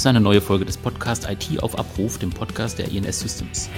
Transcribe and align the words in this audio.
ist 0.00 0.06
eine 0.06 0.22
neue 0.22 0.40
Folge 0.40 0.64
des 0.64 0.78
Podcasts 0.78 1.28
IT 1.28 1.62
auf 1.62 1.78
Abruf, 1.78 2.16
dem 2.16 2.30
Podcast 2.30 2.78
der 2.78 2.90
INS 2.90 3.20
Systems. 3.20 3.68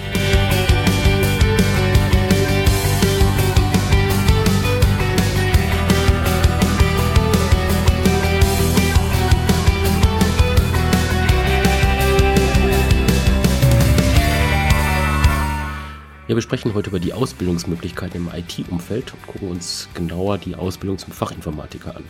Wir 16.28 16.40
sprechen 16.40 16.72
heute 16.74 16.90
über 16.90 17.00
die 17.00 17.12
Ausbildungsmöglichkeiten 17.12 18.28
im 18.28 18.30
IT-Umfeld 18.32 19.12
und 19.12 19.26
gucken 19.26 19.48
uns 19.48 19.88
genauer 19.94 20.38
die 20.38 20.54
Ausbildung 20.54 20.98
zum 20.98 21.12
Fachinformatiker 21.12 21.96
an. 21.96 22.04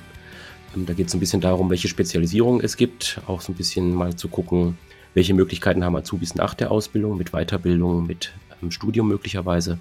Ähm, 0.75 0.87
da 0.87 0.93
geht 0.93 1.09
es 1.09 1.15
ein 1.15 1.21
bisschen 1.21 1.41
darum, 1.41 1.71
welche 1.71 1.89
Spezialisierung 1.89 2.61
es 2.61 2.77
gibt, 2.77 3.21
auch 3.27 3.41
so 3.41 3.53
ein 3.53 3.57
bisschen 3.57 3.95
mal 3.95 4.15
zu 4.17 4.29
gucken, 4.29 4.79
welche 5.15 5.35
Möglichkeiten 5.35 5.85
haben 5.85 5.97
Azubis 5.97 6.35
nach 6.35 6.55
der 6.55 6.71
Ausbildung, 6.71 7.17
mit 7.17 7.33
Weiterbildung, 7.33 8.07
mit 8.07 8.33
ähm, 8.63 8.71
Studium 8.71 9.09
möglicherweise. 9.09 9.79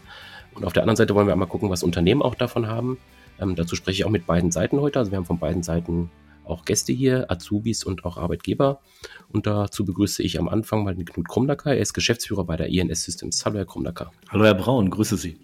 Und 0.54 0.66
auf 0.66 0.74
der 0.74 0.84
anderen 0.84 0.98
Seite 0.98 1.16
wollen 1.16 1.28
wir 1.28 1.34
einmal 1.34 1.48
gucken, 1.48 1.70
was 1.70 1.84
Unternehmen 1.84 2.22
auch 2.22 2.36
davon 2.36 2.68
haben. 2.68 2.98
Ähm, 3.40 3.56
dazu 3.56 3.76
spreche 3.76 4.02
ich 4.02 4.06
auch 4.06 4.10
mit 4.10 4.28
beiden 4.28 4.52
Seiten 4.52 4.80
heute. 4.80 5.00
Also 5.00 5.12
wir 5.12 5.18
haben 5.18 5.26
von 5.26 5.40
beiden 5.40 5.64
Seiten 5.64 6.10
auch 6.44 6.66
Gäste 6.66 6.92
hier, 6.92 7.32
Azubis 7.32 7.84
und 7.84 8.04
auch 8.04 8.18
Arbeitgeber. 8.18 8.82
Und 9.32 9.48
dazu 9.48 9.86
begrüße 9.86 10.22
ich 10.24 10.40
am 10.40 10.50
Anfang 10.50 10.84
mal 10.84 10.96
den 10.96 11.06
Knut 11.06 11.30
Krumlacker. 11.30 11.74
Er 11.74 11.82
ist 11.82 11.94
Geschäftsführer 11.94 12.44
bei 12.44 12.58
der 12.58 12.68
INS 12.68 13.04
Systems. 13.04 13.46
Hallo, 13.46 13.58
Herr 13.58 13.66
Krumlacker. 13.66 14.12
Hallo, 14.30 14.44
Herr 14.44 14.56
Braun. 14.56 14.90
Grüße 14.90 15.16
Sie. 15.16 15.38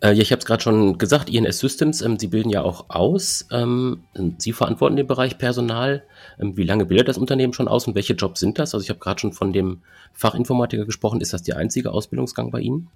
Äh, 0.00 0.12
ja, 0.14 0.22
ich 0.22 0.32
habe 0.32 0.40
es 0.40 0.46
gerade 0.46 0.62
schon 0.62 0.98
gesagt, 0.98 1.28
INS 1.28 1.58
Systems, 1.58 2.00
ähm, 2.00 2.18
Sie 2.18 2.28
bilden 2.28 2.50
ja 2.50 2.62
auch 2.62 2.86
aus. 2.88 3.46
Ähm, 3.50 4.00
Sie 4.38 4.52
verantworten 4.52 4.96
den 4.96 5.06
Bereich 5.06 5.38
Personal. 5.38 6.02
Ähm, 6.38 6.56
wie 6.56 6.64
lange 6.64 6.86
bildet 6.86 7.08
das 7.08 7.18
Unternehmen 7.18 7.52
schon 7.52 7.68
aus 7.68 7.86
und 7.86 7.94
welche 7.94 8.14
Jobs 8.14 8.40
sind 8.40 8.58
das? 8.58 8.74
Also 8.74 8.82
ich 8.82 8.90
habe 8.90 9.00
gerade 9.00 9.20
schon 9.20 9.32
von 9.32 9.52
dem 9.52 9.82
Fachinformatiker 10.14 10.86
gesprochen. 10.86 11.20
Ist 11.20 11.32
das 11.32 11.42
der 11.42 11.58
einzige 11.58 11.92
Ausbildungsgang 11.92 12.50
bei 12.50 12.60
Ihnen? 12.60 12.88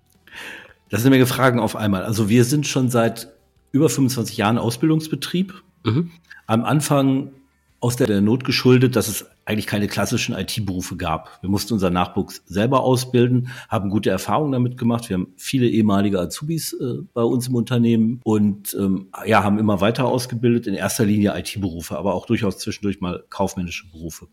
Das 0.88 1.02
sind 1.02 1.08
eine 1.08 1.16
Menge 1.16 1.26
Fragen 1.26 1.60
auf 1.60 1.76
einmal. 1.76 2.04
Also 2.04 2.28
wir 2.28 2.44
sind 2.44 2.66
schon 2.66 2.88
seit 2.88 3.28
über 3.72 3.88
25 3.88 4.36
Jahren 4.36 4.58
Ausbildungsbetrieb. 4.58 5.54
Mhm. 5.84 6.10
Am 6.46 6.64
Anfang 6.64 7.32
aus 7.80 7.96
der 7.96 8.20
Not 8.22 8.44
geschuldet, 8.44 8.96
dass 8.96 9.08
es 9.08 9.26
eigentlich 9.44 9.66
keine 9.66 9.88
klassischen 9.88 10.34
IT-Berufe 10.34 10.96
gab. 10.96 11.38
Wir 11.42 11.50
mussten 11.50 11.74
unseren 11.74 11.92
Nachwuchs 11.92 12.42
selber 12.46 12.80
ausbilden, 12.80 13.48
haben 13.68 13.90
gute 13.90 14.10
Erfahrungen 14.10 14.52
damit 14.52 14.78
gemacht. 14.78 15.08
Wir 15.08 15.14
haben 15.14 15.34
viele 15.36 15.66
ehemalige 15.68 16.18
Azubis 16.18 16.72
äh, 16.72 17.02
bei 17.12 17.22
uns 17.22 17.48
im 17.48 17.54
Unternehmen 17.54 18.20
und 18.24 18.74
ähm, 18.78 19.08
ja, 19.26 19.42
haben 19.42 19.58
immer 19.58 19.80
weiter 19.80 20.06
ausgebildet, 20.06 20.66
in 20.66 20.74
erster 20.74 21.04
Linie 21.04 21.36
IT-Berufe, 21.38 21.98
aber 21.98 22.14
auch 22.14 22.26
durchaus 22.26 22.58
zwischendurch 22.58 23.00
mal 23.00 23.24
kaufmännische 23.28 23.90
Berufe. 23.90 24.28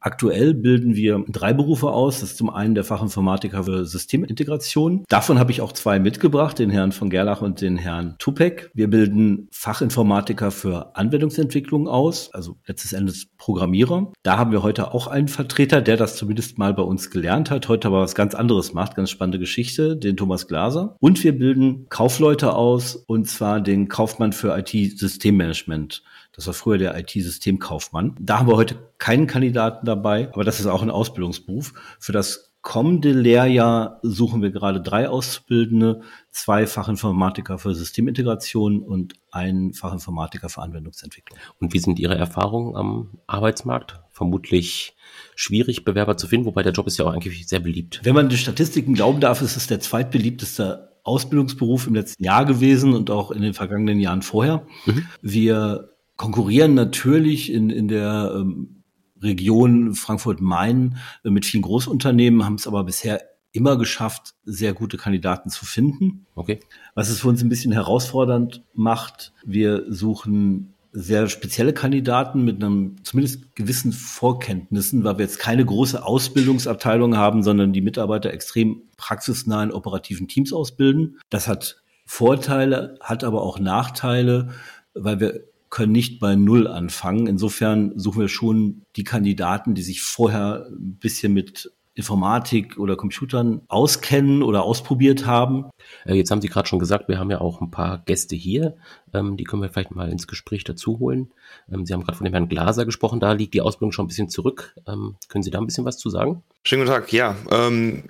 Aktuell 0.00 0.54
bilden 0.54 0.94
wir 0.94 1.24
drei 1.28 1.52
Berufe 1.52 1.90
aus. 1.90 2.20
Das 2.20 2.30
ist 2.30 2.38
zum 2.38 2.50
einen 2.50 2.74
der 2.74 2.84
Fachinformatiker 2.84 3.64
für 3.64 3.86
Systemintegration. 3.86 5.04
Davon 5.08 5.38
habe 5.38 5.50
ich 5.50 5.60
auch 5.60 5.72
zwei 5.72 5.98
mitgebracht, 5.98 6.58
den 6.58 6.70
Herrn 6.70 6.92
von 6.92 7.10
Gerlach 7.10 7.42
und 7.42 7.60
den 7.60 7.76
Herrn 7.76 8.14
Tupek. 8.18 8.70
Wir 8.74 8.88
bilden 8.88 9.48
Fachinformatiker 9.50 10.50
für 10.50 10.94
Anwendungsentwicklung 10.96 11.88
aus, 11.88 12.32
also 12.32 12.56
letztes 12.66 12.92
Endes 12.92 13.26
Programmierer. 13.38 14.12
Da 14.22 14.38
haben 14.38 14.52
wir 14.52 14.62
heute 14.62 14.92
auch 14.94 15.06
einen 15.06 15.28
Vertreter, 15.28 15.80
der 15.80 15.96
das 15.96 16.16
zumindest 16.16 16.58
mal 16.58 16.74
bei 16.74 16.82
uns 16.82 17.10
gelernt 17.10 17.50
hat, 17.50 17.68
heute 17.68 17.88
aber 17.88 18.02
was 18.02 18.14
ganz 18.14 18.34
anderes 18.34 18.72
macht, 18.72 18.94
ganz 18.94 19.10
spannende 19.10 19.38
Geschichte, 19.38 19.96
den 19.96 20.16
Thomas 20.16 20.46
Glaser. 20.46 20.96
Und 21.00 21.22
wir 21.24 21.36
bilden 21.36 21.86
Kaufleute 21.88 22.54
aus, 22.54 22.96
und 22.96 23.28
zwar 23.28 23.60
den 23.60 23.88
Kaufmann 23.88 24.32
für 24.32 24.56
IT-Systemmanagement. 24.56 26.02
Das 26.36 26.46
war 26.46 26.54
früher 26.54 26.78
der 26.78 26.96
IT-Systemkaufmann. 26.98 28.14
Da 28.20 28.38
haben 28.38 28.48
wir 28.48 28.56
heute 28.56 28.76
keinen 28.98 29.26
Kandidaten 29.26 29.86
dabei, 29.86 30.30
aber 30.32 30.44
das 30.44 30.60
ist 30.60 30.66
auch 30.66 30.82
ein 30.82 30.90
Ausbildungsberuf. 30.90 31.72
Für 31.98 32.12
das 32.12 32.52
kommende 32.66 33.12
Lehrjahr 33.12 34.00
suchen 34.02 34.42
wir 34.42 34.50
gerade 34.50 34.80
drei 34.82 35.08
Auszubildende, 35.08 36.02
zwei 36.30 36.66
Fachinformatiker 36.66 37.58
für 37.58 37.74
Systemintegration 37.74 38.82
und 38.82 39.14
einen 39.30 39.72
Fachinformatiker 39.72 40.48
für 40.48 40.62
Anwendungsentwicklung. 40.62 41.38
Und 41.60 41.72
wie 41.72 41.78
sind 41.78 41.98
Ihre 41.98 42.16
Erfahrungen 42.16 42.76
am 42.76 43.18
Arbeitsmarkt? 43.28 44.00
Vermutlich 44.10 44.96
schwierig, 45.36 45.84
Bewerber 45.84 46.16
zu 46.16 46.26
finden, 46.26 46.46
wobei 46.46 46.64
der 46.64 46.72
Job 46.72 46.88
ist 46.88 46.98
ja 46.98 47.04
auch 47.04 47.12
eigentlich 47.12 47.46
sehr 47.46 47.60
beliebt. 47.60 48.00
Wenn 48.02 48.14
man 48.14 48.28
den 48.28 48.38
Statistiken 48.38 48.94
glauben 48.94 49.20
darf, 49.20 49.42
ist 49.42 49.56
es 49.56 49.68
der 49.68 49.78
zweitbeliebteste 49.78 50.96
Ausbildungsberuf 51.04 51.86
im 51.86 51.94
letzten 51.94 52.24
Jahr 52.24 52.44
gewesen 52.44 52.94
und 52.94 53.10
auch 53.10 53.30
in 53.30 53.42
den 53.42 53.54
vergangenen 53.54 54.00
Jahren 54.00 54.22
vorher. 54.22 54.66
Mhm. 54.86 55.06
Wir 55.22 55.95
konkurrieren 56.16 56.74
natürlich 56.74 57.52
in, 57.52 57.70
in 57.70 57.88
der 57.88 58.32
ähm, 58.34 58.82
Region 59.22 59.94
Frankfurt-Main 59.94 60.96
äh, 61.24 61.30
mit 61.30 61.46
vielen 61.46 61.62
Großunternehmen, 61.62 62.44
haben 62.44 62.54
es 62.54 62.66
aber 62.66 62.84
bisher 62.84 63.22
immer 63.52 63.78
geschafft, 63.78 64.34
sehr 64.44 64.74
gute 64.74 64.98
Kandidaten 64.98 65.48
zu 65.48 65.64
finden. 65.64 66.26
Okay. 66.34 66.60
Was 66.94 67.08
es 67.08 67.20
für 67.20 67.28
uns 67.28 67.42
ein 67.42 67.48
bisschen 67.48 67.72
herausfordernd 67.72 68.62
macht, 68.74 69.32
wir 69.44 69.84
suchen 69.88 70.74
sehr 70.92 71.28
spezielle 71.28 71.74
Kandidaten 71.74 72.44
mit 72.44 72.62
einem 72.62 72.96
zumindest 73.02 73.54
gewissen 73.54 73.92
Vorkenntnissen, 73.92 75.04
weil 75.04 75.18
wir 75.18 75.24
jetzt 75.24 75.38
keine 75.38 75.64
große 75.64 76.02
Ausbildungsabteilung 76.02 77.16
haben, 77.16 77.42
sondern 77.42 77.72
die 77.74 77.82
Mitarbeiter 77.82 78.32
extrem 78.32 78.82
praxisnahen 78.96 79.72
operativen 79.72 80.26
Teams 80.26 80.52
ausbilden. 80.54 81.18
Das 81.28 81.48
hat 81.48 81.82
Vorteile, 82.06 82.96
hat 83.00 83.24
aber 83.24 83.42
auch 83.42 83.58
Nachteile, 83.58 84.50
weil 84.94 85.20
wir 85.20 85.44
können 85.70 85.92
nicht 85.92 86.20
bei 86.20 86.36
Null 86.36 86.66
anfangen. 86.66 87.26
Insofern 87.26 87.98
suchen 87.98 88.20
wir 88.20 88.28
schon 88.28 88.82
die 88.96 89.04
Kandidaten, 89.04 89.74
die 89.74 89.82
sich 89.82 90.02
vorher 90.02 90.66
ein 90.70 90.98
bisschen 90.98 91.32
mit 91.32 91.70
Informatik 91.96 92.78
oder 92.78 92.94
Computern 92.94 93.62
auskennen 93.68 94.42
oder 94.42 94.62
ausprobiert 94.64 95.24
haben. 95.24 95.70
Äh, 96.04 96.14
jetzt 96.14 96.30
haben 96.30 96.42
Sie 96.42 96.48
gerade 96.48 96.68
schon 96.68 96.78
gesagt, 96.78 97.08
wir 97.08 97.18
haben 97.18 97.30
ja 97.30 97.40
auch 97.40 97.62
ein 97.62 97.70
paar 97.70 98.02
Gäste 98.04 98.36
hier. 98.36 98.76
Ähm, 99.14 99.38
die 99.38 99.44
können 99.44 99.62
wir 99.62 99.70
vielleicht 99.70 99.92
mal 99.92 100.10
ins 100.10 100.26
Gespräch 100.26 100.62
dazu 100.62 100.98
holen. 100.98 101.32
Ähm, 101.72 101.86
Sie 101.86 101.94
haben 101.94 102.04
gerade 102.04 102.18
von 102.18 102.26
dem 102.26 102.34
Herrn 102.34 102.50
Glaser 102.50 102.84
gesprochen, 102.84 103.18
da 103.18 103.32
liegt 103.32 103.54
die 103.54 103.62
Ausbildung 103.62 103.92
schon 103.92 104.04
ein 104.04 104.08
bisschen 104.08 104.28
zurück. 104.28 104.74
Ähm, 104.86 105.16
können 105.28 105.42
Sie 105.42 105.50
da 105.50 105.58
ein 105.58 105.64
bisschen 105.64 105.86
was 105.86 105.96
zu 105.96 106.10
sagen? 106.10 106.42
Schönen 106.64 106.82
guten 106.82 106.94
Tag, 106.94 107.12
ja. 107.12 107.36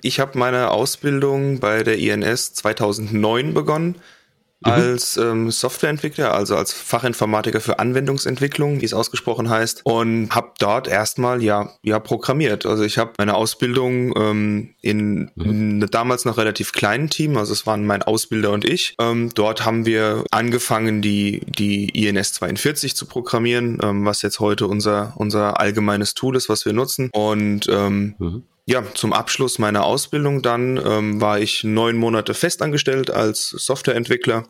ich 0.01 0.19
habe 0.19 0.37
meine 0.37 0.71
Ausbildung 0.71 1.59
bei 1.59 1.83
der 1.83 1.99
INS 1.99 2.53
2009 2.55 3.53
begonnen 3.53 3.95
Mhm. 4.65 4.71
als 4.71 5.17
ähm, 5.17 5.51
Softwareentwickler, 5.51 6.33
also 6.33 6.55
als 6.55 6.73
Fachinformatiker 6.73 7.61
für 7.61 7.77
Anwendungsentwicklung, 7.77 8.81
wie 8.81 8.85
es 8.85 8.93
ausgesprochen 8.93 9.49
heißt, 9.49 9.81
und 9.83 10.29
habe 10.31 10.53
dort 10.57 10.87
erstmal 10.87 11.43
ja 11.43 11.69
ja 11.83 11.99
programmiert. 11.99 12.65
Also 12.65 12.83
ich 12.83 12.97
habe 12.97 13.13
meine 13.19 13.35
Ausbildung 13.35 14.13
ähm, 14.17 14.75
in, 14.81 15.31
mhm. 15.35 15.45
in 15.45 15.79
damals 15.91 16.25
noch 16.25 16.37
relativ 16.37 16.71
kleinen 16.71 17.09
Team, 17.09 17.37
also 17.37 17.53
es 17.53 17.67
waren 17.67 17.85
mein 17.85 18.01
Ausbilder 18.01 18.51
und 18.51 18.65
ich. 18.65 18.95
Ähm, 18.99 19.29
dort 19.35 19.63
haben 19.63 19.85
wir 19.85 20.23
angefangen, 20.31 21.03
die 21.03 21.41
die 21.47 21.89
INS 21.89 22.33
42 22.33 22.95
zu 22.95 23.05
programmieren, 23.05 23.77
ähm, 23.83 24.05
was 24.05 24.23
jetzt 24.23 24.39
heute 24.39 24.65
unser 24.65 25.13
unser 25.17 25.59
allgemeines 25.59 26.15
Tool 26.15 26.35
ist, 26.35 26.49
was 26.49 26.65
wir 26.65 26.73
nutzen 26.73 27.09
und 27.13 27.67
ähm, 27.69 28.15
mhm 28.17 28.43
ja, 28.69 28.83
zum 28.93 29.13
Abschluss 29.13 29.59
meiner 29.59 29.85
Ausbildung 29.85 30.41
dann 30.41 30.77
ähm, 30.77 31.21
war 31.21 31.39
ich 31.39 31.63
neun 31.63 31.95
Monate 31.95 32.33
festangestellt 32.33 33.09
als 33.09 33.49
Softwareentwickler 33.49 34.43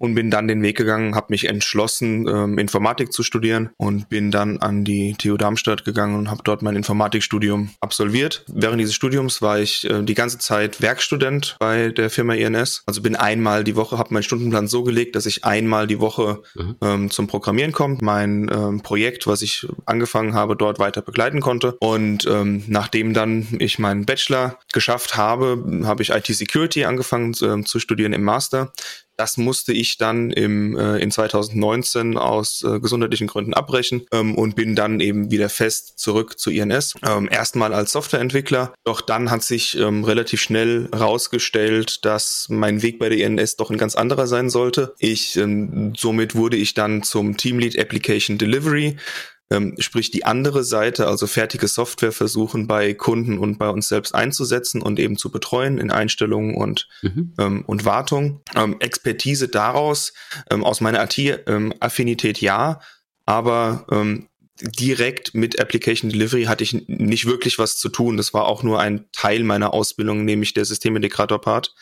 und 0.00 0.16
bin 0.16 0.28
dann 0.28 0.48
den 0.48 0.60
Weg 0.62 0.76
gegangen, 0.76 1.14
habe 1.14 1.28
mich 1.30 1.48
entschlossen, 1.48 2.26
ähm, 2.26 2.58
Informatik 2.58 3.12
zu 3.12 3.22
studieren 3.22 3.70
und 3.76 4.08
bin 4.08 4.32
dann 4.32 4.58
an 4.58 4.82
die 4.84 5.14
TU 5.16 5.36
Darmstadt 5.36 5.84
gegangen 5.84 6.16
und 6.16 6.30
habe 6.32 6.42
dort 6.42 6.62
mein 6.62 6.74
Informatikstudium 6.74 7.70
absolviert. 7.80 8.44
Während 8.48 8.80
dieses 8.80 8.94
Studiums 8.94 9.40
war 9.40 9.60
ich 9.60 9.88
äh, 9.88 10.02
die 10.02 10.14
ganze 10.14 10.38
Zeit 10.38 10.82
Werkstudent 10.82 11.54
bei 11.60 11.90
der 11.90 12.10
Firma 12.10 12.34
INS. 12.34 12.82
Also 12.86 13.02
bin 13.02 13.14
einmal 13.14 13.62
die 13.62 13.76
Woche, 13.76 13.98
habe 13.98 14.12
meinen 14.12 14.24
Stundenplan 14.24 14.66
so 14.66 14.82
gelegt, 14.82 15.14
dass 15.14 15.26
ich 15.26 15.44
einmal 15.44 15.86
die 15.86 16.00
Woche 16.00 16.42
mhm. 16.56 16.76
ähm, 16.82 17.10
zum 17.10 17.28
Programmieren 17.28 17.70
komme, 17.70 17.98
mein 18.00 18.50
ähm, 18.52 18.80
Projekt, 18.80 19.28
was 19.28 19.42
ich 19.42 19.68
angefangen 19.86 20.34
habe, 20.34 20.56
dort 20.56 20.80
weiter 20.80 21.02
begleiten 21.02 21.40
konnte. 21.40 21.76
Und 21.78 22.26
ähm, 22.26 22.64
nachdem 22.66 23.14
dann 23.14 23.46
ich 23.60 23.78
meinen 23.78 24.06
Bachelor 24.06 24.58
geschafft 24.72 25.16
habe, 25.16 25.82
habe 25.84 26.02
ich 26.02 26.10
IT-Security 26.10 26.84
angefangen 26.84 27.32
äh, 27.34 27.64
zu 27.64 27.78
studieren 27.78 28.12
im 28.12 28.22
Master. 28.22 28.72
Das 29.20 29.36
musste 29.36 29.74
ich 29.74 29.98
dann 29.98 30.30
im, 30.30 30.78
äh, 30.78 30.96
in 30.96 31.10
2019 31.10 32.16
aus 32.16 32.64
äh, 32.66 32.80
gesundheitlichen 32.80 33.26
Gründen 33.26 33.52
abbrechen 33.52 34.06
ähm, 34.12 34.34
und 34.34 34.56
bin 34.56 34.74
dann 34.74 34.98
eben 35.00 35.30
wieder 35.30 35.50
fest 35.50 35.98
zurück 35.98 36.38
zu 36.38 36.50
INS. 36.50 36.94
Ähm, 37.06 37.28
erstmal 37.30 37.74
als 37.74 37.92
Softwareentwickler, 37.92 38.72
doch 38.82 39.02
dann 39.02 39.30
hat 39.30 39.42
sich 39.42 39.76
ähm, 39.76 40.04
relativ 40.04 40.40
schnell 40.40 40.88
herausgestellt, 40.90 42.06
dass 42.06 42.46
mein 42.48 42.80
Weg 42.80 42.98
bei 42.98 43.10
der 43.10 43.18
INS 43.18 43.56
doch 43.56 43.70
ein 43.70 43.76
ganz 43.76 43.94
anderer 43.94 44.26
sein 44.26 44.48
sollte. 44.48 44.94
Ich, 44.98 45.36
ähm, 45.36 45.92
somit 45.94 46.34
wurde 46.34 46.56
ich 46.56 46.72
dann 46.72 47.02
zum 47.02 47.36
Teamlead 47.36 47.78
Application 47.78 48.38
Delivery 48.38 48.96
ähm, 49.50 49.74
sprich 49.78 50.10
die 50.10 50.24
andere 50.24 50.64
Seite, 50.64 51.06
also 51.06 51.26
fertige 51.26 51.68
Software 51.68 52.12
versuchen 52.12 52.66
bei 52.66 52.94
Kunden 52.94 53.38
und 53.38 53.58
bei 53.58 53.68
uns 53.68 53.88
selbst 53.88 54.14
einzusetzen 54.14 54.80
und 54.80 54.98
eben 54.98 55.16
zu 55.16 55.30
betreuen 55.30 55.78
in 55.78 55.90
Einstellungen 55.90 56.54
und, 56.54 56.88
mhm. 57.02 57.34
ähm, 57.38 57.64
und 57.66 57.84
Wartung. 57.84 58.40
Ähm, 58.54 58.76
Expertise 58.80 59.48
daraus, 59.48 60.12
ähm, 60.50 60.64
aus 60.64 60.80
meiner 60.80 61.02
IT-Affinität 61.04 62.40
ja, 62.40 62.80
aber 63.26 63.86
ähm, 63.90 64.29
direkt 64.62 65.34
mit 65.34 65.60
Application 65.60 66.10
Delivery 66.10 66.44
hatte 66.44 66.64
ich 66.64 66.86
nicht 66.88 67.26
wirklich 67.26 67.58
was 67.58 67.76
zu 67.76 67.88
tun. 67.88 68.16
Das 68.16 68.34
war 68.34 68.46
auch 68.46 68.62
nur 68.62 68.80
ein 68.80 69.06
Teil 69.12 69.44
meiner 69.44 69.72
Ausbildung, 69.72 70.24
nämlich 70.24 70.54
der 70.54 70.64
Systemintegrator-Part. 70.64 71.74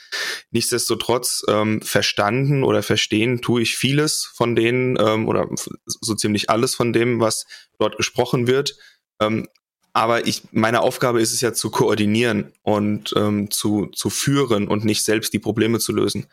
Nichtsdestotrotz 0.51 1.45
ähm, 1.49 1.83
verstanden 1.83 2.65
oder 2.65 2.83
verstehen 2.83 3.41
tue 3.41 3.63
ich 3.63 3.77
vieles 3.77 4.25
von 4.25 4.57
denen 4.57 4.97
ähm, 5.01 5.29
oder 5.29 5.49
so 5.87 6.15
ziemlich 6.15 6.51
alles 6.51 6.75
von 6.75 6.93
dem, 6.93 7.21
was 7.21 7.47
dort 7.79 7.97
gesprochen 7.97 8.47
wird. 8.47 8.77
Ähm, 9.21 9.49
aber 9.93 10.27
ich, 10.27 10.43
meine 10.53 10.83
Aufgabe 10.83 11.21
ist 11.21 11.33
es 11.33 11.41
ja 11.41 11.53
zu 11.53 11.71
koordinieren 11.71 12.53
und 12.63 13.15
ähm, 13.17 13.51
zu, 13.51 13.87
zu 13.87 14.11
führen 14.11 14.69
und 14.69 14.85
nicht 14.85 15.05
selbst 15.05 15.33
die 15.33 15.41
Probleme 15.41 15.81
zu 15.81 15.93
lösen. 15.93 16.27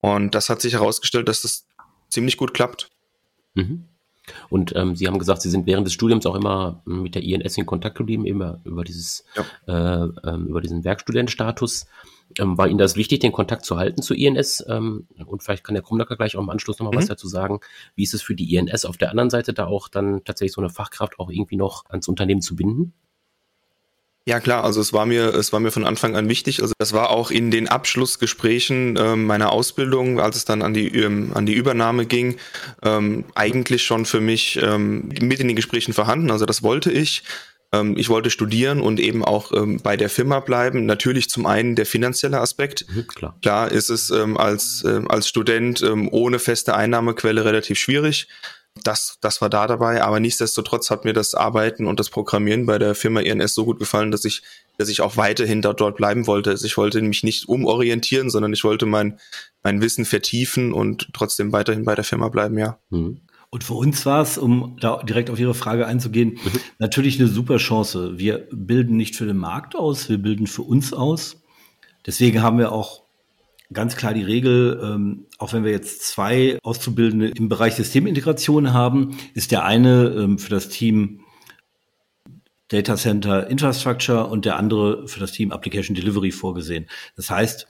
Und 0.00 0.34
das 0.34 0.48
hat 0.48 0.60
sich 0.60 0.72
herausgestellt, 0.72 1.28
dass 1.28 1.42
das 1.42 1.66
ziemlich 2.08 2.36
gut 2.36 2.54
klappt. 2.54 2.90
Mhm. 3.54 3.88
Und 4.48 4.74
ähm, 4.74 4.96
Sie 4.96 5.06
haben 5.06 5.18
gesagt, 5.18 5.42
Sie 5.42 5.50
sind 5.50 5.66
während 5.66 5.86
des 5.86 5.94
Studiums 5.94 6.26
auch 6.26 6.34
immer 6.34 6.82
mit 6.84 7.14
der 7.14 7.22
INS 7.22 7.56
in 7.58 7.66
Kontakt 7.66 7.96
geblieben, 7.96 8.26
immer 8.26 8.60
über 8.64 8.84
dieses, 8.84 9.24
ja. 9.36 10.04
äh, 10.04 10.08
ähm, 10.24 10.46
über 10.46 10.60
diesen 10.60 10.84
Werkstudentenstatus. 10.84 11.86
Ähm, 12.38 12.56
war 12.56 12.68
Ihnen 12.68 12.78
das 12.78 12.96
wichtig, 12.96 13.20
den 13.20 13.32
Kontakt 13.32 13.64
zu 13.64 13.76
halten 13.76 14.02
zur 14.02 14.16
INS? 14.16 14.64
Ähm, 14.68 15.06
und 15.26 15.42
vielleicht 15.42 15.64
kann 15.64 15.74
der 15.74 15.82
Krumnacker 15.82 16.16
gleich 16.16 16.36
auch 16.36 16.42
im 16.42 16.50
Anschluss 16.50 16.78
nochmal 16.78 16.94
mhm. 16.94 16.98
was 16.98 17.06
dazu 17.06 17.28
sagen. 17.28 17.60
Wie 17.94 18.02
ist 18.02 18.14
es 18.14 18.22
für 18.22 18.34
die 18.34 18.54
INS 18.54 18.84
auf 18.84 18.96
der 18.96 19.10
anderen 19.10 19.30
Seite, 19.30 19.52
da 19.52 19.66
auch 19.66 19.88
dann 19.88 20.24
tatsächlich 20.24 20.52
so 20.52 20.60
eine 20.60 20.70
Fachkraft 20.70 21.18
auch 21.18 21.30
irgendwie 21.30 21.56
noch 21.56 21.84
ans 21.86 22.08
Unternehmen 22.08 22.40
zu 22.40 22.56
binden? 22.56 22.94
Ja 24.26 24.40
klar, 24.40 24.64
also 24.64 24.80
es 24.80 24.94
war 24.94 25.04
mir, 25.04 25.34
es 25.34 25.52
war 25.52 25.60
mir 25.60 25.70
von 25.70 25.84
Anfang 25.84 26.16
an 26.16 26.30
wichtig. 26.30 26.62
Also 26.62 26.72
das 26.78 26.94
war 26.94 27.10
auch 27.10 27.30
in 27.30 27.50
den 27.50 27.68
Abschlussgesprächen 27.68 28.96
ähm, 28.98 29.26
meiner 29.26 29.52
Ausbildung, 29.52 30.18
als 30.18 30.36
es 30.36 30.46
dann 30.46 30.62
an 30.62 30.72
die 30.72 30.88
ähm, 30.96 31.32
an 31.34 31.44
die 31.44 31.52
Übernahme 31.52 32.06
ging, 32.06 32.36
ähm, 32.82 33.26
eigentlich 33.34 33.82
schon 33.82 34.06
für 34.06 34.22
mich 34.22 34.58
ähm, 34.62 35.10
mit 35.20 35.40
in 35.40 35.48
den 35.48 35.56
Gesprächen 35.56 35.92
vorhanden. 35.92 36.30
Also 36.30 36.46
das 36.46 36.62
wollte 36.62 36.90
ich. 36.90 37.22
Ähm, 37.72 37.98
ich 37.98 38.08
wollte 38.08 38.30
studieren 38.30 38.80
und 38.80 38.98
eben 38.98 39.22
auch 39.22 39.52
ähm, 39.52 39.78
bei 39.82 39.98
der 39.98 40.08
Firma 40.08 40.40
bleiben. 40.40 40.86
Natürlich 40.86 41.28
zum 41.28 41.44
einen 41.44 41.74
der 41.74 41.84
finanzielle 41.84 42.40
Aspekt. 42.40 42.86
Mhm, 42.88 43.06
klar. 43.06 43.36
klar 43.42 43.70
ist 43.70 43.90
es 43.90 44.08
ähm, 44.08 44.38
als 44.38 44.84
äh, 44.84 45.02
als 45.06 45.28
Student 45.28 45.82
ohne 45.82 46.38
feste 46.38 46.74
Einnahmequelle 46.74 47.44
relativ 47.44 47.78
schwierig 47.78 48.28
das, 48.82 49.18
das 49.20 49.40
war 49.40 49.48
da 49.48 49.66
dabei, 49.66 50.02
aber 50.02 50.18
nichtsdestotrotz 50.18 50.90
hat 50.90 51.04
mir 51.04 51.12
das 51.12 51.34
Arbeiten 51.34 51.86
und 51.86 52.00
das 52.00 52.10
Programmieren 52.10 52.66
bei 52.66 52.78
der 52.78 52.94
Firma 52.94 53.20
INS 53.20 53.54
so 53.54 53.64
gut 53.64 53.78
gefallen, 53.78 54.10
dass 54.10 54.24
ich, 54.24 54.42
dass 54.78 54.88
ich 54.88 55.00
auch 55.00 55.16
weiterhin 55.16 55.62
dort, 55.62 55.80
dort 55.80 55.96
bleiben 55.96 56.26
wollte. 56.26 56.50
Also 56.50 56.66
ich 56.66 56.76
wollte 56.76 57.00
mich 57.00 57.22
nicht 57.22 57.48
umorientieren, 57.48 58.30
sondern 58.30 58.52
ich 58.52 58.64
wollte 58.64 58.86
mein, 58.86 59.20
mein 59.62 59.80
Wissen 59.80 60.04
vertiefen 60.04 60.72
und 60.72 61.08
trotzdem 61.12 61.52
weiterhin 61.52 61.84
bei 61.84 61.94
der 61.94 62.04
Firma 62.04 62.28
bleiben, 62.28 62.58
ja. 62.58 62.78
Mhm. 62.90 63.20
Und 63.50 63.62
für 63.62 63.74
uns 63.74 64.04
war 64.04 64.20
es, 64.20 64.36
um 64.36 64.76
da 64.80 65.00
direkt 65.04 65.30
auf 65.30 65.38
Ihre 65.38 65.54
Frage 65.54 65.86
einzugehen, 65.86 66.30
mhm. 66.30 66.60
natürlich 66.80 67.20
eine 67.20 67.28
super 67.28 67.58
Chance. 67.58 68.18
Wir 68.18 68.48
bilden 68.50 68.96
nicht 68.96 69.14
für 69.14 69.26
den 69.26 69.36
Markt 69.36 69.76
aus, 69.76 70.08
wir 70.08 70.18
bilden 70.18 70.48
für 70.48 70.62
uns 70.62 70.92
aus. 70.92 71.40
Deswegen 72.04 72.42
haben 72.42 72.58
wir 72.58 72.72
auch 72.72 73.03
ganz 73.72 73.96
klar 73.96 74.14
die 74.14 74.22
Regel, 74.22 74.80
ähm, 74.82 75.26
auch 75.38 75.52
wenn 75.52 75.64
wir 75.64 75.72
jetzt 75.72 76.02
zwei 76.02 76.58
Auszubildende 76.62 77.28
im 77.28 77.48
Bereich 77.48 77.74
Systemintegration 77.74 78.72
haben, 78.72 79.16
ist 79.34 79.50
der 79.50 79.64
eine 79.64 80.08
ähm, 80.10 80.38
für 80.38 80.50
das 80.50 80.68
Team 80.68 81.20
Data 82.68 82.96
Center 82.96 83.48
Infrastructure 83.48 84.26
und 84.26 84.44
der 84.44 84.56
andere 84.56 85.06
für 85.08 85.20
das 85.20 85.32
Team 85.32 85.52
Application 85.52 85.94
Delivery 85.94 86.30
vorgesehen. 86.30 86.86
Das 87.16 87.30
heißt, 87.30 87.68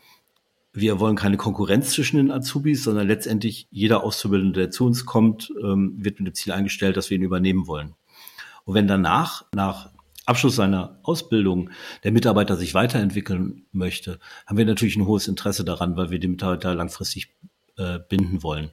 wir 0.72 0.98
wollen 0.98 1.16
keine 1.16 1.36
Konkurrenz 1.36 1.90
zwischen 1.90 2.16
den 2.16 2.32
Azubis, 2.32 2.82
sondern 2.82 3.06
letztendlich 3.06 3.68
jeder 3.70 4.02
Auszubildende, 4.02 4.60
der 4.60 4.70
zu 4.70 4.86
uns 4.86 5.06
kommt, 5.06 5.52
ähm, 5.62 5.94
wird 5.98 6.18
mit 6.18 6.28
dem 6.28 6.34
Ziel 6.34 6.52
eingestellt, 6.52 6.96
dass 6.96 7.10
wir 7.10 7.16
ihn 7.16 7.22
übernehmen 7.22 7.66
wollen. 7.68 7.94
Und 8.64 8.74
wenn 8.74 8.88
danach, 8.88 9.44
nach 9.54 9.93
Abschluss 10.26 10.56
seiner 10.56 10.98
Ausbildung 11.02 11.70
der 12.02 12.12
Mitarbeiter 12.12 12.56
sich 12.56 12.74
weiterentwickeln 12.74 13.66
möchte, 13.72 14.18
haben 14.46 14.58
wir 14.58 14.64
natürlich 14.64 14.96
ein 14.96 15.06
hohes 15.06 15.28
Interesse 15.28 15.64
daran, 15.64 15.96
weil 15.96 16.10
wir 16.10 16.18
die 16.18 16.28
Mitarbeiter 16.28 16.74
langfristig 16.74 17.34
äh, 17.76 17.98
binden 18.08 18.42
wollen. 18.42 18.70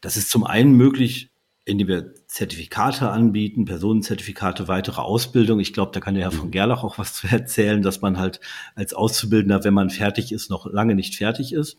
Das 0.00 0.16
ist 0.16 0.30
zum 0.30 0.44
einen 0.44 0.76
möglich, 0.76 1.30
indem 1.64 1.88
wir 1.88 2.14
Zertifikate 2.26 3.10
anbieten, 3.10 3.64
Personenzertifikate, 3.64 4.66
weitere 4.68 5.00
Ausbildung. 5.00 5.60
Ich 5.60 5.72
glaube, 5.72 5.92
da 5.92 6.00
kann 6.00 6.14
der 6.14 6.24
Herr 6.24 6.32
von 6.32 6.46
mhm. 6.48 6.52
Gerlach 6.52 6.82
auch 6.82 6.98
was 6.98 7.14
zu 7.14 7.28
erzählen, 7.28 7.82
dass 7.82 8.00
man 8.00 8.18
halt 8.18 8.40
als 8.74 8.94
Auszubildender, 8.94 9.64
wenn 9.64 9.74
man 9.74 9.90
fertig 9.90 10.32
ist, 10.32 10.50
noch 10.50 10.66
lange 10.66 10.94
nicht 10.94 11.16
fertig 11.16 11.52
ist. 11.52 11.78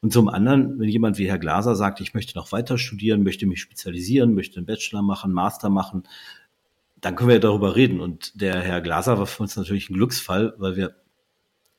Und 0.00 0.12
zum 0.12 0.28
anderen, 0.28 0.80
wenn 0.80 0.88
jemand 0.88 1.16
wie 1.18 1.28
Herr 1.28 1.38
Glaser 1.38 1.76
sagt, 1.76 2.00
ich 2.00 2.12
möchte 2.12 2.36
noch 2.36 2.50
weiter 2.50 2.76
studieren, 2.76 3.22
möchte 3.22 3.46
mich 3.46 3.60
spezialisieren, 3.60 4.34
möchte 4.34 4.56
einen 4.56 4.66
Bachelor 4.66 5.02
machen, 5.02 5.32
Master 5.32 5.70
machen, 5.70 6.02
dann 7.02 7.16
können 7.16 7.28
wir 7.28 7.40
darüber 7.40 7.76
reden. 7.76 8.00
Und 8.00 8.40
der 8.40 8.60
Herr 8.60 8.80
Glaser 8.80 9.18
war 9.18 9.26
für 9.26 9.42
uns 9.42 9.56
natürlich 9.56 9.90
ein 9.90 9.94
Glücksfall, 9.94 10.54
weil 10.56 10.76
wir 10.76 10.94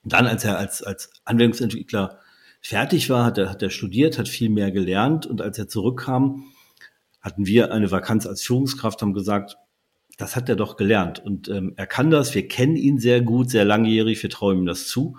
dann, 0.03 0.27
als 0.27 0.43
er 0.43 0.59
als, 0.59 0.83
als 0.83 1.09
Anwendungsentwickler 1.23 2.19
fertig 2.61 3.09
war, 3.09 3.25
hat 3.25 3.37
er, 3.37 3.49
hat 3.49 3.63
er 3.63 3.69
studiert, 3.69 4.19
hat 4.19 4.27
viel 4.27 4.49
mehr 4.49 4.69
gelernt. 4.69 5.25
Und 5.25 5.41
als 5.41 5.57
er 5.57 5.67
zurückkam, 5.67 6.43
hatten 7.21 7.45
wir 7.45 7.71
eine 7.71 7.89
Vakanz 7.89 8.27
als 8.27 8.43
Führungskraft, 8.43 9.01
haben 9.01 9.13
gesagt, 9.13 9.57
das 10.17 10.35
hat 10.35 10.49
er 10.49 10.57
doch 10.57 10.75
gelernt. 10.75 11.19
Und 11.19 11.47
ähm, 11.47 11.73
er 11.77 11.87
kann 11.87 12.11
das, 12.11 12.35
wir 12.35 12.47
kennen 12.47 12.75
ihn 12.75 12.99
sehr 12.99 13.21
gut, 13.21 13.49
sehr 13.49 13.65
langjährig, 13.65 14.21
wir 14.21 14.29
trauen 14.29 14.59
ihm 14.59 14.65
das 14.65 14.87
zu. 14.87 15.17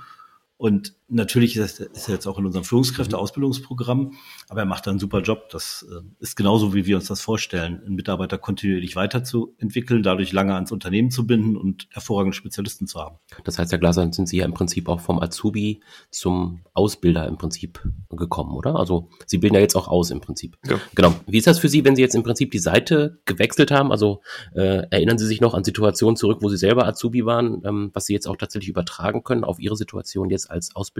Und 0.58 0.94
natürlich 1.08 1.56
ist 1.56 1.80
er, 1.80 1.90
ist 1.92 2.08
er 2.08 2.14
jetzt 2.14 2.26
auch 2.26 2.38
in 2.38 2.46
unserem 2.46 2.64
Führungskräfte-Ausbildungsprogramm, 2.64 4.14
aber 4.48 4.60
er 4.60 4.66
macht 4.66 4.86
da 4.86 4.90
einen 4.90 5.00
super 5.00 5.20
Job. 5.20 5.48
Das 5.50 5.86
äh, 5.88 6.02
ist 6.18 6.36
genauso, 6.36 6.74
wie 6.74 6.86
wir 6.86 6.96
uns 6.96 7.06
das 7.06 7.20
vorstellen, 7.20 7.82
einen 7.84 7.94
Mitarbeiter 7.94 8.38
kontinuierlich 8.38 8.96
weiterzuentwickeln, 8.96 10.02
dadurch 10.02 10.32
lange 10.32 10.54
ans 10.54 10.72
Unternehmen 10.72 11.10
zu 11.10 11.26
binden 11.26 11.56
und 11.56 11.88
hervorragende 11.90 12.36
Spezialisten 12.36 12.86
zu 12.86 13.00
haben. 13.00 13.18
Das 13.44 13.58
heißt, 13.58 13.70
Herr 13.72 13.78
Glaser, 13.78 14.10
sind 14.12 14.28
Sie 14.28 14.38
ja 14.38 14.44
im 14.44 14.54
Prinzip 14.54 14.88
auch 14.88 15.00
vom 15.00 15.20
Azubi 15.20 15.82
zum 16.10 16.62
Ausbilder 16.72 17.26
im 17.28 17.36
Prinzip 17.36 17.82
gekommen, 18.10 18.54
oder? 18.54 18.76
Also 18.76 19.08
Sie 19.26 19.38
bilden 19.38 19.54
ja 19.54 19.60
jetzt 19.60 19.76
auch 19.76 19.88
aus 19.88 20.10
im 20.10 20.20
Prinzip. 20.20 20.56
Ja. 20.66 20.80
Genau. 20.94 21.14
Wie 21.26 21.38
ist 21.38 21.46
das 21.46 21.58
für 21.58 21.68
Sie, 21.68 21.84
wenn 21.84 21.96
Sie 21.96 22.02
jetzt 22.02 22.14
im 22.14 22.22
Prinzip 22.22 22.50
die 22.50 22.58
Seite 22.58 23.20
gewechselt 23.26 23.70
haben? 23.70 23.92
Also 23.92 24.22
äh, 24.54 24.86
erinnern 24.90 25.18
Sie 25.18 25.26
sich 25.26 25.40
noch 25.40 25.54
an 25.54 25.64
Situationen 25.64 26.16
zurück, 26.16 26.38
wo 26.40 26.48
Sie 26.48 26.56
selber 26.56 26.86
Azubi 26.86 27.26
waren, 27.26 27.62
ähm, 27.64 27.90
was 27.92 28.06
Sie 28.06 28.14
jetzt 28.14 28.26
auch 28.26 28.36
tatsächlich 28.36 28.70
übertragen 28.70 29.22
können 29.22 29.44
auf 29.44 29.58
Ihre 29.60 29.76
Situation 29.76 30.30
jetzt 30.30 30.50
als 30.50 30.74
Ausbilder? 30.74 30.93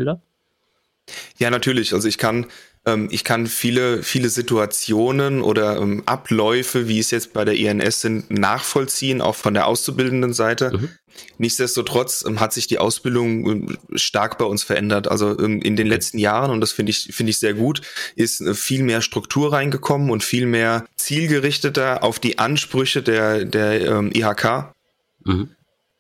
Ja, 1.38 1.50
natürlich. 1.50 1.93
Also 1.93 2.08
ich 2.08 2.19
kann, 2.19 2.46
ähm, 2.87 3.08
ich 3.11 3.25
kann 3.25 3.46
viele, 3.46 4.02
viele 4.02 4.29
Situationen 4.29 5.42
oder 5.42 5.76
ähm, 5.76 6.02
Abläufe, 6.07 6.88
wie 6.88 6.99
es 6.99 7.11
jetzt 7.11 7.33
bei 7.33 7.45
der 7.45 7.54
INS 7.54 8.00
sind, 8.00 8.30
nachvollziehen, 8.30 9.21
auch 9.21 9.35
von 9.35 9.54
der 9.54 9.66
auszubildenden 9.66 10.33
Seite. 10.33 10.73
Mhm. 10.73 10.88
Nichtsdestotrotz 11.38 12.25
ähm, 12.26 12.40
hat 12.40 12.52
sich 12.52 12.66
die 12.66 12.78
Ausbildung 12.78 13.50
ähm, 13.50 13.78
stark 13.95 14.38
bei 14.38 14.45
uns 14.45 14.62
verändert. 14.62 15.09
Also 15.09 15.38
ähm, 15.38 15.61
in 15.61 15.76
den 15.76 15.87
letzten 15.87 16.19
Jahren, 16.19 16.50
und 16.50 16.61
das 16.61 16.73
finde 16.73 16.90
ich, 16.90 17.09
finde 17.12 17.30
ich 17.30 17.38
sehr 17.38 17.54
gut, 17.54 17.83
ist 18.16 18.40
äh, 18.40 18.54
viel 18.54 18.83
mehr 18.83 19.02
Struktur 19.02 19.52
reingekommen 19.52 20.11
und 20.11 20.25
viel 20.25 20.47
mehr 20.47 20.87
zielgerichteter 20.97 22.02
auf 22.02 22.19
die 22.19 22.38
Ansprüche 22.38 23.02
der, 23.02 23.45
der 23.45 23.85
ähm, 23.87 24.11
IHK. 24.14 24.75
Mhm 25.25 25.50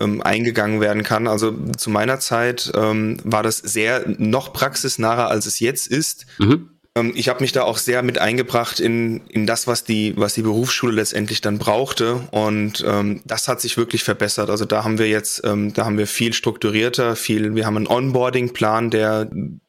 ähm, 0.00 0.22
eingegangen 0.22 0.80
werden 0.80 1.02
kann. 1.02 1.28
Also 1.28 1.52
zu 1.76 1.90
meiner 1.90 2.20
Zeit 2.20 2.72
ähm, 2.74 3.18
war 3.24 3.42
das 3.42 3.58
sehr 3.58 4.04
noch 4.06 4.52
praxisnaher, 4.52 5.28
als 5.28 5.46
es 5.46 5.60
jetzt 5.60 5.86
ist. 5.86 6.26
Mhm. 6.38 6.70
Ähm, 6.96 7.12
ich 7.14 7.28
habe 7.28 7.42
mich 7.42 7.52
da 7.52 7.62
auch 7.62 7.78
sehr 7.78 8.02
mit 8.02 8.18
eingebracht 8.18 8.80
in, 8.80 9.26
in 9.28 9.46
das, 9.46 9.66
was 9.66 9.84
die, 9.84 10.14
was 10.16 10.34
die 10.34 10.42
Berufsschule 10.42 10.94
letztendlich 10.94 11.40
dann 11.40 11.58
brauchte. 11.58 12.16
Und 12.30 12.84
ähm, 12.86 13.22
das 13.24 13.48
hat 13.48 13.60
sich 13.60 13.76
wirklich 13.76 14.04
verbessert. 14.04 14.50
Also 14.50 14.64
da 14.64 14.84
haben 14.84 14.98
wir 14.98 15.08
jetzt, 15.08 15.42
ähm, 15.44 15.72
da 15.72 15.84
haben 15.84 15.98
wir 15.98 16.06
viel 16.06 16.32
strukturierter, 16.32 17.16
viel, 17.16 17.54
wir 17.54 17.66
haben 17.66 17.76
einen 17.76 17.86
Onboarding-Plan, 17.86 18.90
der 18.90 19.28
ähm, 19.30 19.60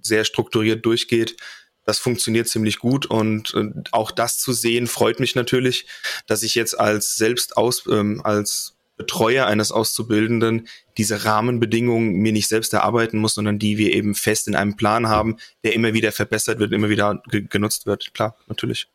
sehr 0.00 0.24
strukturiert 0.24 0.84
durchgeht. 0.84 1.36
Das 1.84 1.98
funktioniert 1.98 2.48
ziemlich 2.48 2.78
gut 2.80 3.06
und 3.06 3.54
äh, 3.54 3.70
auch 3.92 4.10
das 4.10 4.38
zu 4.38 4.52
sehen 4.52 4.86
freut 4.86 5.20
mich 5.20 5.34
natürlich, 5.34 5.86
dass 6.26 6.42
ich 6.42 6.54
jetzt 6.54 6.78
als 6.78 7.16
selbst 7.16 7.56
aus 7.56 7.84
ähm, 7.90 8.20
als 8.22 8.77
Betreuer 8.98 9.46
eines 9.46 9.72
Auszubildenden 9.72 10.68
diese 10.98 11.24
Rahmenbedingungen 11.24 12.14
mir 12.14 12.32
nicht 12.32 12.48
selbst 12.48 12.74
erarbeiten 12.74 13.18
muss, 13.18 13.34
sondern 13.34 13.58
die 13.58 13.78
wir 13.78 13.94
eben 13.94 14.14
fest 14.14 14.48
in 14.48 14.56
einem 14.56 14.76
Plan 14.76 15.08
haben, 15.08 15.36
der 15.64 15.72
immer 15.74 15.94
wieder 15.94 16.12
verbessert 16.12 16.58
wird, 16.58 16.72
immer 16.72 16.90
wieder 16.90 17.22
ge 17.30 17.46
genutzt 17.48 17.86
wird. 17.86 18.12
Klar, 18.12 18.36
natürlich. 18.48 18.88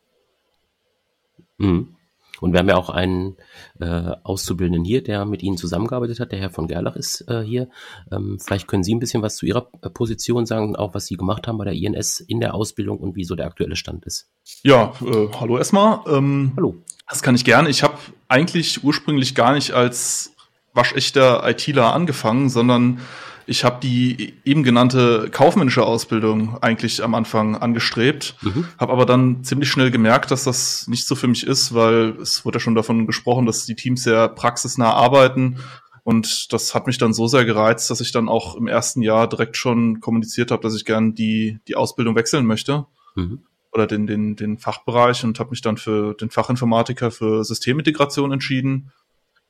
Mhm. 1.58 1.96
Und 2.40 2.52
wir 2.52 2.60
haben 2.60 2.68
ja 2.68 2.76
auch 2.76 2.90
einen 2.90 3.38
äh, 3.80 4.12
Auszubildenden 4.24 4.84
hier, 4.84 5.04
der 5.04 5.26
mit 5.26 5.44
Ihnen 5.44 5.58
zusammengearbeitet 5.58 6.20
hat. 6.20 6.32
Der 6.32 6.40
Herr 6.40 6.50
von 6.50 6.68
Gerlach 6.68 6.96
ist 6.96 7.22
äh, 7.30 7.42
hier. 7.42 7.70
Ähm, 8.12 8.40
vielleicht 8.44 8.68
können 8.68 8.84
Sie 8.84 8.94
ein 8.94 9.00
bisschen 9.00 9.22
was 9.22 9.38
zu 9.38 9.46
Ihrer 9.46 9.70
äh, 9.82 9.90
Position 9.90 10.46
sagen, 10.46 10.76
auch 10.76 10.94
was 10.94 11.06
Sie 11.06 11.16
gemacht 11.16 11.48
haben 11.48 11.58
bei 11.58 11.66
der 11.66 11.74
INS 11.74 12.20
in 12.20 12.40
der 12.40 12.54
Ausbildung 12.56 12.98
und 12.98 13.16
wie 13.16 13.24
so 13.24 13.36
der 13.36 13.46
aktuelle 13.46 13.76
Stand 13.76 14.06
ist. 14.06 14.30
Ja, 14.64 14.94
äh, 15.02 15.28
hallo 15.40 15.58
erstmal. 15.58 16.00
Ähm, 16.08 16.54
hallo. 16.58 16.76
Das 17.08 17.22
kann 17.22 17.36
ich 17.36 17.46
gerne. 17.46 17.70
Ich 17.70 17.84
habe 17.84 17.98
eigentlich 18.28 18.84
ursprünglich 18.84 19.36
gar 19.36 19.54
nicht 19.54 19.72
als 19.72 20.34
waschechter 20.74 21.48
ITler 21.48 21.94
angefangen, 21.94 22.50
sondern 22.50 23.00
Ich 23.46 23.64
habe 23.64 23.80
die 23.82 24.34
eben 24.46 24.64
genannte 24.64 25.30
kaufmännische 25.32 25.84
Ausbildung 25.84 26.58
eigentlich 26.62 27.04
am 27.04 27.14
Anfang 27.16 27.56
angestrebt, 27.56 28.36
mhm. 28.42 28.68
habe 28.78 28.92
aber 28.94 29.06
dann 29.06 29.44
ziemlich 29.44 29.70
schnell 29.70 29.92
gemerkt, 29.92 30.32
dass 30.32 30.44
das 30.44 30.88
nicht 30.88 31.06
so 31.06 31.16
für 31.16 31.28
mich 31.28 31.46
ist, 31.46 31.74
weil 31.74 32.16
es 32.22 32.46
wurde 32.46 32.58
ja 32.58 32.60
schon 32.62 32.76
davon 32.76 33.08
gesprochen, 33.08 33.46
dass 33.46 33.66
die 33.66 33.76
Teams 33.76 34.04
sehr 34.04 34.28
praxisnah 34.30 34.94
arbeiten 34.94 35.58
und 36.04 36.52
das 36.52 36.76
hat 36.76 36.86
mich 36.86 36.98
dann 36.98 37.14
so 37.14 37.28
sehr 37.28 37.46
gereizt, 37.46 37.90
dass 37.90 38.02
ich 38.02 38.12
dann 38.12 38.28
auch 38.28 38.56
im 38.56 38.68
ersten 38.68 39.02
Jahr 39.02 39.28
direkt 39.28 39.56
schon 39.56 40.02
kommuniziert 40.02 40.52
habe, 40.52 40.62
dass 40.62 40.76
ich 40.76 40.86
gern 40.86 41.16
die, 41.16 41.60
die 41.68 41.76
Ausbildung 41.76 42.16
wechseln 42.16 42.46
möchte. 42.46 42.86
Mhm. 43.16 43.44
Oder 43.72 43.88
den, 43.88 44.06
den, 44.06 44.36
den 44.36 44.60
Fachbereich 44.60 45.24
und 45.24 45.40
habe 45.40 45.50
mich 45.50 45.62
dann 45.62 45.78
für 45.78 46.14
den 46.14 46.30
Fachinformatiker 46.30 47.10
für 47.10 47.44
Systemintegration 47.44 48.32
entschieden. 48.32 48.92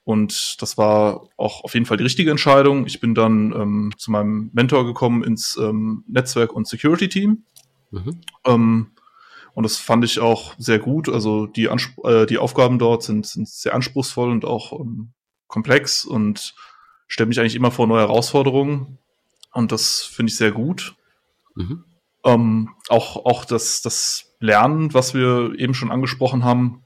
Und 0.05 0.61
das 0.61 0.77
war 0.77 1.29
auch 1.37 1.63
auf 1.63 1.73
jeden 1.73 1.85
Fall 1.85 1.97
die 1.97 2.03
richtige 2.03 2.31
Entscheidung. 2.31 2.85
Ich 2.85 2.99
bin 2.99 3.15
dann 3.15 3.53
ähm, 3.53 3.93
zu 3.97 4.11
meinem 4.11 4.49
Mentor 4.53 4.85
gekommen 4.85 5.23
ins 5.23 5.57
ähm, 5.57 6.03
Netzwerk- 6.07 6.53
und 6.53 6.67
Security-Team. 6.67 7.43
Mhm. 7.91 8.21
Ähm, 8.45 8.91
und 9.53 9.63
das 9.63 9.77
fand 9.77 10.03
ich 10.03 10.19
auch 10.19 10.55
sehr 10.57 10.79
gut. 10.79 11.07
Also 11.07 11.45
die, 11.45 11.69
Anspr 11.69 12.23
äh, 12.23 12.25
die 12.25 12.37
Aufgaben 12.37 12.79
dort 12.79 13.03
sind, 13.03 13.25
sind 13.25 13.47
sehr 13.47 13.73
anspruchsvoll 13.75 14.31
und 14.31 14.45
auch 14.45 14.73
ähm, 14.79 15.13
komplex 15.47 16.03
und 16.03 16.55
stelle 17.07 17.27
mich 17.27 17.39
eigentlich 17.39 17.55
immer 17.55 17.71
vor 17.71 17.87
neue 17.87 18.01
Herausforderungen. 18.01 18.97
Und 19.53 19.71
das 19.71 20.01
finde 20.01 20.31
ich 20.31 20.37
sehr 20.37 20.51
gut. 20.51 20.95
Mhm. 21.55 21.85
Ähm, 22.25 22.69
auch 22.89 23.25
auch 23.25 23.45
das, 23.45 23.81
das 23.81 24.35
Lernen, 24.39 24.93
was 24.93 25.13
wir 25.13 25.53
eben 25.57 25.73
schon 25.73 25.91
angesprochen 25.91 26.43
haben, 26.43 26.83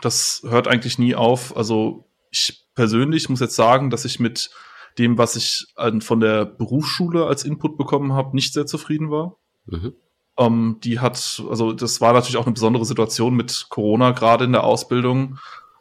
das 0.00 0.42
hört 0.48 0.68
eigentlich 0.68 0.98
nie 0.98 1.14
auf. 1.14 1.56
Also 1.56 2.06
ich 2.34 2.66
persönlich 2.74 3.28
muss 3.28 3.40
jetzt 3.40 3.56
sagen, 3.56 3.90
dass 3.90 4.04
ich 4.04 4.18
mit 4.18 4.50
dem, 4.98 5.18
was 5.18 5.36
ich 5.36 5.66
von 6.00 6.20
der 6.20 6.44
Berufsschule 6.44 7.26
als 7.26 7.44
Input 7.44 7.76
bekommen 7.76 8.12
habe, 8.12 8.34
nicht 8.34 8.52
sehr 8.52 8.66
zufrieden 8.66 9.10
war. 9.10 9.36
Mhm. 9.66 9.94
Ähm, 10.36 10.78
die 10.82 10.98
hat, 10.98 11.42
also 11.48 11.72
das 11.72 12.00
war 12.00 12.12
natürlich 12.12 12.36
auch 12.36 12.46
eine 12.46 12.54
besondere 12.54 12.84
Situation 12.84 13.34
mit 13.34 13.66
Corona 13.68 14.10
gerade 14.10 14.44
in 14.44 14.52
der 14.52 14.64
Ausbildung. 14.64 15.38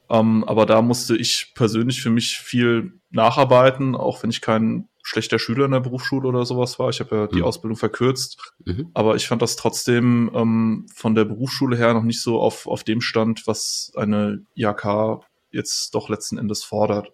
Ähm, 0.10 0.44
aber 0.44 0.66
da 0.66 0.82
musste 0.82 1.16
ich 1.16 1.54
persönlich 1.56 2.02
für 2.02 2.12
mich 2.12 2.38
viel 2.38 3.00
nacharbeiten, 3.10 3.96
auch 3.96 4.22
wenn 4.22 4.30
ich 4.30 4.42
kein 4.42 4.90
schlechter 5.02 5.38
Schüler 5.38 5.66
in 5.66 5.72
der 5.72 5.80
Berufsschule 5.80 6.28
oder 6.28 6.46
sowas 6.46 6.80
war. 6.80 6.90
Ich 6.90 7.00
habe 7.00 7.16
ja 7.16 7.28
die 7.28 7.38
mhm. 7.38 7.44
Ausbildung 7.44 7.78
verkürzt. 7.78 8.54
Mhm. 8.66 8.90
Aber 8.94 9.16
ich 9.16 9.28
fand 9.28 9.42
das 9.42 9.56
trotzdem 9.56 10.32
ähm, 10.34 10.86
von 10.94 11.14
der 11.14 11.26
Berufsschule 11.26 11.76
her 11.76 11.94
noch 11.94 12.04
nicht 12.04 12.22
so 12.22 12.40
auf, 12.40 12.68
auf 12.68 12.84
dem 12.84 13.02
Stand, 13.02 13.46
was 13.46 13.92
eine 13.96 14.46
IHK 14.56 15.24
jetzt 15.54 15.96
doch 15.96 16.10
letzten 16.10 16.38
Endes 16.38 16.64
fordert. 16.64 17.12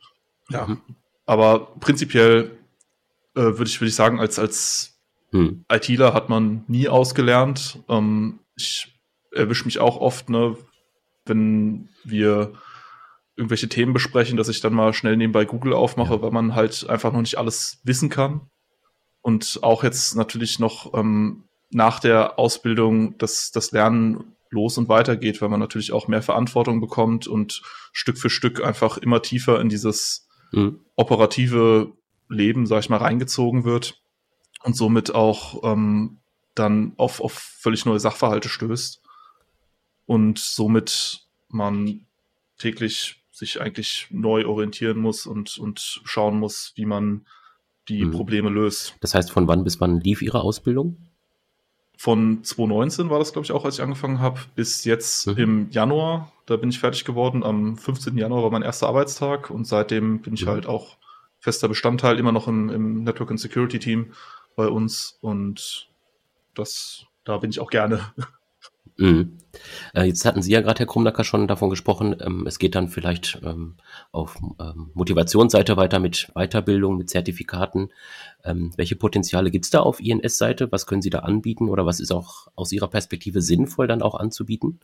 Ja. 0.50 0.67
Mhm. 0.67 0.81
Aber 1.25 1.75
prinzipiell 1.79 2.58
äh, 3.36 3.41
würde 3.41 3.65
ich, 3.65 3.79
würde 3.79 3.89
ich 3.89 3.96
sagen, 3.96 4.19
als, 4.19 4.39
als 4.39 5.00
mhm. 5.31 5.63
ITler 5.72 6.13
hat 6.13 6.29
man 6.29 6.63
nie 6.67 6.89
ausgelernt. 6.89 7.79
Ähm, 7.88 8.39
ich 8.55 9.00
erwische 9.31 9.65
mich 9.65 9.79
auch 9.79 9.98
oft, 9.98 10.29
ne, 10.29 10.58
wenn 11.25 11.89
wir 12.03 12.53
irgendwelche 13.36 13.69
Themen 13.69 13.93
besprechen, 13.93 14.38
dass 14.38 14.50
ich 14.50 14.60
dann 14.60 14.74
mal 14.74 14.93
schnell 14.93 15.15
nebenbei 15.15 15.46
Google 15.46 15.74
aufmache, 15.74 16.15
ja. 16.15 16.22
weil 16.22 16.31
man 16.31 16.55
halt 16.55 16.89
einfach 16.89 17.13
noch 17.13 17.22
nicht 17.22 17.38
alles 17.38 17.79
wissen 17.84 18.10
kann. 18.10 18.41
Und 19.22 19.60
auch 19.62 19.84
jetzt 19.84 20.15
natürlich 20.15 20.60
noch 20.60 20.93
ähm, 20.93 21.43
nach 21.72 22.00
der 22.00 22.39
Ausbildung 22.39 23.17
das, 23.17 23.51
das 23.51 23.72
Lernen 23.72 24.36
los 24.50 24.77
und 24.77 24.89
weitergeht, 24.89 25.41
weil 25.41 25.50
man 25.50 25.60
natürlich 25.60 25.91
auch 25.91 26.08
mehr 26.08 26.22
Verantwortung 26.22 26.82
bekommt 26.82 27.27
und 27.27 27.62
Stück 27.91 28.18
für 28.18 28.29
Stück 28.29 28.63
einfach 28.63 28.98
immer 28.98 29.22
tiefer 29.22 29.60
in 29.62 29.70
dieses 29.70 30.27
mhm. 30.51 30.79
operative 30.96 31.94
Leben, 32.29 32.65
sag 32.65 32.79
ich 32.79 32.89
mal, 32.89 32.98
reingezogen 32.98 33.63
wird 33.63 34.01
und 34.63 34.75
somit 34.75 35.13
auch 35.13 35.63
ähm, 35.63 36.20
dann 36.56 36.94
auf, 36.98 37.22
auf 37.22 37.34
völlig 37.34 37.86
neue 37.86 38.00
Sachverhalte 38.00 38.50
stößt 38.50 39.01
und 40.06 40.39
somit 40.39 41.27
man 41.48 42.06
täglich 42.58 43.24
sich 43.32 43.62
eigentlich 43.62 44.08
neu 44.10 44.46
orientieren 44.46 44.98
muss 45.00 45.25
und, 45.25 45.58
und 45.58 46.01
schauen 46.03 46.39
muss, 46.39 46.74
wie 46.75 46.86
man 46.86 47.25
die 47.88 48.06
mhm. 48.06 48.12
Probleme 48.12 48.50
löst. 48.50 48.96
Das 49.01 49.15
heißt, 49.15 49.32
von 49.32 49.48
wann 49.48 49.63
bis 49.63 49.79
wann 49.79 50.00
lief 50.00 50.22
Ihre 50.22 50.41
Ausbildung? 50.41 50.98
Von 52.01 52.46
2019 52.46 53.10
war 53.10 53.20
das, 53.20 53.34
glaube 53.34 53.44
ich, 53.44 53.51
auch, 53.51 53.65
als 53.65 53.75
ich 53.75 53.82
angefangen 53.82 54.22
habe, 54.22 54.39
bis 54.56 54.86
jetzt 54.86 55.27
mhm. 55.27 55.38
im 55.38 55.70
Januar. 55.70 56.32
Da 56.46 56.56
bin 56.56 56.70
ich 56.70 56.79
fertig 56.79 57.03
geworden. 57.03 57.44
Am 57.44 57.75
15. 57.75 58.18
Januar 58.18 58.41
war 58.41 58.51
mein 58.51 58.62
erster 58.62 58.88
Arbeitstag 58.88 59.50
und 59.50 59.68
seitdem 59.68 60.22
bin 60.22 60.34
ich 60.34 60.46
mhm. 60.46 60.50
halt 60.50 60.65
auch 60.65 60.96
fester 61.39 61.68
Bestandteil 61.68 62.18
immer 62.18 62.32
noch 62.32 62.48
im, 62.48 62.70
im 62.70 63.03
Network 63.03 63.32
and 63.32 63.39
Security 63.41 63.79
Team 63.79 64.13
bei 64.56 64.70
uns 64.70 65.18
und 65.20 65.89
das, 66.56 67.06
da 67.25 67.38
bin 67.38 67.50
ich 67.50 67.60
auch 67.60 67.70
gerne. 67.70 68.13
Mhm. 69.00 69.38
Äh, 69.96 70.03
jetzt 70.03 70.25
hatten 70.25 70.41
Sie 70.41 70.51
ja 70.51 70.62
gerade, 70.62 70.79
Herr 70.79 70.86
Krumnacker, 70.86 71.24
schon 71.24 71.48
davon 71.48 71.70
gesprochen, 71.70 72.15
ähm, 72.20 72.46
es 72.46 72.60
geht 72.60 72.75
dann 72.75 72.89
vielleicht 72.89 73.39
ähm, 73.44 73.75
auf 74.12 74.38
ähm, 74.60 74.91
Motivationsseite 74.94 75.77
weiter 75.77 76.00
mit 76.00 76.32
Weiterbildung, 76.36 76.98
mit 76.98 77.10
Zertifikaten. 77.10 77.89
Welche 78.77 78.96
Potenziale 78.96 79.51
gibt 79.51 79.65
es 79.65 79.72
da 79.72 79.82
auf 79.82 80.00
INS-Seite? 80.00 80.72
Was 80.72 80.86
können 80.86 81.01
Sie 81.01 81.10
da 81.10 81.20
anbieten 81.20 81.68
oder 81.68 81.86
was 81.86 82.00
ist 82.00 82.12
auch 82.12 82.48
aus 82.56 82.72
Ihrer 82.72 82.88
Perspektive 82.88 83.41
sinnvoll 83.41 83.86
dann 83.86 84.01
auch 84.01 84.15
anzubieten? 84.15 84.79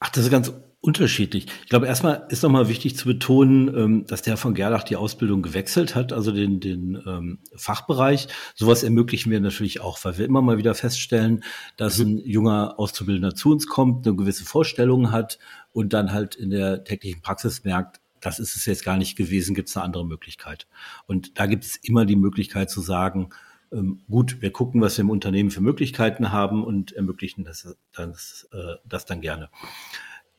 Ach, 0.00 0.10
das 0.10 0.24
ist 0.24 0.30
ganz 0.30 0.52
unterschiedlich. 0.80 1.46
Ich 1.64 1.68
glaube, 1.68 1.86
erstmal 1.86 2.26
ist 2.28 2.42
nochmal 2.42 2.68
wichtig 2.68 2.96
zu 2.96 3.06
betonen, 3.06 3.68
ähm, 3.76 4.06
dass 4.06 4.22
der 4.22 4.36
von 4.36 4.54
Gerlach 4.54 4.84
die 4.84 4.96
Ausbildung 4.96 5.42
gewechselt 5.42 5.94
hat, 5.94 6.12
also 6.12 6.30
den, 6.30 6.60
den 6.60 7.02
ähm, 7.06 7.38
Fachbereich. 7.56 8.28
Sowas 8.54 8.84
ermöglichen 8.84 9.30
wir 9.30 9.40
natürlich 9.40 9.80
auch, 9.80 9.98
weil 10.04 10.18
wir 10.18 10.24
immer 10.24 10.40
mal 10.40 10.58
wieder 10.58 10.74
feststellen, 10.74 11.42
dass 11.76 11.98
mhm. 11.98 12.06
ein 12.06 12.18
junger 12.18 12.78
Auszubildender 12.78 13.34
zu 13.34 13.50
uns 13.50 13.66
kommt, 13.66 14.06
eine 14.06 14.14
gewisse 14.14 14.44
Vorstellung 14.44 15.10
hat 15.10 15.38
und 15.72 15.92
dann 15.92 16.12
halt 16.12 16.36
in 16.36 16.50
der 16.50 16.84
täglichen 16.84 17.22
Praxis 17.22 17.64
merkt, 17.64 18.00
das 18.20 18.38
ist 18.38 18.56
es 18.56 18.66
jetzt 18.66 18.84
gar 18.84 18.96
nicht 18.96 19.16
gewesen, 19.16 19.54
gibt 19.54 19.68
es 19.68 19.76
eine 19.76 19.84
andere 19.84 20.06
Möglichkeit. 20.06 20.66
Und 21.06 21.38
da 21.38 21.46
gibt 21.46 21.64
es 21.64 21.76
immer 21.76 22.04
die 22.04 22.16
Möglichkeit 22.16 22.70
zu 22.70 22.80
sagen, 22.80 23.30
ähm, 23.72 24.00
gut, 24.08 24.40
wir 24.40 24.52
gucken, 24.52 24.80
was 24.80 24.96
wir 24.96 25.02
im 25.02 25.10
Unternehmen 25.10 25.50
für 25.50 25.60
Möglichkeiten 25.60 26.32
haben 26.32 26.64
und 26.64 26.92
ermöglichen 26.92 27.44
das, 27.44 27.76
das, 27.92 28.48
äh, 28.52 28.76
das 28.84 29.06
dann 29.06 29.20
gerne. 29.20 29.50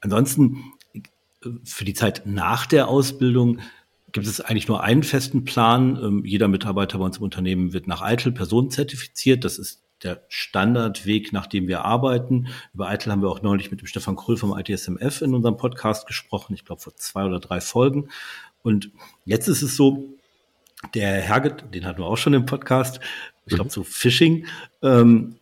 Ansonsten 0.02 0.64
für 1.64 1.86
die 1.86 1.94
Zeit 1.94 2.24
nach 2.26 2.66
der 2.66 2.88
Ausbildung 2.88 3.60
gibt 4.12 4.28
es 4.28 4.42
eigentlich 4.42 4.68
nur 4.68 4.84
einen 4.84 5.04
festen 5.04 5.46
Plan. 5.46 5.98
Ähm, 6.02 6.26
jeder 6.26 6.48
Mitarbeiter 6.48 6.98
bei 6.98 7.06
uns 7.06 7.18
im 7.18 7.24
Unternehmen 7.24 7.74
wird 7.74 7.88
nach 7.88 8.08
ITIL 8.08 8.32
personenzertifiziert. 8.32 9.44
Das 9.46 9.58
ist 9.58 9.82
der 10.04 10.24
Standardweg, 10.30 11.34
nach 11.34 11.48
dem 11.48 11.68
wir 11.68 11.86
arbeiten. 11.86 12.48
Über 12.74 12.92
ITIL 12.94 13.12
haben 13.12 13.22
wir 13.22 13.30
auch 13.30 13.42
neulich 13.42 13.72
mit 13.72 13.82
dem 13.82 13.88
Stefan 13.88 14.16
Krull 14.16 14.38
vom 14.38 14.58
ITSMF 14.58 15.22
in 15.22 15.36
unserem 15.36 15.58
Podcast 15.58 16.08
gesprochen. 16.08 16.54
Ich 16.54 16.66
glaube, 16.66 16.82
vor 16.82 16.96
zwei 16.96 17.26
oder 17.26 17.40
drei 17.40 17.62
Folgen. 17.62 18.10
Und 18.64 18.92
jetzt 19.26 19.48
ist 19.48 19.62
es 19.62 19.76
so, 19.76 20.14
der 20.94 21.22
Herget, 21.22 21.74
den 21.74 21.86
hatten 21.86 22.00
wir 22.00 22.06
auch 22.06 22.18
schon 22.18 22.34
im 22.34 22.46
Podcast, 22.46 23.00
ich 23.46 23.54
glaube 23.54 23.66
mhm. 23.66 23.72
zu 23.72 23.84
Phishing, 23.84 24.46
ähm, 24.82 25.39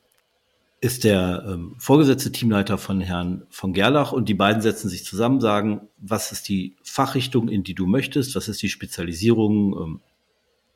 ist 0.79 1.03
der 1.03 1.43
ähm, 1.47 1.73
vorgesetzte 1.79 2.31
Teamleiter 2.31 2.77
von 2.77 3.01
Herrn 3.01 3.47
von 3.49 3.73
Gerlach 3.73 4.11
und 4.11 4.29
die 4.29 4.35
beiden 4.35 4.61
setzen 4.61 4.89
sich 4.89 5.03
zusammen, 5.03 5.41
sagen, 5.41 5.87
was 5.97 6.31
ist 6.31 6.47
die 6.49 6.75
Fachrichtung, 6.83 7.49
in 7.49 7.63
die 7.63 7.73
du 7.73 7.87
möchtest, 7.87 8.35
was 8.35 8.47
ist 8.47 8.61
die 8.61 8.69
Spezialisierung. 8.69 9.73
Ähm, 9.73 10.01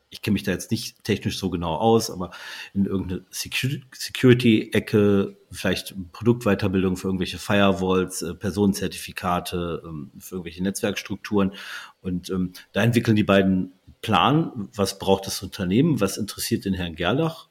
ich 0.10 0.22
kenne 0.22 0.34
mich 0.34 0.44
da 0.44 0.52
jetzt 0.52 0.72
nicht 0.72 1.06
technisch 1.06 1.38
so 1.38 1.50
genau 1.50 1.76
aus, 1.76 2.12
aber 2.12 2.32
in 2.74 2.86
irgendeine 2.86 3.24
Security-Ecke, 3.32 5.38
vielleicht 5.52 5.96
Produktweiterbildung 6.12 6.98
für 6.98 7.08
irgendwelche 7.08 7.38
Firewalls, 7.38 8.22
äh, 8.22 8.34
Personenzertifikate, 8.34 9.82
ähm, 9.86 10.12
für 10.20 10.36
irgendwelche 10.36 10.64
Netzwerkstrukturen. 10.64 11.54
Und 12.02 12.30
ähm, 12.30 12.52
da 12.74 12.84
entwickeln 12.84 13.16
die 13.16 13.24
beiden 13.24 13.72
Plan, 14.02 14.68
was 14.76 15.00
braucht 15.00 15.28
das 15.28 15.42
Unternehmen, 15.44 16.02
was 16.02 16.18
interessiert 16.18 16.66
den 16.66 16.74
Herrn 16.74 16.96
Gerlach. 16.96 17.48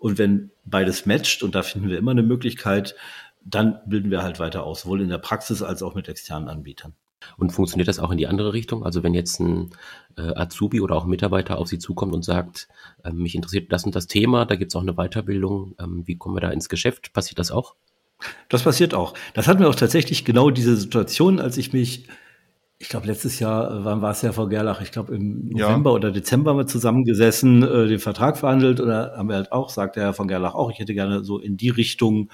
Und 0.00 0.18
wenn 0.18 0.50
beides 0.64 1.06
matcht, 1.06 1.42
und 1.44 1.54
da 1.54 1.62
finden 1.62 1.88
wir 1.88 1.98
immer 1.98 2.10
eine 2.10 2.22
Möglichkeit, 2.22 2.96
dann 3.44 3.78
bilden 3.86 4.10
wir 4.10 4.22
halt 4.22 4.40
weiter 4.40 4.64
aus, 4.64 4.82
sowohl 4.82 5.02
in 5.02 5.10
der 5.10 5.18
Praxis 5.18 5.62
als 5.62 5.82
auch 5.82 5.94
mit 5.94 6.08
externen 6.08 6.48
Anbietern. 6.48 6.94
Und 7.36 7.50
funktioniert 7.50 7.86
das 7.86 7.98
auch 7.98 8.10
in 8.10 8.16
die 8.16 8.26
andere 8.26 8.54
Richtung? 8.54 8.82
Also 8.82 9.02
wenn 9.02 9.12
jetzt 9.12 9.40
ein 9.40 9.70
äh, 10.16 10.22
Azubi 10.34 10.80
oder 10.80 10.96
auch 10.96 11.04
ein 11.04 11.10
Mitarbeiter 11.10 11.58
auf 11.58 11.68
Sie 11.68 11.78
zukommt 11.78 12.14
und 12.14 12.24
sagt, 12.24 12.66
äh, 13.04 13.12
mich 13.12 13.34
interessiert 13.34 13.70
das 13.70 13.84
und 13.84 13.94
das 13.94 14.06
Thema, 14.06 14.46
da 14.46 14.56
gibt 14.56 14.72
es 14.72 14.76
auch 14.76 14.80
eine 14.80 14.94
Weiterbildung, 14.94 15.74
ähm, 15.78 16.02
wie 16.06 16.16
kommen 16.16 16.34
wir 16.34 16.40
da 16.40 16.50
ins 16.50 16.70
Geschäft? 16.70 17.12
Passiert 17.12 17.38
das 17.38 17.50
auch? 17.50 17.74
Das 18.48 18.62
passiert 18.62 18.94
auch. 18.94 19.12
Das 19.34 19.48
hatten 19.48 19.60
wir 19.60 19.68
auch 19.68 19.74
tatsächlich 19.74 20.24
genau 20.24 20.48
diese 20.50 20.76
Situation, 20.76 21.40
als 21.40 21.58
ich 21.58 21.74
mich 21.74 22.06
ich 22.82 22.88
glaube, 22.88 23.06
letztes 23.06 23.38
Jahr, 23.38 23.70
äh, 23.70 23.84
wann 23.84 24.00
war 24.00 24.12
es 24.12 24.22
ja 24.22 24.32
Frau 24.32 24.48
Gerlach? 24.48 24.80
Ich 24.80 24.90
glaube, 24.90 25.14
im 25.14 25.50
November 25.50 25.90
ja. 25.90 25.96
oder 25.96 26.10
Dezember 26.10 26.50
haben 26.50 26.56
wir 26.56 26.66
zusammengesessen, 26.66 27.62
äh, 27.62 27.86
den 27.86 27.98
Vertrag 27.98 28.38
verhandelt 28.38 28.80
oder 28.80 29.12
haben 29.18 29.28
wir 29.28 29.36
halt 29.36 29.52
auch, 29.52 29.68
sagt 29.68 29.96
der 29.96 30.04
Herr 30.04 30.14
von 30.14 30.28
Gerlach 30.28 30.54
auch, 30.54 30.70
ich 30.70 30.78
hätte 30.78 30.94
gerne 30.94 31.22
so 31.22 31.38
in 31.38 31.58
die 31.58 31.68
Richtung 31.68 32.30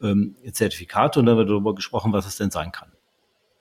ähm, 0.00 0.34
Zertifikate 0.50 1.20
und 1.20 1.26
dann 1.26 1.36
haben 1.36 1.46
wir 1.46 1.46
darüber 1.46 1.74
gesprochen, 1.74 2.14
was 2.14 2.26
es 2.26 2.36
denn 2.36 2.50
sein 2.50 2.72
kann. 2.72 2.90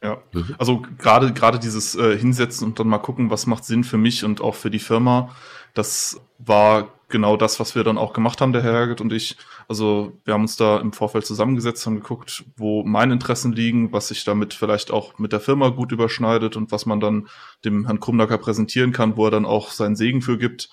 Ja, 0.02 0.20
mhm. 0.32 0.56
also 0.58 0.82
gerade 0.98 1.34
gerade 1.34 1.60
dieses 1.60 1.96
äh, 1.96 2.18
Hinsetzen 2.18 2.66
und 2.66 2.80
dann 2.80 2.88
mal 2.88 3.00
gucken, 3.00 3.30
was 3.30 3.46
macht 3.46 3.66
Sinn 3.66 3.84
für 3.84 3.98
mich 3.98 4.24
und 4.24 4.40
auch 4.40 4.56
für 4.56 4.72
die 4.72 4.80
Firma, 4.80 5.36
Das 5.74 6.22
war 6.40 6.94
genau 7.12 7.38
das, 7.38 7.60
was 7.60 7.76
wir 7.76 7.84
dann 7.84 7.98
auch 7.98 8.14
gemacht 8.14 8.42
haben, 8.42 8.54
der 8.54 8.64
Herr 8.64 8.74
Herget 8.74 9.02
und 9.02 9.14
ich. 9.14 9.38
Also 9.68 10.20
wir 10.26 10.34
haben 10.34 10.42
uns 10.42 10.56
da 10.56 10.80
im 10.80 10.94
Vorfeld 10.94 11.26
zusammengesetzt 11.26 11.86
und 11.88 11.96
geguckt, 11.96 12.44
wo 12.58 12.84
meine 12.84 13.14
Interessen 13.14 13.52
liegen, 13.52 13.92
was 13.94 14.08
sich 14.08 14.24
damit 14.24 14.54
vielleicht 14.54 14.92
auch 14.92 15.20
mit 15.20 15.32
der 15.34 15.40
Firma 15.40 15.70
gut 15.70 15.92
überschneidet 15.92 16.56
und 16.56 16.72
was 16.72 16.86
man 16.86 17.00
dann 17.00 17.28
dem 17.64 17.86
Herrn 17.86 18.00
Krumnacker 18.00 18.38
präsentieren 18.38 18.92
kann, 18.92 19.18
wo 19.18 19.26
er 19.26 19.32
dann 19.32 19.46
auch 19.46 19.70
seinen 19.72 19.96
Segen 19.96 20.22
für 20.22 20.38
gibt. 20.38 20.70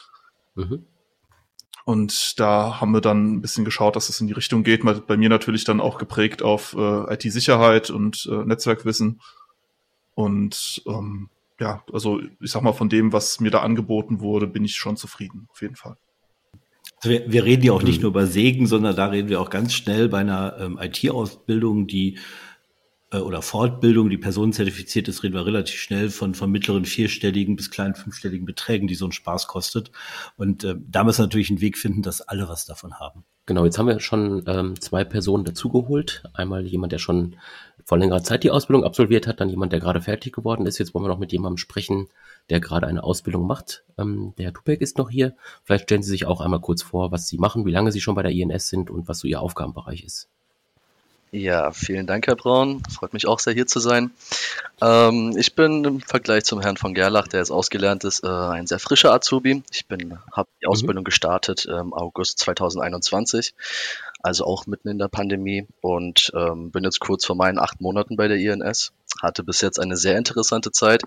Mhm. 0.54 0.84
Und 1.84 2.38
da 2.38 2.80
haben 2.80 2.92
wir 2.92 3.00
dann 3.00 3.32
ein 3.32 3.40
bisschen 3.40 3.64
geschaut, 3.64 3.96
dass 3.96 4.10
es 4.10 4.20
in 4.20 4.26
die 4.26 4.34
Richtung 4.34 4.62
geht. 4.62 4.82
Bei 5.06 5.16
mir 5.16 5.30
natürlich 5.30 5.64
dann 5.64 5.80
auch 5.80 5.96
geprägt 5.96 6.42
auf 6.42 6.74
äh, 6.78 7.14
IT-Sicherheit 7.14 7.88
und 7.88 8.28
äh, 8.30 8.44
Netzwerkwissen. 8.44 9.20
Und 10.14 10.82
ähm, 10.86 11.30
ja, 11.60 11.82
also 11.92 12.20
ich 12.40 12.50
sag 12.50 12.62
mal, 12.62 12.72
von 12.72 12.88
dem, 12.88 13.12
was 13.12 13.40
mir 13.40 13.50
da 13.50 13.60
angeboten 13.60 14.20
wurde, 14.20 14.46
bin 14.46 14.64
ich 14.64 14.76
schon 14.76 14.96
zufrieden, 14.96 15.48
auf 15.50 15.62
jeden 15.62 15.76
Fall. 15.76 15.96
Also 17.00 17.10
wir, 17.10 17.30
wir 17.30 17.44
reden 17.44 17.64
ja 17.64 17.72
auch 17.72 17.82
nicht 17.82 18.02
nur 18.02 18.10
über 18.10 18.26
Segen, 18.26 18.66
sondern 18.66 18.96
da 18.96 19.06
reden 19.06 19.28
wir 19.28 19.40
auch 19.40 19.50
ganz 19.50 19.72
schnell 19.72 20.08
bei 20.08 20.18
einer 20.18 20.56
ähm, 20.58 20.78
IT-Ausbildung, 20.80 21.86
die 21.86 22.18
äh, 23.10 23.18
oder 23.18 23.42
Fortbildung, 23.42 24.10
die 24.10 24.18
personenzertifiziert 24.18 25.08
ist, 25.08 25.22
reden 25.22 25.34
wir 25.34 25.46
relativ 25.46 25.80
schnell 25.80 26.10
von, 26.10 26.34
von 26.34 26.50
mittleren 26.50 26.84
vierstelligen 26.84 27.56
bis 27.56 27.70
kleinen 27.70 27.94
fünfstelligen 27.94 28.46
Beträgen, 28.46 28.88
die 28.88 28.94
so 28.94 29.04
einen 29.04 29.12
Spaß 29.12 29.46
kostet. 29.46 29.90
Und 30.36 30.64
äh, 30.64 30.74
da 30.78 31.04
müssen 31.04 31.20
wir 31.20 31.26
natürlich 31.26 31.50
einen 31.50 31.60
Weg 31.60 31.78
finden, 31.78 32.02
dass 32.02 32.20
alle 32.20 32.48
was 32.48 32.66
davon 32.66 32.94
haben. 32.94 33.24
Genau, 33.46 33.64
jetzt 33.64 33.78
haben 33.78 33.86
wir 33.86 34.00
schon 34.00 34.44
ähm, 34.46 34.78
zwei 34.80 35.04
Personen 35.04 35.44
dazugeholt. 35.44 36.24
Einmal 36.34 36.66
jemand, 36.66 36.92
der 36.92 36.98
schon 36.98 37.36
vor 37.84 37.96
längerer 37.96 38.22
Zeit 38.22 38.44
die 38.44 38.50
Ausbildung 38.50 38.84
absolviert 38.84 39.26
hat, 39.26 39.40
dann 39.40 39.48
jemand, 39.48 39.72
der 39.72 39.80
gerade 39.80 40.02
fertig 40.02 40.34
geworden 40.34 40.66
ist. 40.66 40.78
Jetzt 40.78 40.92
wollen 40.92 41.04
wir 41.04 41.08
noch 41.08 41.18
mit 41.18 41.32
jemandem 41.32 41.56
sprechen, 41.56 42.08
der 42.50 42.60
gerade 42.60 42.86
eine 42.86 43.04
Ausbildung 43.04 43.46
macht. 43.46 43.84
Ähm, 43.98 44.34
der 44.38 44.46
Herr 44.46 44.52
Tupek 44.54 44.80
ist 44.80 44.98
noch 44.98 45.10
hier. 45.10 45.34
Vielleicht 45.64 45.84
stellen 45.84 46.02
Sie 46.02 46.10
sich 46.10 46.26
auch 46.26 46.40
einmal 46.40 46.60
kurz 46.60 46.82
vor, 46.82 47.12
was 47.12 47.28
Sie 47.28 47.38
machen, 47.38 47.66
wie 47.66 47.72
lange 47.72 47.92
Sie 47.92 48.00
schon 48.00 48.14
bei 48.14 48.22
der 48.22 48.32
INS 48.32 48.68
sind 48.68 48.90
und 48.90 49.08
was 49.08 49.20
so 49.20 49.28
Ihr 49.28 49.40
Aufgabenbereich 49.40 50.04
ist. 50.04 50.28
Ja, 51.30 51.72
vielen 51.72 52.06
Dank, 52.06 52.26
Herr 52.26 52.36
Braun. 52.36 52.82
Freut 52.90 53.12
mich 53.12 53.26
auch 53.26 53.38
sehr, 53.38 53.52
hier 53.52 53.66
zu 53.66 53.80
sein. 53.80 54.12
Ähm, 54.80 55.34
ich 55.36 55.54
bin 55.54 55.84
im 55.84 56.00
Vergleich 56.00 56.44
zum 56.44 56.62
Herrn 56.62 56.78
von 56.78 56.94
Gerlach, 56.94 57.28
der 57.28 57.40
jetzt 57.40 57.50
ausgelernt 57.50 58.04
ist, 58.04 58.24
äh, 58.24 58.28
ein 58.28 58.66
sehr 58.66 58.78
frischer 58.78 59.12
Azubi. 59.12 59.62
Ich 59.70 59.86
bin, 59.86 60.18
habe 60.32 60.48
die 60.62 60.66
mhm. 60.66 60.72
Ausbildung 60.72 61.04
gestartet 61.04 61.66
im 61.66 61.92
August 61.92 62.38
2021, 62.38 63.54
also 64.22 64.46
auch 64.46 64.66
mitten 64.66 64.88
in 64.88 64.98
der 64.98 65.08
Pandemie 65.08 65.66
und 65.82 66.32
ähm, 66.34 66.70
bin 66.70 66.84
jetzt 66.84 67.00
kurz 67.00 67.26
vor 67.26 67.36
meinen 67.36 67.58
acht 67.58 67.82
Monaten 67.82 68.16
bei 68.16 68.28
der 68.28 68.38
INS. 68.38 68.92
Hatte 69.20 69.42
bis 69.42 69.60
jetzt 69.60 69.78
eine 69.78 69.98
sehr 69.98 70.16
interessante 70.16 70.72
Zeit 70.72 71.02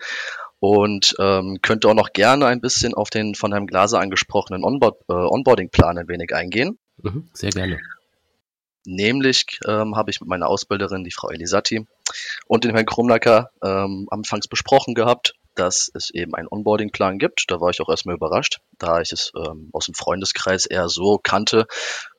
und 0.61 1.15
ähm, 1.19 1.57
könnte 1.63 1.89
auch 1.89 1.95
noch 1.95 2.13
gerne 2.13 2.45
ein 2.45 2.61
bisschen 2.61 2.93
auf 2.93 3.09
den 3.09 3.33
von 3.33 3.51
Herrn 3.51 3.65
Glaser 3.65 3.99
angesprochenen 3.99 4.63
Onboard, 4.63 5.01
äh, 5.09 5.13
Onboarding-Plan 5.13 5.97
ein 5.97 6.07
wenig 6.07 6.35
eingehen. 6.35 6.77
Mhm, 7.01 7.29
sehr 7.33 7.49
gerne. 7.49 7.79
Nämlich 8.85 9.59
ähm, 9.67 9.95
habe 9.95 10.11
ich 10.11 10.21
mit 10.21 10.29
meiner 10.29 10.47
Ausbilderin, 10.47 11.03
die 11.03 11.11
Frau 11.11 11.29
Elisatti, 11.29 11.87
und 12.45 12.63
dem 12.63 12.75
Herrn 12.75 12.85
Krumnacker 12.85 13.49
ähm, 13.63 14.07
anfangs 14.11 14.47
besprochen 14.47 14.93
gehabt, 14.93 15.33
dass 15.55 15.89
es 15.95 16.11
eben 16.11 16.35
einen 16.35 16.47
Onboarding-Plan 16.47 17.17
gibt. 17.17 17.45
Da 17.47 17.59
war 17.59 17.71
ich 17.71 17.81
auch 17.81 17.89
erstmal 17.89 18.15
überrascht, 18.15 18.59
da 18.77 19.01
ich 19.01 19.11
es 19.11 19.31
ähm, 19.35 19.69
aus 19.73 19.85
dem 19.85 19.95
Freundeskreis 19.95 20.67
eher 20.67 20.89
so 20.89 21.17
kannte, 21.17 21.65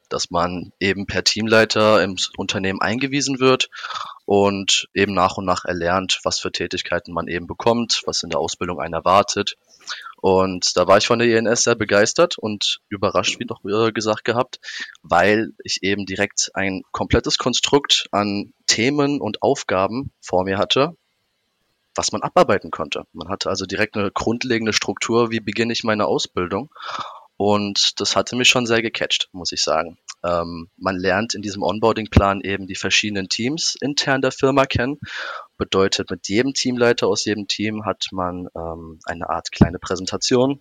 dass 0.09 0.31
man 0.31 0.73
eben 0.81 1.07
per 1.07 1.23
Teamleiter 1.23 2.03
im 2.03 2.17
Unternehmen 2.37 2.81
eingewiesen 2.81 3.39
wird 3.39 3.71
und 4.33 4.89
eben 4.95 5.13
nach 5.13 5.37
und 5.37 5.45
nach 5.45 5.67
erlernt, 5.67 6.21
was 6.23 6.41
für 6.41 6.51
Tätigkeiten 6.51 7.13
man 7.13 7.29
eben 7.29 7.47
bekommt, 7.47 8.03
was 8.07 8.23
in 8.23 8.31
der 8.31 8.41
Ausbildung 8.41 8.81
einen 8.81 8.95
erwartet 8.95 9.57
und 10.23 10.77
da 10.77 10.87
war 10.87 10.99
ich 10.99 11.09
von 11.09 11.19
der 11.19 11.37
INS 11.37 11.65
sehr 11.65 11.75
begeistert 11.75 12.39
und 12.39 12.79
überrascht, 12.89 13.41
wie 13.41 13.45
noch 13.45 13.65
gesagt 13.93 14.25
gehabt, 14.25 14.61
weil 15.03 15.53
ich 15.65 15.83
eben 15.83 16.07
direkt 16.07 16.53
ein 16.55 16.83
komplettes 16.93 17.39
Konstrukt 17.39 18.07
an 18.13 18.53
Themen 18.69 19.21
und 19.21 19.43
Aufgaben 19.43 20.13
vor 20.21 20.45
mir 20.45 20.59
hatte, 20.59 20.97
was 21.97 22.13
man 22.13 22.23
abarbeiten 22.23 22.71
konnte. 22.71 23.05
Man 23.13 23.31
hatte 23.31 23.51
also 23.51 23.67
direkt 23.67 23.97
eine 23.97 24.13
grundlegende 24.13 24.73
Struktur, 24.73 25.33
wie 25.33 25.41
beginne 25.41 25.73
ich 25.73 25.83
meine 25.83 26.07
Ausbildung. 26.07 26.73
Und 27.45 28.01
das 28.01 28.15
hatte 28.15 28.37
mich 28.37 28.47
schon 28.47 28.67
sehr 28.67 28.83
gecatcht, 28.83 29.29
muss 29.33 29.51
ich 29.51 29.63
sagen. 29.63 29.99
Ähm, 30.23 30.71
man 30.77 30.97
lernt 30.97 31.35
in 31.35 31.43
diesem 31.43 31.65
Onboarding-Plan 31.65 32.41
eben 32.43 32.69
die 32.69 32.77
verschiedenen 32.77 33.29
Teams 33.29 33.77
intern 33.81 34.23
der 34.23 34.31
Firma 34.31 34.65
kennen 34.65 35.01
Bedeutet, 35.59 36.09
mit 36.09 36.29
jedem 36.29 36.55
Teamleiter 36.55 37.09
aus 37.09 37.25
jedem 37.25 37.49
Team 37.49 37.85
hat 37.85 38.07
man 38.13 38.47
ähm, 38.55 39.01
eine 39.07 39.29
Art 39.29 39.51
kleine 39.51 39.81
Präsentation 39.81 40.61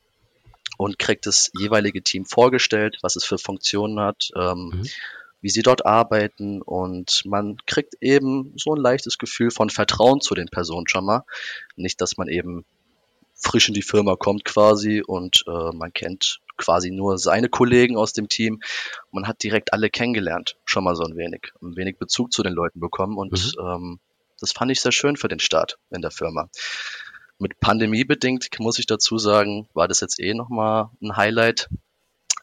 und 0.80 0.98
kriegt 0.98 1.28
das 1.28 1.52
jeweilige 1.56 2.02
Team 2.02 2.26
vorgestellt, 2.26 2.98
was 3.04 3.16
es 3.16 3.26
für 3.26 3.38
Funktionen 3.38 4.00
hat, 4.00 4.32
ähm, 4.36 4.72
mhm. 4.74 4.88
wie 5.42 5.50
sie 5.50 5.62
dort 5.62 5.86
arbeiten 5.86 6.64
und 6.64 7.22
man 7.26 7.58
kriegt 7.68 7.94
eben 8.02 8.54
so 8.58 8.74
ein 8.74 8.82
leichtes 8.82 9.20
Gefühl 9.20 9.52
von 9.52 9.70
Vertrauen 9.70 10.20
zu 10.20 10.34
den 10.34 10.48
Personen 10.48 10.88
schon 10.88 11.06
mal. 11.06 11.26
Nicht, 11.76 12.02
dass 12.02 12.18
man 12.18 12.28
eben 12.28 12.66
frisch 13.42 13.68
in 13.68 13.74
die 13.74 13.82
Firma 13.82 14.16
kommt 14.16 14.46
quasi 14.46 15.02
und 15.06 15.44
äh, 15.48 15.76
man 15.76 15.94
kennt 15.94 16.41
quasi 16.58 16.92
nur 16.92 17.18
seine 17.18 17.50
Kollegen 17.50 17.98
aus 17.98 18.14
dem 18.14 18.30
Team. 18.30 18.62
Man 19.12 19.28
hat 19.28 19.44
direkt 19.44 19.74
alle 19.74 19.90
kennengelernt, 19.90 20.58
schon 20.66 20.84
mal 20.84 20.96
so 20.96 21.04
ein 21.04 21.16
wenig, 21.16 21.52
ein 21.62 21.76
wenig 21.76 21.98
Bezug 21.98 22.32
zu 22.32 22.44
den 22.44 22.54
Leuten 22.54 22.80
bekommen 22.80 23.18
und 23.18 23.32
mhm. 23.32 23.66
ähm, 23.66 24.00
das 24.40 24.52
fand 24.52 24.72
ich 24.72 24.82
sehr 24.82 24.92
schön 24.92 25.18
für 25.18 25.28
den 25.28 25.40
Start 25.40 25.78
in 25.92 26.02
der 26.02 26.12
Firma. 26.12 26.50
Mit 27.38 27.60
Pandemie 27.60 28.04
bedingt, 28.04 28.50
muss 28.60 28.80
ich 28.80 28.88
dazu 28.88 29.18
sagen, 29.18 29.68
war 29.74 29.88
das 29.88 30.02
jetzt 30.02 30.20
eh 30.20 30.34
nochmal 30.34 30.90
ein 31.02 31.16
Highlight. 31.16 31.70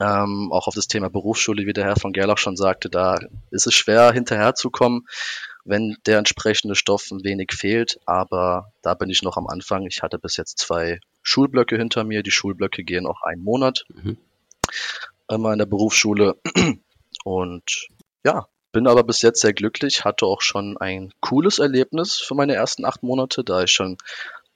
Ähm, 0.00 0.50
auch 0.52 0.68
auf 0.68 0.74
das 0.74 0.86
Thema 0.86 1.10
Berufsschule, 1.10 1.66
wie 1.66 1.72
der 1.72 1.84
Herr 1.84 1.96
von 1.96 2.12
Gerlach 2.12 2.38
schon 2.38 2.56
sagte, 2.56 2.88
da 2.88 3.18
ist 3.50 3.66
es 3.66 3.74
schwer 3.74 4.12
hinterherzukommen, 4.12 5.06
wenn 5.64 5.96
der 6.06 6.18
entsprechende 6.18 6.76
Stoff 6.76 7.10
ein 7.10 7.24
wenig 7.24 7.52
fehlt. 7.52 7.98
Aber 8.06 8.72
da 8.82 8.94
bin 8.94 9.10
ich 9.10 9.22
noch 9.22 9.36
am 9.36 9.48
Anfang. 9.48 9.86
Ich 9.86 10.02
hatte 10.02 10.18
bis 10.20 10.36
jetzt 10.36 10.58
zwei 10.58 11.00
Schulblöcke 11.28 11.76
hinter 11.76 12.04
mir. 12.04 12.22
Die 12.22 12.30
Schulblöcke 12.30 12.84
gehen 12.84 13.06
auch 13.06 13.22
einen 13.22 13.44
Monat. 13.44 13.84
Mhm. 13.88 14.16
Immer 15.28 15.52
in 15.52 15.58
der 15.58 15.66
Berufsschule. 15.66 16.36
Und 17.24 17.88
ja, 18.24 18.48
bin 18.72 18.86
aber 18.86 19.04
bis 19.04 19.22
jetzt 19.22 19.40
sehr 19.40 19.52
glücklich, 19.52 20.04
hatte 20.04 20.26
auch 20.26 20.40
schon 20.40 20.76
ein 20.78 21.12
cooles 21.20 21.58
Erlebnis 21.58 22.14
für 22.14 22.34
meine 22.34 22.54
ersten 22.54 22.84
acht 22.84 23.02
Monate, 23.02 23.44
da 23.44 23.62
ich 23.62 23.72
schon 23.72 23.98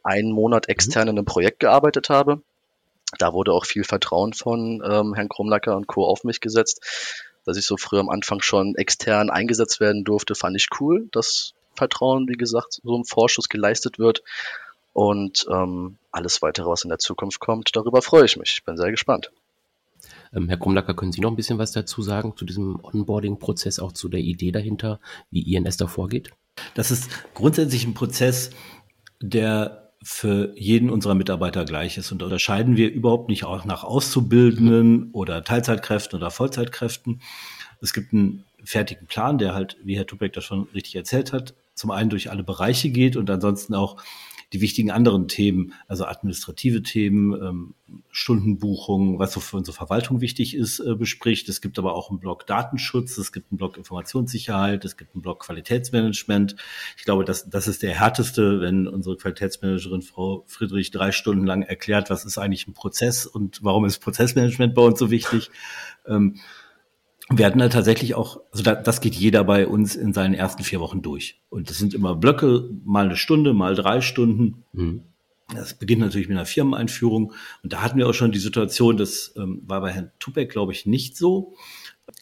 einen 0.02 0.32
Monat 0.32 0.68
mhm. 0.68 0.72
extern 0.72 1.08
in 1.08 1.18
einem 1.18 1.26
Projekt 1.26 1.60
gearbeitet 1.60 2.08
habe. 2.08 2.42
Da 3.18 3.32
wurde 3.34 3.52
auch 3.52 3.66
viel 3.66 3.84
Vertrauen 3.84 4.32
von 4.32 4.82
ähm, 4.84 5.14
Herrn 5.14 5.28
Krumlacker 5.28 5.76
und 5.76 5.86
Co. 5.86 6.06
auf 6.06 6.24
mich 6.24 6.40
gesetzt. 6.40 7.20
Dass 7.44 7.56
ich 7.56 7.66
so 7.66 7.76
früh 7.76 7.98
am 7.98 8.08
Anfang 8.08 8.40
schon 8.40 8.76
extern 8.76 9.28
eingesetzt 9.28 9.80
werden 9.80 10.04
durfte, 10.04 10.34
fand 10.34 10.56
ich 10.56 10.68
cool. 10.80 11.08
Das 11.10 11.54
Vertrauen, 11.74 12.28
wie 12.28 12.36
gesagt, 12.36 12.80
so 12.82 12.96
im 12.96 13.04
Vorschuss 13.04 13.48
geleistet 13.48 13.98
wird. 13.98 14.22
Und 14.92 15.46
ähm, 15.50 15.98
alles 16.10 16.42
weitere, 16.42 16.66
was 16.66 16.84
in 16.84 16.90
der 16.90 16.98
Zukunft 16.98 17.40
kommt, 17.40 17.74
darüber 17.74 18.02
freue 18.02 18.24
ich 18.24 18.36
mich. 18.36 18.54
Ich 18.58 18.64
bin 18.64 18.76
sehr 18.76 18.90
gespannt. 18.90 19.30
Ähm, 20.34 20.48
Herr 20.48 20.58
Krumlacker, 20.58 20.94
können 20.94 21.12
Sie 21.12 21.20
noch 21.20 21.30
ein 21.30 21.36
bisschen 21.36 21.58
was 21.58 21.72
dazu 21.72 22.02
sagen, 22.02 22.34
zu 22.36 22.44
diesem 22.44 22.78
Onboarding-Prozess, 22.82 23.78
auch 23.78 23.92
zu 23.92 24.08
der 24.08 24.20
Idee 24.20 24.52
dahinter, 24.52 25.00
wie 25.30 25.54
INS 25.54 25.76
da 25.76 25.86
vorgeht? 25.86 26.30
Das 26.74 26.90
ist 26.90 27.10
grundsätzlich 27.34 27.86
ein 27.86 27.94
Prozess, 27.94 28.50
der 29.20 29.82
für 30.02 30.52
jeden 30.56 30.90
unserer 30.90 31.14
Mitarbeiter 31.14 31.64
gleich 31.64 31.96
ist. 31.96 32.10
Und 32.10 32.20
da 32.20 32.26
unterscheiden 32.26 32.76
wir 32.76 32.90
überhaupt 32.90 33.28
nicht 33.28 33.44
auch 33.44 33.64
nach 33.64 33.84
Auszubildenden 33.84 35.10
oder 35.12 35.44
Teilzeitkräften 35.44 36.18
oder 36.18 36.30
Vollzeitkräften. 36.30 37.22
Es 37.80 37.92
gibt 37.92 38.12
einen 38.12 38.44
fertigen 38.64 39.06
Plan, 39.06 39.38
der 39.38 39.54
halt, 39.54 39.76
wie 39.82 39.96
Herr 39.96 40.06
Tupek 40.06 40.32
das 40.32 40.44
schon 40.44 40.64
richtig 40.74 40.96
erzählt 40.96 41.32
hat, 41.32 41.54
zum 41.74 41.90
einen 41.90 42.10
durch 42.10 42.30
alle 42.30 42.42
Bereiche 42.42 42.90
geht 42.90 43.16
und 43.16 43.30
ansonsten 43.30 43.74
auch 43.74 43.96
die 44.52 44.60
wichtigen 44.60 44.90
anderen 44.90 45.28
Themen, 45.28 45.72
also 45.88 46.04
administrative 46.04 46.82
Themen, 46.82 47.32
ähm, 47.32 47.74
Stundenbuchung, 48.10 49.18
was 49.18 49.32
so 49.32 49.40
für 49.40 49.56
unsere 49.56 49.76
Verwaltung 49.76 50.20
wichtig 50.20 50.54
ist, 50.54 50.80
äh, 50.80 50.94
bespricht. 50.94 51.48
Es 51.48 51.60
gibt 51.60 51.78
aber 51.78 51.94
auch 51.94 52.10
einen 52.10 52.20
Blog 52.20 52.46
Datenschutz, 52.46 53.18
es 53.18 53.32
gibt 53.32 53.50
einen 53.50 53.58
Blog 53.58 53.76
Informationssicherheit, 53.76 54.84
es 54.84 54.96
gibt 54.96 55.14
einen 55.14 55.22
Blog 55.22 55.40
Qualitätsmanagement. 55.40 56.56
Ich 56.96 57.04
glaube, 57.04 57.24
das, 57.24 57.48
das 57.48 57.68
ist 57.68 57.82
der 57.82 57.98
härteste, 57.98 58.60
wenn 58.60 58.86
unsere 58.86 59.16
Qualitätsmanagerin 59.16 60.02
Frau 60.02 60.44
Friedrich 60.46 60.90
drei 60.90 61.12
Stunden 61.12 61.46
lang 61.46 61.62
erklärt, 61.62 62.10
was 62.10 62.24
ist 62.24 62.38
eigentlich 62.38 62.66
ein 62.66 62.74
Prozess 62.74 63.26
und 63.26 63.62
warum 63.62 63.84
ist 63.84 63.98
Prozessmanagement 63.98 64.74
bei 64.74 64.82
uns 64.82 64.98
so 64.98 65.10
wichtig. 65.10 65.50
Wir 67.34 67.46
hatten 67.46 67.58
da 67.58 67.68
tatsächlich 67.68 68.14
auch, 68.14 68.40
also 68.50 68.62
da, 68.62 68.74
das 68.74 69.00
geht 69.00 69.14
jeder 69.14 69.44
bei 69.44 69.66
uns 69.66 69.94
in 69.94 70.12
seinen 70.12 70.34
ersten 70.34 70.64
vier 70.64 70.80
Wochen 70.80 71.02
durch. 71.02 71.40
Und 71.48 71.70
das 71.70 71.78
sind 71.78 71.94
immer 71.94 72.14
Blöcke, 72.14 72.68
mal 72.84 73.06
eine 73.06 73.16
Stunde, 73.16 73.54
mal 73.54 73.74
drei 73.74 74.00
Stunden. 74.00 74.64
Mhm. 74.72 75.02
Das 75.54 75.74
beginnt 75.74 76.00
natürlich 76.00 76.28
mit 76.28 76.36
einer 76.36 76.46
Firmeneinführung. 76.46 77.32
Und 77.62 77.72
da 77.72 77.82
hatten 77.82 77.98
wir 77.98 78.08
auch 78.08 78.14
schon 78.14 78.32
die 78.32 78.38
Situation, 78.38 78.96
das 78.96 79.34
ähm, 79.36 79.62
war 79.66 79.80
bei 79.80 79.90
Herrn 79.90 80.10
Tupek, 80.18 80.50
glaube 80.50 80.72
ich, 80.72 80.86
nicht 80.86 81.16
so. 81.16 81.54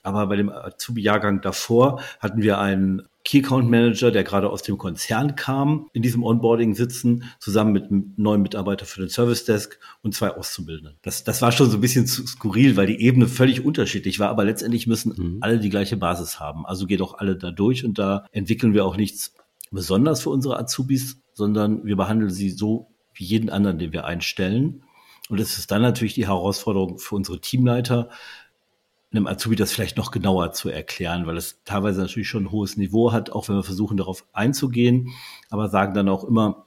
Aber 0.02 0.26
bei 0.26 0.36
dem 0.36 0.50
Azubi-Jahrgang 0.50 1.40
davor 1.40 2.02
hatten 2.20 2.42
wir 2.42 2.58
einen 2.58 3.02
Key 3.24 3.40
Account 3.44 3.68
Manager, 3.68 4.11
der 4.11 4.24
gerade 4.24 4.48
aus 4.48 4.62
dem 4.62 4.78
Konzern 4.78 5.37
kam, 5.37 5.88
in 5.92 6.02
diesem 6.02 6.24
Onboarding 6.24 6.74
sitzen, 6.74 7.24
zusammen 7.38 7.72
mit 7.72 7.85
einem 7.85 8.14
neuen 8.16 8.42
Mitarbeiter 8.42 8.87
für 8.87 9.00
den 9.00 9.11
Service 9.11 9.44
Desk 9.44 9.78
und 10.02 10.14
zwei 10.14 10.30
Auszubildenden. 10.30 10.96
Das, 11.02 11.24
das 11.24 11.42
war 11.42 11.52
schon 11.52 11.70
so 11.70 11.76
ein 11.76 11.80
bisschen 11.80 12.06
skurril, 12.06 12.76
weil 12.76 12.87
die 12.87 13.00
Ebene 13.00 13.28
völlig 13.28 13.64
unterschiedlich 13.64 14.18
war, 14.18 14.30
aber 14.30 14.44
letztendlich 14.44 14.87
müssen 14.87 15.14
mhm. 15.16 15.38
alle 15.40 15.59
die 15.59 15.70
gleiche 15.70 15.96
Basis 15.96 16.40
haben. 16.40 16.64
Also 16.64 16.87
geht 16.87 17.02
auch 17.02 17.18
alle 17.18 17.37
da 17.37 17.50
durch 17.50 17.85
und 17.85 17.98
da 17.98 18.26
entwickeln 18.33 18.72
wir 18.72 18.87
auch 18.87 18.96
nichts 18.96 19.35
besonders 19.70 20.22
für 20.22 20.30
unsere 20.30 20.59
Azubis, 20.59 21.20
sondern 21.33 21.85
wir 21.85 21.96
behandeln 21.96 22.30
sie 22.30 22.50
so 22.50 22.88
wie 23.14 23.24
jeden 23.24 23.50
anderen, 23.50 23.78
den 23.78 23.92
wir 23.92 24.04
einstellen. 24.04 24.83
Und 25.28 25.38
es 25.38 25.59
ist 25.59 25.70
dann 25.70 25.83
natürlich 25.83 26.14
die 26.14 26.26
Herausforderung 26.26 26.98
für 26.98 27.14
unsere 27.14 27.40
Teamleiter, 27.40 28.11
einem 29.12 29.26
Azubi 29.26 29.56
das 29.56 29.72
vielleicht 29.72 29.96
noch 29.96 30.10
genauer 30.10 30.52
zu 30.52 30.68
erklären, 30.68 31.26
weil 31.26 31.36
es 31.36 31.62
teilweise 31.64 32.00
natürlich 32.00 32.28
schon 32.28 32.44
ein 32.44 32.50
hohes 32.50 32.76
Niveau 32.76 33.12
hat, 33.12 33.30
auch 33.30 33.48
wenn 33.48 33.56
wir 33.56 33.62
versuchen, 33.62 33.96
darauf 33.96 34.24
einzugehen, 34.32 35.10
aber 35.50 35.68
sagen 35.68 35.94
dann 35.94 36.08
auch 36.08 36.24
immer, 36.24 36.66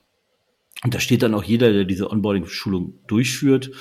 und 0.84 0.94
da 0.94 1.00
steht 1.00 1.24
dann 1.24 1.34
auch 1.34 1.44
jeder, 1.44 1.72
der 1.72 1.86
diese 1.86 2.12
Onboarding-Schulung 2.12 3.00
durchführt, 3.08 3.72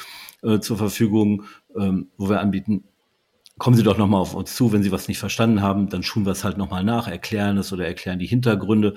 äh, 0.43 0.61
zur 0.61 0.77
Verfügung, 0.77 1.45
ähm, 1.77 2.09
wo 2.17 2.29
wir 2.29 2.41
anbieten, 2.41 2.85
kommen 3.59 3.77
Sie 3.77 3.83
doch 3.83 3.99
nochmal 3.99 4.21
auf 4.21 4.35
uns 4.35 4.55
zu, 4.55 4.73
wenn 4.73 4.83
Sie 4.83 4.93
was 4.93 5.09
nicht 5.09 5.19
verstanden 5.19 5.63
haben, 5.63 5.89
dann 5.89 6.03
schulen 6.03 6.27
wir 6.27 6.33
es 6.33 6.45
halt 6.45 6.59
nochmal 6.59 6.85
nach, 6.85 7.09
erklären 7.09 7.59
es 7.59 7.73
oder 7.73 7.87
erklären 7.87 8.19
die 8.19 8.27
Hintergründe. 8.27 8.95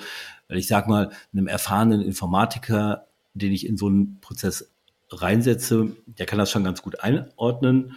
Weil 0.48 0.58
ich 0.58 0.68
sag 0.68 0.88
mal, 0.88 1.12
einem 1.34 1.48
erfahrenen 1.48 2.02
Informatiker, 2.02 3.08
den 3.34 3.52
ich 3.52 3.66
in 3.66 3.78
so 3.78 3.88
einen 3.88 4.20
Prozess 4.22 4.72
reinsetze, 5.10 5.96
der 6.06 6.26
kann 6.26 6.40
das 6.40 6.52
schon 6.52 6.64
ganz 6.64 6.82
gut 6.82 7.02
einordnen. 7.02 7.94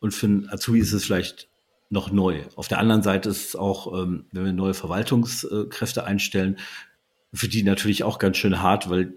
Und 0.00 0.12
für 0.12 0.26
einen 0.26 0.48
Azubi 0.48 0.80
ist 0.80 0.92
es 0.92 1.04
vielleicht 1.04 1.48
noch 1.90 2.10
neu. 2.10 2.42
Auf 2.56 2.68
der 2.68 2.78
anderen 2.78 3.02
Seite 3.02 3.30
ist 3.30 3.48
es 3.48 3.56
auch, 3.56 3.92
ähm, 3.98 4.26
wenn 4.32 4.44
wir 4.44 4.52
neue 4.52 4.74
Verwaltungskräfte 4.74 6.04
einstellen, 6.04 6.58
für 7.32 7.48
die 7.48 7.62
natürlich 7.62 8.04
auch 8.04 8.18
ganz 8.18 8.36
schön 8.36 8.62
hart, 8.62 8.90
weil 8.90 9.14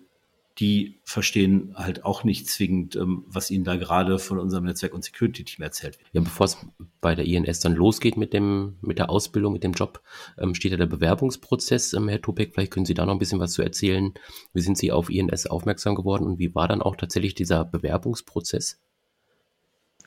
die 0.59 0.99
verstehen 1.03 1.73
halt 1.75 2.03
auch 2.03 2.23
nicht 2.23 2.47
zwingend, 2.47 2.95
ähm, 2.95 3.23
was 3.27 3.51
ihnen 3.51 3.63
da 3.63 3.77
gerade 3.77 4.19
von 4.19 4.37
unserem 4.37 4.65
Netzwerk- 4.65 4.93
und 4.93 5.03
Security-Team 5.03 5.63
erzählt 5.63 5.97
wird. 5.97 6.09
Ja, 6.11 6.21
bevor 6.21 6.45
es 6.45 6.57
bei 6.99 7.15
der 7.15 7.25
INS 7.25 7.61
dann 7.61 7.73
losgeht 7.73 8.17
mit 8.17 8.33
dem, 8.33 8.77
mit 8.81 8.99
der 8.99 9.09
Ausbildung, 9.09 9.53
mit 9.53 9.63
dem 9.63 9.71
Job, 9.71 10.01
ähm, 10.37 10.53
steht 10.53 10.71
ja 10.71 10.77
der 10.77 10.87
Bewerbungsprozess. 10.87 11.93
Herr 11.93 12.21
Topek, 12.21 12.53
vielleicht 12.53 12.71
können 12.71 12.85
Sie 12.85 12.93
da 12.93 13.05
noch 13.05 13.13
ein 13.13 13.19
bisschen 13.19 13.39
was 13.39 13.53
zu 13.53 13.61
erzählen. 13.61 14.13
Wie 14.53 14.61
sind 14.61 14.77
Sie 14.77 14.91
auf 14.91 15.09
INS 15.09 15.47
aufmerksam 15.47 15.95
geworden 15.95 16.25
und 16.25 16.37
wie 16.37 16.53
war 16.53 16.67
dann 16.67 16.81
auch 16.81 16.95
tatsächlich 16.95 17.33
dieser 17.33 17.63
Bewerbungsprozess? 17.63 18.81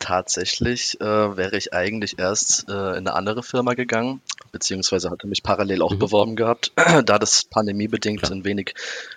Tatsächlich 0.05 1.01
äh, 1.01 1.37
wäre 1.37 1.57
ich 1.57 1.73
eigentlich 1.73 2.19
erst 2.19 2.69
äh, 2.69 2.73
in 2.73 3.09
eine 3.09 3.15
andere 3.15 3.43
Firma 3.43 3.73
gegangen, 3.73 4.21
beziehungsweise 4.53 5.11
hatte 5.11 5.27
mich 5.27 5.43
parallel 5.43 5.81
auch 5.81 5.93
mhm. 5.93 5.99
beworben 5.99 6.37
gehabt, 6.37 6.73
da 6.77 7.19
das 7.19 7.45
pandemiebedingt 7.45 8.21
Klar. 8.21 8.33
ein 8.33 8.45
wenig 8.45 8.75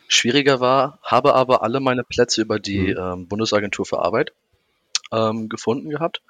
schwieriger 0.08 0.62
war, 0.62 1.00
habe 1.04 1.36
aber 1.36 1.62
alle 1.62 1.82
meine 1.82 2.06
Plätze 2.06 2.42
über 2.42 2.58
die 2.58 2.94
mhm. 2.94 2.98
ähm, 2.98 3.28
Bundesagentur 3.28 3.86
für 3.86 4.00
Arbeit 4.00 4.32
ähm, 5.12 5.50
gefunden 5.50 5.90
gehabt 5.90 6.22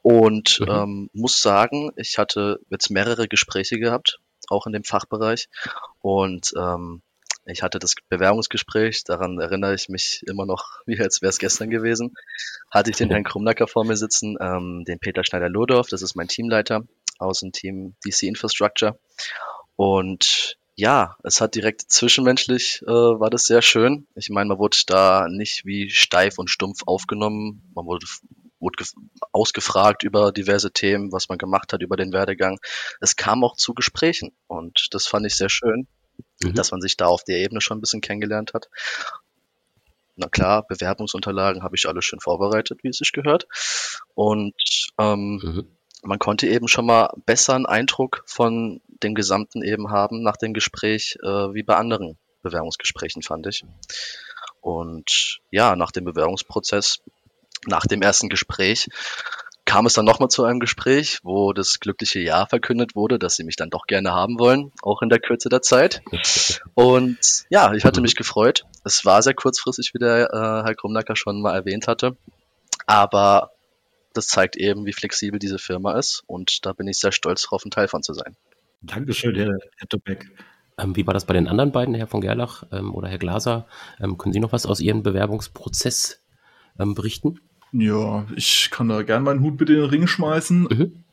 und 0.00 0.58
mhm. 0.60 0.70
ähm, 0.70 1.10
muss 1.12 1.42
sagen, 1.42 1.92
ich 1.96 2.16
hatte 2.16 2.60
jetzt 2.70 2.90
mehrere 2.90 3.28
Gespräche 3.28 3.78
gehabt, 3.78 4.20
auch 4.48 4.66
in 4.66 4.72
dem 4.72 4.84
Fachbereich 4.84 5.50
und 6.00 6.54
ähm, 6.56 7.02
ich 7.46 7.62
hatte 7.62 7.78
das 7.78 7.94
Bewerbungsgespräch, 8.08 9.04
daran 9.04 9.38
erinnere 9.38 9.74
ich 9.74 9.88
mich 9.88 10.22
immer 10.26 10.46
noch, 10.46 10.64
wie 10.86 11.00
als 11.00 11.22
wäre 11.22 11.30
es 11.30 11.38
gestern 11.38 11.70
gewesen. 11.70 12.14
Hatte 12.70 12.90
ich 12.90 12.96
den 12.96 13.10
Herrn 13.10 13.24
Krumnacker 13.24 13.66
vor 13.68 13.84
mir 13.84 13.96
sitzen, 13.96 14.36
ähm, 14.40 14.84
den 14.86 14.98
Peter 14.98 15.24
Schneider-Lodorf, 15.24 15.88
das 15.88 16.02
ist 16.02 16.16
mein 16.16 16.28
Teamleiter 16.28 16.82
aus 17.18 17.40
dem 17.40 17.52
Team 17.52 17.94
DC 18.04 18.24
Infrastructure. 18.24 18.98
Und 19.76 20.58
ja, 20.74 21.16
es 21.22 21.40
hat 21.40 21.54
direkt 21.54 21.82
zwischenmenschlich 21.90 22.82
äh, 22.82 22.90
war 22.90 23.30
das 23.30 23.46
sehr 23.46 23.62
schön. 23.62 24.06
Ich 24.14 24.28
meine, 24.28 24.48
man 24.48 24.58
wurde 24.58 24.76
da 24.86 25.26
nicht 25.28 25.64
wie 25.64 25.88
steif 25.88 26.38
und 26.38 26.50
stumpf 26.50 26.82
aufgenommen. 26.84 27.62
Man 27.74 27.86
wurde, 27.86 28.06
wurde 28.60 28.84
ausgefragt 29.32 30.02
über 30.02 30.32
diverse 30.32 30.72
Themen, 30.72 31.12
was 31.12 31.30
man 31.30 31.38
gemacht 31.38 31.72
hat, 31.72 31.80
über 31.80 31.96
den 31.96 32.12
Werdegang. 32.12 32.58
Es 33.00 33.16
kam 33.16 33.42
auch 33.42 33.56
zu 33.56 33.72
Gesprächen 33.72 34.36
und 34.48 34.88
das 34.90 35.06
fand 35.06 35.24
ich 35.26 35.36
sehr 35.36 35.48
schön 35.48 35.88
mhm. 36.42 36.54
dass 36.54 36.70
man 36.70 36.80
sich 36.80 36.96
da 36.96 37.06
auf 37.06 37.24
der 37.24 37.38
Ebene 37.38 37.60
schon 37.60 37.78
ein 37.78 37.80
bisschen 37.80 38.00
kennengelernt 38.00 38.54
hat. 38.54 38.68
Na 40.16 40.28
klar, 40.28 40.66
Bewerbungsunterlagen 40.66 41.62
habe 41.62 41.76
ich 41.76 41.86
alle 41.86 42.00
schön 42.00 42.20
vorbereitet, 42.20 42.82
wie 42.82 42.88
es 42.88 42.96
sich 42.96 43.12
gehört. 43.12 43.46
Und 44.14 44.54
ähm, 44.98 45.40
mhm. 45.42 45.66
man 46.02 46.18
konnte 46.18 46.46
eben 46.46 46.68
schon 46.68 46.86
mal 46.86 47.12
besser 47.26 47.54
einen 47.54 47.66
Eindruck 47.66 48.22
von 48.26 48.80
dem 49.02 49.14
Gesamten 49.14 49.62
eben 49.62 49.90
haben 49.90 50.22
nach 50.22 50.38
dem 50.38 50.54
Gespräch, 50.54 51.18
äh, 51.22 51.54
wie 51.54 51.62
bei 51.62 51.76
anderen 51.76 52.16
Bewerbungsgesprächen, 52.42 53.22
fand 53.22 53.46
ich. 53.46 53.64
Und 54.60 55.40
ja, 55.50 55.76
nach 55.76 55.92
dem 55.92 56.04
Bewerbungsprozess, 56.04 57.00
nach 57.66 57.86
dem 57.86 58.00
ersten 58.02 58.28
Gespräch, 58.28 58.88
kam 59.66 59.84
es 59.84 59.92
dann 59.92 60.04
nochmal 60.04 60.30
zu 60.30 60.44
einem 60.44 60.60
Gespräch, 60.60 61.18
wo 61.22 61.52
das 61.52 61.80
glückliche 61.80 62.20
Ja 62.20 62.46
verkündet 62.46 62.94
wurde, 62.94 63.18
dass 63.18 63.36
sie 63.36 63.44
mich 63.44 63.56
dann 63.56 63.68
doch 63.68 63.86
gerne 63.86 64.12
haben 64.12 64.38
wollen, 64.38 64.72
auch 64.80 65.02
in 65.02 65.10
der 65.10 65.18
Kürze 65.18 65.48
der 65.48 65.60
Zeit. 65.60 66.02
Und 66.74 67.44
ja, 67.50 67.74
ich 67.74 67.84
hatte 67.84 68.00
mich 68.00 68.14
gefreut. 68.14 68.64
Es 68.84 69.04
war 69.04 69.20
sehr 69.22 69.34
kurzfristig, 69.34 69.92
wie 69.92 69.98
der 69.98 70.30
äh, 70.32 70.66
Herr 70.66 70.74
Krumnacker 70.74 71.16
schon 71.16 71.42
mal 71.42 71.54
erwähnt 71.54 71.88
hatte. 71.88 72.16
Aber 72.86 73.50
das 74.14 74.28
zeigt 74.28 74.56
eben, 74.56 74.86
wie 74.86 74.92
flexibel 74.92 75.38
diese 75.38 75.58
Firma 75.58 75.98
ist. 75.98 76.22
Und 76.26 76.64
da 76.64 76.72
bin 76.72 76.86
ich 76.86 76.98
sehr 76.98 77.12
stolz 77.12 77.42
darauf, 77.42 77.64
ein 77.64 77.70
Teil 77.70 77.88
von 77.88 78.02
zu 78.02 78.14
sein. 78.14 78.36
Dankeschön, 78.82 79.34
Herr, 79.34 79.58
Herr 79.76 79.88
Tobeck. 79.88 80.30
Ähm, 80.78 80.94
wie 80.94 81.06
war 81.06 81.14
das 81.14 81.24
bei 81.24 81.34
den 81.34 81.48
anderen 81.48 81.72
beiden, 81.72 81.94
Herr 81.94 82.06
von 82.06 82.20
Gerlach 82.20 82.62
ähm, 82.70 82.94
oder 82.94 83.08
Herr 83.08 83.18
Glaser? 83.18 83.66
Ähm, 84.00 84.16
können 84.16 84.32
Sie 84.32 84.40
noch 84.40 84.52
was 84.52 84.64
aus 84.64 84.78
Ihrem 84.78 85.02
Bewerbungsprozess 85.02 86.22
ähm, 86.78 86.94
berichten? 86.94 87.40
Ja, 87.78 88.26
ich 88.34 88.70
kann 88.70 88.88
da 88.88 89.02
gern 89.02 89.22
meinen 89.22 89.40
Hut 89.40 89.60
mit 89.60 89.68
in 89.68 89.76
den 89.76 89.84
Ring 89.84 90.06
schmeißen. 90.06 90.62
Mhm. 90.62 91.04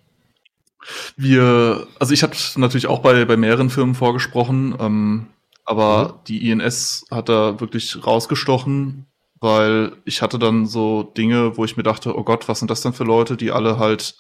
Wir, 1.17 1.87
also 1.99 2.13
ich 2.13 2.23
habe 2.23 2.35
natürlich 2.55 2.87
auch 2.87 2.99
bei, 2.99 3.25
bei 3.25 3.37
mehreren 3.37 3.69
Firmen 3.69 3.95
vorgesprochen, 3.95 4.75
ähm, 4.79 5.27
aber 5.65 6.07
mhm. 6.07 6.13
die 6.27 6.49
INS 6.49 7.05
hat 7.11 7.29
da 7.29 7.59
wirklich 7.59 8.05
rausgestochen, 8.05 9.05
weil 9.39 9.93
ich 10.05 10.21
hatte 10.21 10.39
dann 10.39 10.65
so 10.65 11.03
Dinge, 11.03 11.57
wo 11.57 11.65
ich 11.65 11.75
mir 11.75 11.83
dachte, 11.83 12.17
oh 12.17 12.23
Gott, 12.23 12.47
was 12.47 12.59
sind 12.59 12.71
das 12.71 12.81
denn 12.81 12.93
für 12.93 13.03
Leute, 13.03 13.35
die 13.35 13.51
alle 13.51 13.77
halt, 13.77 14.15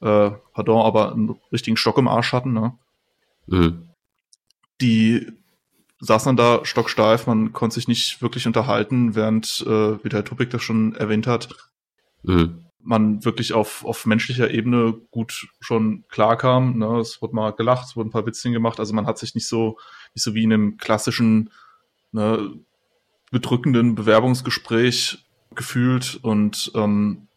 äh, 0.00 0.30
pardon, 0.52 0.84
aber 0.84 1.12
einen 1.12 1.36
richtigen 1.52 1.76
Stock 1.78 1.96
im 1.96 2.08
Arsch 2.08 2.32
hatten, 2.32 2.52
ne? 2.52 2.72
Mhm. 3.46 3.88
Die 4.80 5.26
saß 6.02 6.24
dann 6.24 6.36
da 6.36 6.64
stocksteif, 6.64 7.28
man 7.28 7.52
konnte 7.52 7.74
sich 7.74 7.86
nicht 7.86 8.20
wirklich 8.20 8.48
unterhalten, 8.48 9.14
während, 9.14 9.64
äh, 9.66 10.04
wie 10.04 10.08
der 10.08 10.24
Topik 10.24 10.50
das 10.50 10.60
schon 10.62 10.96
erwähnt 10.96 11.28
hat, 11.28 11.54
mhm. 12.24 12.66
man 12.80 13.24
wirklich 13.24 13.52
auf, 13.52 13.84
auf 13.84 14.04
menschlicher 14.04 14.50
Ebene 14.50 14.94
gut 15.12 15.46
schon 15.60 16.04
klar 16.08 16.36
kam. 16.36 16.78
Ne? 16.78 16.98
Es 16.98 17.22
wurde 17.22 17.36
mal 17.36 17.52
gelacht, 17.52 17.86
es 17.86 17.96
wurden 17.96 18.08
ein 18.08 18.12
paar 18.12 18.26
Witzchen 18.26 18.52
gemacht, 18.52 18.80
also 18.80 18.92
man 18.94 19.06
hat 19.06 19.16
sich 19.16 19.36
nicht 19.36 19.46
so, 19.46 19.78
nicht 20.12 20.24
so 20.24 20.34
wie 20.34 20.42
in 20.42 20.52
einem 20.52 20.76
klassischen, 20.76 21.50
ne, 22.10 22.52
bedrückenden 23.30 23.94
Bewerbungsgespräch 23.94 25.24
gefühlt 25.54 26.18
und 26.22 26.72
ähm, 26.74 27.28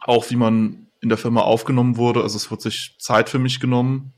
auch 0.00 0.30
wie 0.30 0.36
man 0.36 0.88
in 1.00 1.08
der 1.08 1.18
Firma 1.18 1.40
aufgenommen 1.40 1.96
wurde. 1.96 2.22
Also 2.22 2.36
es 2.36 2.50
wurde 2.50 2.62
sich 2.62 2.96
Zeit 2.98 3.30
für 3.30 3.38
mich 3.38 3.60
genommen, 3.60 4.12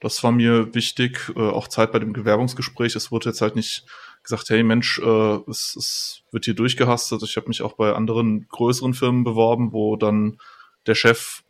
das 0.00 0.22
war 0.22 0.30
mir 0.32 0.74
wichtig, 0.74 1.32
äh, 1.34 1.40
auch 1.40 1.68
Zeit 1.68 1.92
bei 1.92 1.98
dem 1.98 2.12
Bewerbungsgespräch. 2.12 2.94
Es 2.94 3.10
wurde 3.10 3.30
jetzt 3.30 3.40
halt 3.40 3.56
nicht 3.56 3.84
gesagt, 4.22 4.48
hey 4.50 4.62
Mensch, 4.62 4.98
äh, 5.00 5.38
es, 5.48 5.74
es 5.76 6.22
wird 6.30 6.44
hier 6.44 6.54
durchgehastet. 6.54 7.22
Ich 7.22 7.36
habe 7.36 7.48
mich 7.48 7.62
auch 7.62 7.74
bei 7.74 7.92
anderen 7.92 8.46
größeren 8.48 8.94
Firmen 8.94 9.24
beworben, 9.24 9.72
wo 9.72 9.96
dann 9.96 10.38
der 10.86 10.94
Chef, 10.94 11.42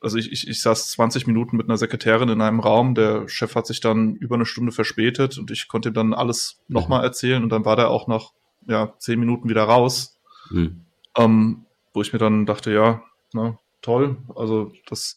also 0.00 0.16
ich, 0.16 0.32
ich, 0.32 0.48
ich 0.48 0.62
saß 0.62 0.90
20 0.92 1.26
Minuten 1.26 1.56
mit 1.56 1.68
einer 1.68 1.76
Sekretärin 1.76 2.30
in 2.30 2.40
einem 2.40 2.60
Raum, 2.60 2.94
der 2.94 3.28
Chef 3.28 3.54
hat 3.54 3.66
sich 3.66 3.80
dann 3.80 4.14
über 4.16 4.36
eine 4.36 4.46
Stunde 4.46 4.72
verspätet 4.72 5.38
und 5.38 5.50
ich 5.50 5.68
konnte 5.68 5.90
ihm 5.90 5.94
dann 5.94 6.14
alles 6.14 6.60
mhm. 6.68 6.74
nochmal 6.74 7.04
erzählen 7.04 7.42
und 7.42 7.50
dann 7.50 7.64
war 7.64 7.76
der 7.76 7.90
auch 7.90 8.08
nach 8.08 8.32
ja, 8.66 8.94
zehn 8.98 9.20
Minuten 9.20 9.48
wieder 9.48 9.64
raus. 9.64 10.18
Mhm. 10.50 10.86
Ähm, 11.16 11.66
wo 11.92 12.00
ich 12.00 12.12
mir 12.12 12.18
dann 12.18 12.46
dachte, 12.46 12.72
ja, 12.72 13.02
na, 13.34 13.58
toll, 13.82 14.16
also 14.34 14.72
das 14.86 15.16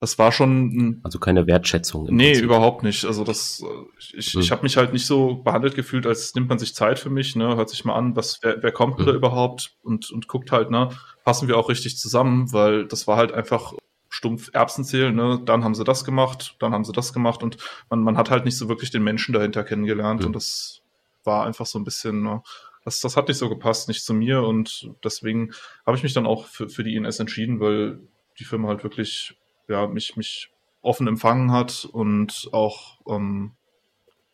das 0.00 0.18
war 0.18 0.30
schon. 0.30 1.00
Also 1.02 1.18
keine 1.18 1.46
Wertschätzung. 1.46 2.06
Nee, 2.10 2.32
Prinzip. 2.32 2.44
überhaupt 2.44 2.82
nicht. 2.82 3.04
Also 3.04 3.24
das, 3.24 3.64
ich, 4.12 4.34
hm. 4.34 4.40
ich 4.40 4.50
habe 4.50 4.62
mich 4.62 4.76
halt 4.76 4.92
nicht 4.92 5.06
so 5.06 5.36
behandelt 5.36 5.74
gefühlt, 5.74 6.06
als 6.06 6.34
nimmt 6.34 6.48
man 6.48 6.58
sich 6.58 6.74
Zeit 6.74 6.98
für 6.98 7.08
mich, 7.08 7.34
ne, 7.34 7.56
hört 7.56 7.70
sich 7.70 7.84
mal 7.84 7.94
an, 7.94 8.14
was, 8.14 8.40
wer, 8.42 8.62
wer 8.62 8.72
kommt 8.72 8.98
hm. 8.98 9.06
da 9.06 9.12
überhaupt 9.12 9.74
und, 9.82 10.10
und 10.10 10.28
guckt 10.28 10.52
halt, 10.52 10.70
ne, 10.70 10.90
passen 11.24 11.48
wir 11.48 11.56
auch 11.56 11.70
richtig 11.70 11.96
zusammen, 11.96 12.52
weil 12.52 12.86
das 12.86 13.06
war 13.06 13.16
halt 13.16 13.32
einfach 13.32 13.72
stumpf 14.10 14.50
Erbsen 14.52 14.84
zählen, 14.84 15.14
ne, 15.14 15.40
dann 15.44 15.64
haben 15.64 15.74
sie 15.74 15.84
das 15.84 16.04
gemacht, 16.04 16.56
dann 16.58 16.72
haben 16.72 16.84
sie 16.84 16.92
das 16.92 17.12
gemacht 17.12 17.42
und 17.42 17.56
man, 17.88 18.00
man 18.00 18.18
hat 18.18 18.30
halt 18.30 18.44
nicht 18.44 18.58
so 18.58 18.68
wirklich 18.68 18.90
den 18.90 19.02
Menschen 19.02 19.32
dahinter 19.32 19.64
kennengelernt 19.64 20.20
hm. 20.20 20.28
und 20.28 20.36
das 20.36 20.82
war 21.24 21.46
einfach 21.46 21.66
so 21.66 21.78
ein 21.78 21.84
bisschen, 21.84 22.22
ne, 22.22 22.42
das, 22.84 23.00
das 23.00 23.16
hat 23.16 23.28
nicht 23.28 23.38
so 23.38 23.48
gepasst, 23.48 23.88
nicht 23.88 24.04
zu 24.04 24.12
mir 24.12 24.42
und 24.42 24.90
deswegen 25.02 25.52
habe 25.86 25.96
ich 25.96 26.02
mich 26.02 26.12
dann 26.12 26.26
auch 26.26 26.44
für, 26.46 26.68
für 26.68 26.84
die 26.84 26.94
INS 26.94 27.18
entschieden, 27.18 27.60
weil 27.60 27.98
die 28.38 28.44
Firma 28.44 28.68
halt 28.68 28.84
wirklich 28.84 29.36
ja, 29.68 29.86
mich, 29.86 30.16
mich 30.16 30.50
offen 30.82 31.08
empfangen 31.08 31.52
hat 31.52 31.88
und 31.90 32.48
auch 32.52 32.98
ähm, 33.08 33.52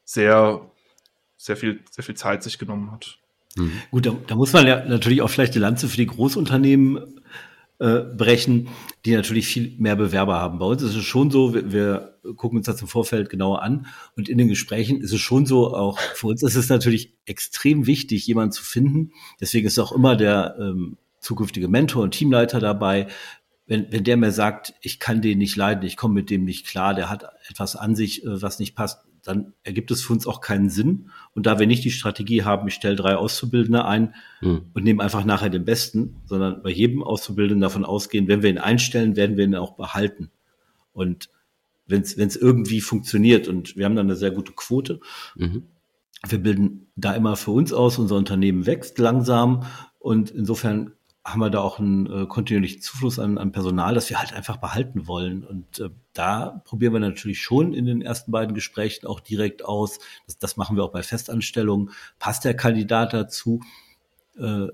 sehr, 0.04 0.70
sehr 1.36 1.56
viel, 1.56 1.80
sehr 1.90 2.04
viel 2.04 2.14
Zeit 2.14 2.42
sich 2.42 2.58
genommen 2.58 2.92
hat. 2.92 3.18
Mhm. 3.56 3.72
Gut, 3.90 4.06
da, 4.06 4.14
da, 4.26 4.34
muss 4.34 4.52
man 4.52 4.66
ja 4.66 4.84
natürlich 4.84 5.22
auch 5.22 5.30
vielleicht 5.30 5.54
die 5.54 5.58
Lanze 5.58 5.88
für 5.88 5.96
die 5.96 6.06
Großunternehmen 6.06 7.22
äh, 7.78 8.00
brechen, 8.00 8.68
die 9.04 9.14
natürlich 9.14 9.46
viel 9.46 9.74
mehr 9.78 9.96
Bewerber 9.96 10.34
haben. 10.36 10.58
Bei 10.58 10.66
uns 10.66 10.82
ist 10.82 10.94
es 10.94 11.04
schon 11.04 11.30
so, 11.30 11.54
wir, 11.54 11.72
wir 11.72 12.14
gucken 12.36 12.58
uns 12.58 12.66
das 12.66 12.80
im 12.80 12.86
Vorfeld 12.86 13.28
genauer 13.28 13.62
an 13.62 13.86
und 14.16 14.28
in 14.28 14.38
den 14.38 14.48
Gesprächen 14.48 15.00
ist 15.00 15.12
es 15.12 15.20
schon 15.20 15.46
so, 15.46 15.74
auch 15.74 15.98
für 15.98 16.28
uns 16.28 16.42
ist 16.42 16.54
es 16.54 16.68
natürlich 16.68 17.14
extrem 17.26 17.86
wichtig, 17.86 18.26
jemanden 18.26 18.52
zu 18.52 18.62
finden. 18.62 19.12
Deswegen 19.40 19.66
ist 19.66 19.78
auch 19.78 19.92
immer 19.92 20.16
der 20.16 20.56
ähm, 20.60 20.96
zukünftige 21.18 21.68
Mentor 21.68 22.02
und 22.02 22.12
Teamleiter 22.12 22.60
dabei, 22.60 23.08
wenn, 23.66 23.90
wenn 23.92 24.04
der 24.04 24.16
mir 24.16 24.32
sagt, 24.32 24.74
ich 24.80 24.98
kann 24.98 25.22
den 25.22 25.38
nicht 25.38 25.56
leiden, 25.56 25.84
ich 25.84 25.96
komme 25.96 26.14
mit 26.14 26.30
dem 26.30 26.44
nicht 26.44 26.66
klar, 26.66 26.94
der 26.94 27.08
hat 27.08 27.24
etwas 27.48 27.76
an 27.76 27.94
sich, 27.94 28.24
äh, 28.24 28.42
was 28.42 28.58
nicht 28.58 28.74
passt, 28.74 29.04
dann 29.22 29.52
ergibt 29.62 29.90
es 29.92 30.02
für 30.02 30.12
uns 30.12 30.26
auch 30.26 30.40
keinen 30.40 30.68
Sinn. 30.68 31.10
Und 31.34 31.46
da 31.46 31.58
wir 31.58 31.66
nicht 31.66 31.84
die 31.84 31.92
Strategie 31.92 32.42
haben, 32.42 32.66
ich 32.66 32.74
stelle 32.74 32.96
drei 32.96 33.16
Auszubildende 33.16 33.84
ein 33.84 34.14
hm. 34.40 34.62
und 34.74 34.82
nehme 34.82 35.02
einfach 35.02 35.24
nachher 35.24 35.50
den 35.50 35.64
Besten, 35.64 36.16
sondern 36.24 36.62
bei 36.62 36.70
jedem 36.70 37.04
Auszubildenden 37.04 37.60
davon 37.60 37.84
ausgehen, 37.84 38.26
wenn 38.26 38.42
wir 38.42 38.50
ihn 38.50 38.58
einstellen, 38.58 39.14
werden 39.14 39.36
wir 39.36 39.44
ihn 39.44 39.54
auch 39.54 39.76
behalten. 39.76 40.30
Und 40.92 41.30
wenn 41.86 42.02
es 42.02 42.36
irgendwie 42.36 42.80
funktioniert 42.80 43.48
und 43.48 43.76
wir 43.76 43.84
haben 43.84 43.96
dann 43.96 44.06
eine 44.06 44.16
sehr 44.16 44.30
gute 44.30 44.52
Quote, 44.52 45.00
mhm. 45.36 45.64
wir 46.26 46.38
bilden 46.38 46.88
da 46.96 47.14
immer 47.14 47.36
für 47.36 47.52
uns 47.52 47.72
aus, 47.72 47.98
unser 47.98 48.16
Unternehmen 48.16 48.66
wächst 48.66 48.98
langsam 48.98 49.64
und 49.98 50.30
insofern 50.30 50.92
haben 51.24 51.40
wir 51.40 51.50
da 51.50 51.60
auch 51.60 51.78
einen 51.78 52.06
äh, 52.06 52.26
kontinuierlichen 52.26 52.82
Zufluss 52.82 53.18
an, 53.18 53.38
an 53.38 53.52
Personal, 53.52 53.94
das 53.94 54.10
wir 54.10 54.18
halt 54.18 54.32
einfach 54.32 54.56
behalten 54.56 55.06
wollen. 55.06 55.44
Und 55.44 55.78
äh, 55.78 55.90
da 56.14 56.62
probieren 56.64 56.92
wir 56.92 57.00
natürlich 57.00 57.40
schon 57.40 57.74
in 57.74 57.86
den 57.86 58.02
ersten 58.02 58.32
beiden 58.32 58.54
Gesprächen 58.54 59.06
auch 59.06 59.20
direkt 59.20 59.64
aus. 59.64 60.00
Das, 60.26 60.38
das 60.38 60.56
machen 60.56 60.76
wir 60.76 60.82
auch 60.82 60.92
bei 60.92 61.02
Festanstellungen. 61.02 61.90
Passt 62.18 62.44
der 62.44 62.54
Kandidat 62.54 63.12
dazu 63.12 63.60
äh, 64.36 64.66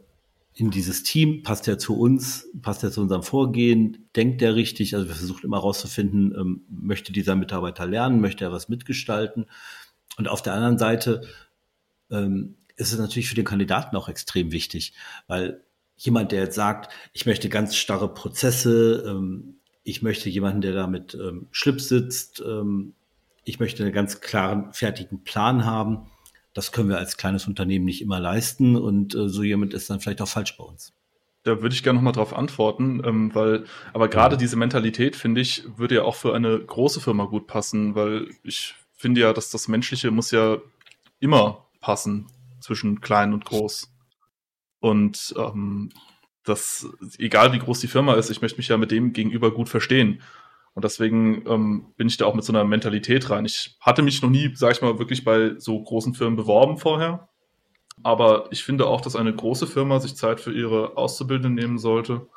in 0.54 0.70
dieses 0.70 1.02
Team? 1.02 1.42
Passt 1.42 1.68
er 1.68 1.78
zu 1.78 1.98
uns? 1.98 2.48
Passt 2.62 2.82
er 2.82 2.90
zu 2.90 3.02
unserem 3.02 3.22
Vorgehen? 3.22 4.08
Denkt 4.16 4.40
er 4.40 4.54
richtig? 4.54 4.94
Also 4.94 5.06
wir 5.06 5.14
versuchen 5.14 5.44
immer 5.44 5.58
herauszufinden, 5.58 6.34
ähm, 6.34 6.62
möchte 6.70 7.12
dieser 7.12 7.36
Mitarbeiter 7.36 7.84
lernen? 7.84 8.22
Möchte 8.22 8.44
er 8.44 8.52
was 8.52 8.70
mitgestalten? 8.70 9.44
Und 10.16 10.28
auf 10.28 10.40
der 10.40 10.54
anderen 10.54 10.78
Seite 10.78 11.28
ähm, 12.10 12.56
ist 12.76 12.92
es 12.92 12.98
natürlich 12.98 13.28
für 13.28 13.34
den 13.34 13.44
Kandidaten 13.44 13.96
auch 13.96 14.08
extrem 14.08 14.50
wichtig, 14.50 14.94
weil 15.26 15.62
jemand, 15.98 16.32
der 16.32 16.44
jetzt 16.44 16.54
sagt, 16.54 16.92
ich 17.12 17.26
möchte 17.26 17.48
ganz 17.48 17.76
starre 17.76 18.12
Prozesse, 18.14 19.04
ähm, 19.06 19.56
ich 19.82 20.02
möchte 20.02 20.28
jemanden, 20.30 20.60
der 20.60 20.72
da 20.72 20.86
mit 20.86 21.14
ähm, 21.14 21.48
Schlips 21.50 21.88
sitzt, 21.88 22.42
ähm, 22.46 22.94
ich 23.44 23.60
möchte 23.60 23.82
einen 23.82 23.92
ganz 23.92 24.20
klaren, 24.20 24.72
fertigen 24.72 25.24
Plan 25.24 25.64
haben. 25.64 26.10
Das 26.54 26.72
können 26.72 26.88
wir 26.88 26.98
als 26.98 27.16
kleines 27.16 27.46
Unternehmen 27.46 27.84
nicht 27.84 28.02
immer 28.02 28.20
leisten 28.20 28.76
und 28.76 29.14
äh, 29.14 29.28
so 29.28 29.42
jemand 29.42 29.74
ist 29.74 29.90
dann 29.90 30.00
vielleicht 30.00 30.22
auch 30.22 30.28
falsch 30.28 30.56
bei 30.56 30.64
uns. 30.64 30.92
Da 31.44 31.62
würde 31.62 31.74
ich 31.74 31.82
gerne 31.82 31.98
nochmal 31.98 32.12
drauf 32.12 32.34
antworten, 32.34 33.02
ähm, 33.04 33.34
weil, 33.34 33.64
aber 33.92 34.08
gerade 34.08 34.36
diese 34.36 34.56
Mentalität, 34.56 35.16
finde 35.16 35.40
ich, 35.40 35.64
würde 35.76 35.96
ja 35.96 36.02
auch 36.02 36.16
für 36.16 36.34
eine 36.34 36.58
große 36.58 37.00
Firma 37.00 37.24
gut 37.24 37.46
passen, 37.46 37.94
weil 37.94 38.28
ich 38.42 38.74
finde 38.94 39.22
ja, 39.22 39.32
dass 39.32 39.50
das 39.50 39.68
Menschliche 39.68 40.10
muss 40.10 40.30
ja 40.30 40.58
immer 41.20 41.66
passen 41.80 42.26
zwischen 42.60 43.00
klein 43.00 43.32
und 43.32 43.44
groß. 43.44 43.88
Und 44.80 45.34
ähm, 45.36 45.90
das, 46.44 46.88
egal 47.18 47.52
wie 47.52 47.58
groß 47.58 47.80
die 47.80 47.88
Firma 47.88 48.14
ist, 48.14 48.30
ich 48.30 48.40
möchte 48.40 48.58
mich 48.58 48.68
ja 48.68 48.76
mit 48.76 48.90
dem 48.90 49.12
gegenüber 49.12 49.52
gut 49.52 49.68
verstehen. 49.68 50.22
Und 50.74 50.84
deswegen 50.84 51.44
ähm, 51.48 51.92
bin 51.96 52.06
ich 52.06 52.16
da 52.16 52.26
auch 52.26 52.34
mit 52.34 52.44
so 52.44 52.52
einer 52.52 52.64
Mentalität 52.64 53.30
rein. 53.30 53.44
Ich 53.44 53.76
hatte 53.80 54.02
mich 54.02 54.22
noch 54.22 54.30
nie, 54.30 54.52
sag 54.54 54.72
ich 54.72 54.82
mal, 54.82 54.98
wirklich 54.98 55.24
bei 55.24 55.58
so 55.58 55.82
großen 55.82 56.14
Firmen 56.14 56.36
beworben 56.36 56.78
vorher. 56.78 57.28
Aber 58.04 58.46
ich 58.52 58.62
finde 58.62 58.86
auch, 58.86 59.00
dass 59.00 59.16
eine 59.16 59.34
große 59.34 59.66
Firma 59.66 59.98
sich 59.98 60.14
Zeit 60.14 60.40
für 60.40 60.52
ihre 60.52 60.96
Auszubildenden 60.96 61.54
nehmen 61.54 61.78
sollte 61.78 62.28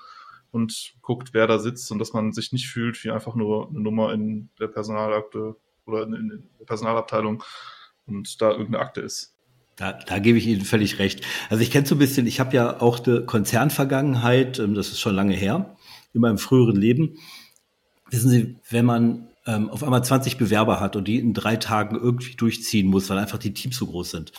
und 0.49 0.95
guckt, 1.01 1.33
wer 1.33 1.47
da 1.47 1.59
sitzt 1.59 1.91
und 1.91 1.99
dass 1.99 2.13
man 2.13 2.31
sich 2.31 2.51
nicht 2.51 2.67
fühlt 2.67 3.03
wie 3.03 3.11
einfach 3.11 3.35
nur 3.35 3.69
eine 3.69 3.79
Nummer 3.79 4.13
in 4.13 4.49
der 4.59 4.67
Personalakte 4.67 5.55
oder 5.85 6.03
in, 6.03 6.13
in 6.13 6.49
der 6.59 6.65
Personalabteilung 6.65 7.43
und 8.05 8.41
da 8.41 8.51
irgendeine 8.51 8.79
Akte 8.79 9.01
ist. 9.01 9.30
Da, 9.81 9.93
da 9.93 10.19
gebe 10.19 10.37
ich 10.37 10.45
Ihnen 10.45 10.61
völlig 10.61 10.99
recht. 10.99 11.25
Also 11.49 11.63
ich 11.63 11.71
kenne 11.71 11.87
so 11.87 11.95
ein 11.95 11.97
bisschen, 11.97 12.27
ich 12.27 12.39
habe 12.39 12.55
ja 12.55 12.81
auch 12.81 13.03
eine 13.03 13.25
Konzernvergangenheit, 13.25 14.59
ähm, 14.59 14.75
das 14.75 14.89
ist 14.89 14.99
schon 14.99 15.15
lange 15.15 15.33
her, 15.33 15.75
in 16.13 16.21
meinem 16.21 16.37
früheren 16.37 16.75
Leben. 16.75 17.17
Wissen 18.11 18.29
Sie, 18.29 18.57
wenn 18.69 18.85
man 18.85 19.29
ähm, 19.47 19.71
auf 19.71 19.83
einmal 19.83 20.03
20 20.03 20.37
Bewerber 20.37 20.79
hat 20.79 20.95
und 20.95 21.07
die 21.07 21.17
in 21.17 21.33
drei 21.33 21.55
Tagen 21.55 21.95
irgendwie 21.95 22.35
durchziehen 22.35 22.85
muss, 22.85 23.09
weil 23.09 23.17
einfach 23.17 23.39
die 23.39 23.55
Teams 23.55 23.75
so 23.75 23.87
groß 23.87 24.11
sind, 24.11 24.33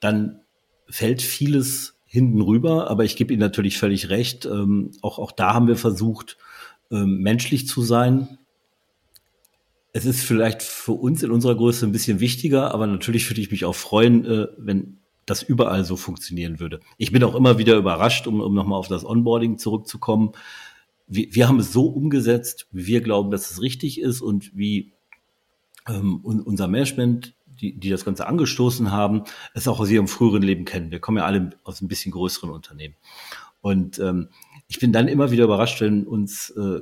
dann 0.00 0.40
fällt 0.88 1.20
vieles 1.20 1.98
hinten 2.06 2.40
rüber. 2.40 2.88
Aber 2.88 3.04
ich 3.04 3.16
gebe 3.16 3.34
Ihnen 3.34 3.40
natürlich 3.40 3.76
völlig 3.76 4.08
recht. 4.08 4.46
Ähm, 4.46 4.92
auch, 5.02 5.18
auch 5.18 5.32
da 5.32 5.52
haben 5.52 5.66
wir 5.66 5.76
versucht, 5.76 6.38
ähm, 6.90 7.18
menschlich 7.18 7.68
zu 7.68 7.82
sein, 7.82 8.38
es 9.92 10.04
ist 10.04 10.20
vielleicht 10.20 10.62
für 10.62 10.92
uns 10.92 11.22
in 11.22 11.30
unserer 11.30 11.56
Größe 11.56 11.86
ein 11.86 11.92
bisschen 11.92 12.20
wichtiger, 12.20 12.74
aber 12.74 12.86
natürlich 12.86 13.28
würde 13.30 13.40
ich 13.40 13.50
mich 13.50 13.64
auch 13.64 13.74
freuen, 13.74 14.24
äh, 14.24 14.48
wenn 14.58 14.98
das 15.26 15.42
überall 15.42 15.84
so 15.84 15.96
funktionieren 15.96 16.60
würde. 16.60 16.80
Ich 16.96 17.12
bin 17.12 17.22
auch 17.22 17.34
immer 17.34 17.58
wieder 17.58 17.76
überrascht, 17.76 18.26
um, 18.26 18.40
um 18.40 18.54
nochmal 18.54 18.78
auf 18.78 18.88
das 18.88 19.04
Onboarding 19.04 19.58
zurückzukommen. 19.58 20.32
Wir, 21.06 21.34
wir 21.34 21.48
haben 21.48 21.58
es 21.58 21.72
so 21.72 21.86
umgesetzt, 21.86 22.66
wie 22.72 22.86
wir 22.86 23.00
glauben, 23.00 23.30
dass 23.30 23.50
es 23.50 23.60
richtig 23.60 24.00
ist 24.00 24.20
und 24.20 24.56
wie 24.56 24.92
ähm, 25.86 26.20
unser 26.22 26.68
Management, 26.68 27.34
die, 27.46 27.78
die 27.78 27.90
das 27.90 28.04
Ganze 28.04 28.26
angestoßen 28.26 28.92
haben, 28.92 29.24
es 29.54 29.68
auch 29.68 29.80
aus 29.80 29.90
ihrem 29.90 30.08
früheren 30.08 30.42
Leben 30.42 30.64
kennen. 30.64 30.90
Wir 30.90 31.00
kommen 31.00 31.18
ja 31.18 31.24
alle 31.24 31.50
aus 31.64 31.80
ein 31.80 31.88
bisschen 31.88 32.12
größeren 32.12 32.50
Unternehmen. 32.50 32.94
Und 33.60 33.98
ähm, 33.98 34.28
ich 34.68 34.78
bin 34.78 34.92
dann 34.92 35.08
immer 35.08 35.30
wieder 35.30 35.44
überrascht, 35.44 35.80
wenn 35.80 36.06
uns 36.06 36.50
äh, 36.50 36.80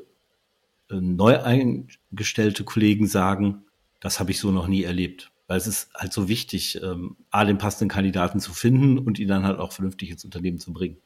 neu 0.91 1.41
eingestellte 1.41 2.65
Kollegen 2.65 3.07
sagen, 3.07 3.65
das 4.01 4.21
habe 4.21 4.31
ich 4.31 4.39
so 4.39 4.51
noch 4.51 4.69
nie 4.69 4.85
erlebt. 4.85 5.33
Weil 5.49 5.59
es 5.59 5.67
ist 5.67 5.93
halt 5.95 6.13
so 6.13 6.29
wichtig, 6.29 6.81
ähm, 6.83 7.17
A, 7.31 7.45
den 7.45 7.59
passenden 7.59 7.89
Kandidaten 7.89 8.41
zu 8.41 8.53
finden 8.53 8.99
und 8.99 9.19
ihn 9.19 9.29
dann 9.29 9.45
halt 9.45 9.59
auch 9.59 9.73
vernünftig 9.73 10.11
ins 10.11 10.25
Unternehmen 10.25 10.59
zu 10.59 10.73
bringen. 10.73 10.99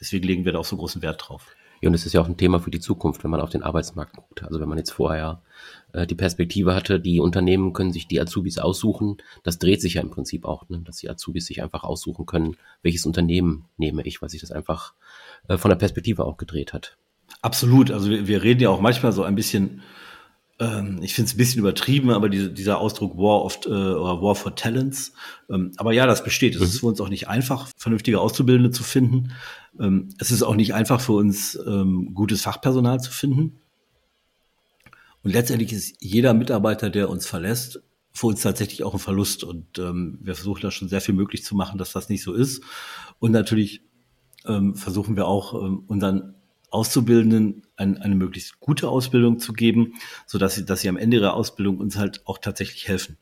Deswegen 0.00 0.26
legen 0.26 0.44
wir 0.44 0.52
da 0.52 0.58
auch 0.58 0.64
so 0.64 0.76
großen 0.76 1.02
Wert 1.02 1.28
drauf. 1.28 1.54
Ja, 1.80 1.88
und 1.88 1.94
es 1.94 2.04
ist 2.04 2.12
ja 2.12 2.20
auch 2.20 2.28
ein 2.28 2.36
Thema 2.36 2.60
für 2.60 2.70
die 2.70 2.80
Zukunft, 2.80 3.24
wenn 3.24 3.30
man 3.30 3.40
auf 3.40 3.48
den 3.48 3.62
Arbeitsmarkt 3.62 4.14
guckt. 4.14 4.42
Also 4.42 4.60
wenn 4.60 4.68
man 4.68 4.76
jetzt 4.76 4.92
vorher 4.92 5.42
äh, 5.92 6.06
die 6.06 6.14
Perspektive 6.14 6.74
hatte, 6.74 7.00
die 7.00 7.20
Unternehmen 7.20 7.72
können 7.72 7.92
sich 7.92 8.06
die 8.06 8.20
Azubis 8.20 8.58
aussuchen, 8.58 9.16
das 9.44 9.58
dreht 9.58 9.80
sich 9.80 9.94
ja 9.94 10.02
im 10.02 10.10
Prinzip 10.10 10.44
auch, 10.44 10.68
ne? 10.68 10.80
dass 10.84 10.98
die 10.98 11.08
Azubis 11.08 11.46
sich 11.46 11.62
einfach 11.62 11.82
aussuchen 11.82 12.26
können, 12.26 12.56
welches 12.82 13.06
Unternehmen 13.06 13.64
nehme 13.78 14.02
ich, 14.02 14.20
weil 14.20 14.28
sich 14.28 14.42
das 14.42 14.52
einfach 14.52 14.92
äh, 15.48 15.56
von 15.56 15.70
der 15.70 15.76
Perspektive 15.76 16.24
auch 16.24 16.36
gedreht 16.36 16.74
hat. 16.74 16.98
Absolut. 17.42 17.90
Also 17.90 18.10
wir, 18.10 18.26
wir 18.26 18.42
reden 18.42 18.60
ja 18.60 18.70
auch 18.70 18.80
manchmal 18.80 19.12
so 19.12 19.22
ein 19.22 19.34
bisschen, 19.34 19.82
ähm, 20.58 21.00
ich 21.02 21.14
finde 21.14 21.28
es 21.28 21.34
ein 21.34 21.38
bisschen 21.38 21.60
übertrieben, 21.60 22.10
aber 22.10 22.28
diese, 22.28 22.50
dieser 22.50 22.78
Ausdruck 22.78 23.16
War 23.16 23.44
of 23.44 23.60
äh, 23.66 23.70
oder 23.70 24.22
War 24.22 24.34
for 24.34 24.54
Talents. 24.54 25.12
Ähm, 25.48 25.72
aber 25.76 25.92
ja, 25.92 26.06
das 26.06 26.22
besteht. 26.22 26.54
Es 26.54 26.60
mhm. 26.60 26.66
ist 26.66 26.80
für 26.80 26.86
uns 26.86 27.00
auch 27.00 27.08
nicht 27.08 27.28
einfach, 27.28 27.68
vernünftige 27.76 28.20
Auszubildende 28.20 28.70
zu 28.70 28.82
finden. 28.82 29.32
Ähm, 29.78 30.10
es 30.18 30.30
ist 30.30 30.42
auch 30.42 30.56
nicht 30.56 30.74
einfach 30.74 31.00
für 31.00 31.12
uns, 31.12 31.58
ähm, 31.66 32.14
gutes 32.14 32.42
Fachpersonal 32.42 33.00
zu 33.00 33.10
finden. 33.10 33.60
Und 35.22 35.32
letztendlich 35.32 35.72
ist 35.72 35.96
jeder 36.00 36.34
Mitarbeiter, 36.34 36.90
der 36.90 37.10
uns 37.10 37.26
verlässt, 37.26 37.82
für 38.12 38.26
uns 38.26 38.42
tatsächlich 38.42 38.84
auch 38.84 38.94
ein 38.94 39.00
Verlust. 39.00 39.44
Und 39.44 39.78
ähm, 39.78 40.18
wir 40.22 40.34
versuchen 40.34 40.62
da 40.62 40.70
schon 40.70 40.88
sehr 40.88 41.00
viel 41.00 41.14
möglich 41.14 41.44
zu 41.44 41.54
machen, 41.54 41.78
dass 41.78 41.92
das 41.92 42.08
nicht 42.08 42.22
so 42.22 42.32
ist. 42.32 42.62
Und 43.18 43.32
natürlich 43.32 43.82
ähm, 44.46 44.74
versuchen 44.74 45.16
wir 45.16 45.26
auch 45.26 45.54
ähm, 45.62 45.84
unseren 45.86 46.34
Auszubildenden 46.70 47.66
ein, 47.76 48.00
eine 48.00 48.14
möglichst 48.14 48.60
gute 48.60 48.88
Ausbildung 48.88 49.38
zu 49.38 49.52
geben, 49.52 49.94
so 50.26 50.38
dass 50.38 50.54
sie, 50.54 50.64
dass 50.64 50.80
sie 50.80 50.88
am 50.88 50.96
Ende 50.96 51.18
ihrer 51.18 51.34
Ausbildung 51.34 51.78
uns 51.78 51.96
halt 51.96 52.26
auch 52.26 52.38
tatsächlich 52.38 52.88
helfen. 52.88 53.18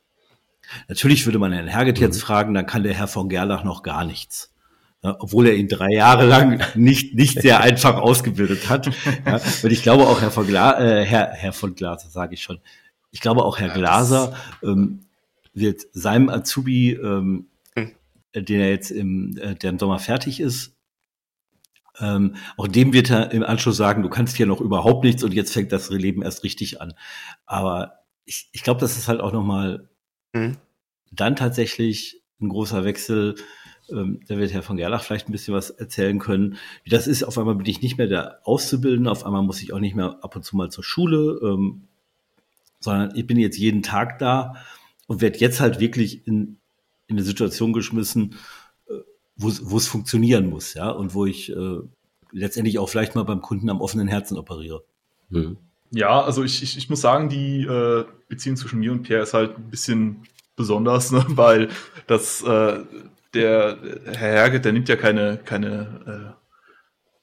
Natürlich 0.89 1.25
würde 1.27 1.39
man 1.39 1.53
Herrn 1.53 1.67
Herget 1.67 1.99
mhm. 1.99 2.05
jetzt 2.05 2.21
fragen, 2.21 2.55
dann 2.55 2.67
kann 2.67 2.83
der 2.83 2.95
Herr 2.95 3.09
von 3.09 3.29
Gerlach 3.29 3.65
noch 3.65 3.83
gar 3.83 4.05
nichts. 4.05 4.53
Ja, 5.03 5.17
obwohl 5.21 5.47
er 5.47 5.55
ihn 5.55 5.69
drei 5.69 5.93
Jahre 5.93 6.27
lang 6.27 6.61
nicht, 6.75 7.15
nicht 7.15 7.41
sehr 7.41 7.61
einfach 7.63 7.97
ausgebildet 7.99 8.69
hat. 8.69 8.91
Ja, 9.25 9.41
und 9.63 9.71
ich 9.71 9.83
glaube 9.83 10.07
auch 10.09 10.21
Herr 10.21 10.33
von, 10.33 10.47
Gla 10.47 10.79
äh, 10.81 11.05
Herr, 11.05 11.29
Herr 11.29 11.53
von 11.53 11.75
Glaser, 11.75 12.09
sage 12.11 12.35
ich 12.35 12.43
schon. 12.43 12.59
Ich 13.11 13.21
glaube 13.21 13.45
auch 13.45 13.59
Herr 13.59 13.69
Glaser 13.69 14.37
ähm, 14.63 15.01
wird 15.55 15.83
seinem 15.93 16.29
Azubi, 16.29 16.93
ähm, 16.93 17.47
hm. 17.75 17.93
den 18.35 18.61
er 18.61 18.71
jetzt 18.71 18.91
im, 18.91 19.37
äh, 19.39 19.55
der 19.55 19.71
im 19.71 19.79
Sommer 19.79 20.01
fertig 20.01 20.41
ist, 20.41 20.75
ähm, 22.01 22.37
auch 22.57 22.69
dem 22.69 22.93
wird 22.93 23.11
er 23.11 23.33
im 23.33 23.43
Anschluss 23.43 23.77
sagen, 23.77 24.03
du 24.03 24.09
kannst 24.09 24.37
hier 24.37 24.47
noch 24.47 24.61
überhaupt 24.61 25.05
nichts 25.05 25.23
und 25.25 25.35
jetzt 25.35 25.53
fängt 25.53 25.73
das 25.73 25.91
Leben 25.91 26.23
erst 26.23 26.45
richtig 26.45 26.81
an. 26.81 26.95
Aber 27.47 28.05
ich, 28.25 28.49
ich 28.53 28.63
glaube, 28.63 28.81
das 28.81 28.97
ist 28.97 29.09
halt 29.09 29.21
auch 29.21 29.33
nochmal 29.33 29.89
mhm. 30.33 30.57
dann 31.11 31.37
tatsächlich 31.37 32.23
ein 32.41 32.49
großer 32.49 32.85
Wechsel. 32.85 33.35
Ähm, 33.91 34.21
da 34.29 34.37
wird 34.37 34.53
Herr 34.53 34.63
von 34.63 34.77
Gerlach 34.77 35.03
vielleicht 35.03 35.29
ein 35.29 35.33
bisschen 35.33 35.55
was 35.55 35.71
erzählen 35.71 36.19
können. 36.19 36.57
Wie 36.85 36.91
das 36.91 37.07
ist, 37.07 37.25
auf 37.25 37.39
einmal 37.39 37.55
bin 37.55 37.67
ich 37.67 37.83
nicht 37.83 37.99
mehr 37.99 38.07
der 38.07 38.41
Auszubildende, 38.45 39.11
auf 39.11 39.25
einmal 39.25 39.43
muss 39.43 39.63
ich 39.63 39.73
auch 39.73 39.81
nicht 39.81 39.97
mehr 39.97 40.19
ab 40.23 40.37
und 40.37 40.45
zu 40.45 40.57
mal 40.57 40.71
zur 40.71 40.85
Schule. 40.85 41.41
Ähm, 41.43 41.89
sondern 42.81 43.15
ich 43.17 43.27
bin 43.27 43.39
jetzt 43.39 43.59
jeden 43.59 43.83
Tag 43.83 44.19
da 44.19 44.55
und 45.07 45.21
werde 45.21 45.39
jetzt 45.39 45.61
halt 45.61 45.81
wirklich 45.81 46.27
in, 46.27 46.59
in 47.07 47.17
eine 47.17 47.23
Situation 47.23 47.73
geschmissen, 47.73 48.37
wo, 49.39 49.77
es 49.77 49.87
funktionieren 49.87 50.51
muss, 50.51 50.75
ja, 50.75 50.91
und 50.91 51.15
wo 51.15 51.25
ich 51.25 51.51
äh, 51.51 51.79
letztendlich 52.33 52.79
auch 52.79 52.89
vielleicht 52.89 53.15
mal 53.15 53.25
beim 53.25 53.41
Kunden 53.41 53.71
am 53.71 53.81
offenen 53.81 54.09
Herzen 54.09 54.37
operiere. 54.37 54.83
Mhm. 55.31 55.57
Ja, 55.91 56.21
also 56.23 56.45
ich, 56.45 56.63
ich, 56.63 56.77
ich 56.77 56.91
muss 56.91 57.01
sagen, 57.01 57.29
die 57.29 57.63
äh, 57.63 58.05
Beziehung 58.29 58.57
zwischen 58.57 58.81
mir 58.81 58.93
und 58.93 59.05
Pierre 59.05 59.23
ist 59.23 59.33
halt 59.33 59.57
ein 59.57 59.71
bisschen 59.71 60.25
besonders, 60.57 61.13
ne? 61.13 61.25
weil 61.29 61.69
das 62.07 62.43
äh, 62.43 62.81
der 63.33 63.79
Herr 64.07 64.33
Herget, 64.33 64.65
der 64.65 64.73
nimmt 64.73 64.89
ja 64.89 64.97
keine, 64.97 65.39
keine 65.39 66.35
äh, 66.35 66.39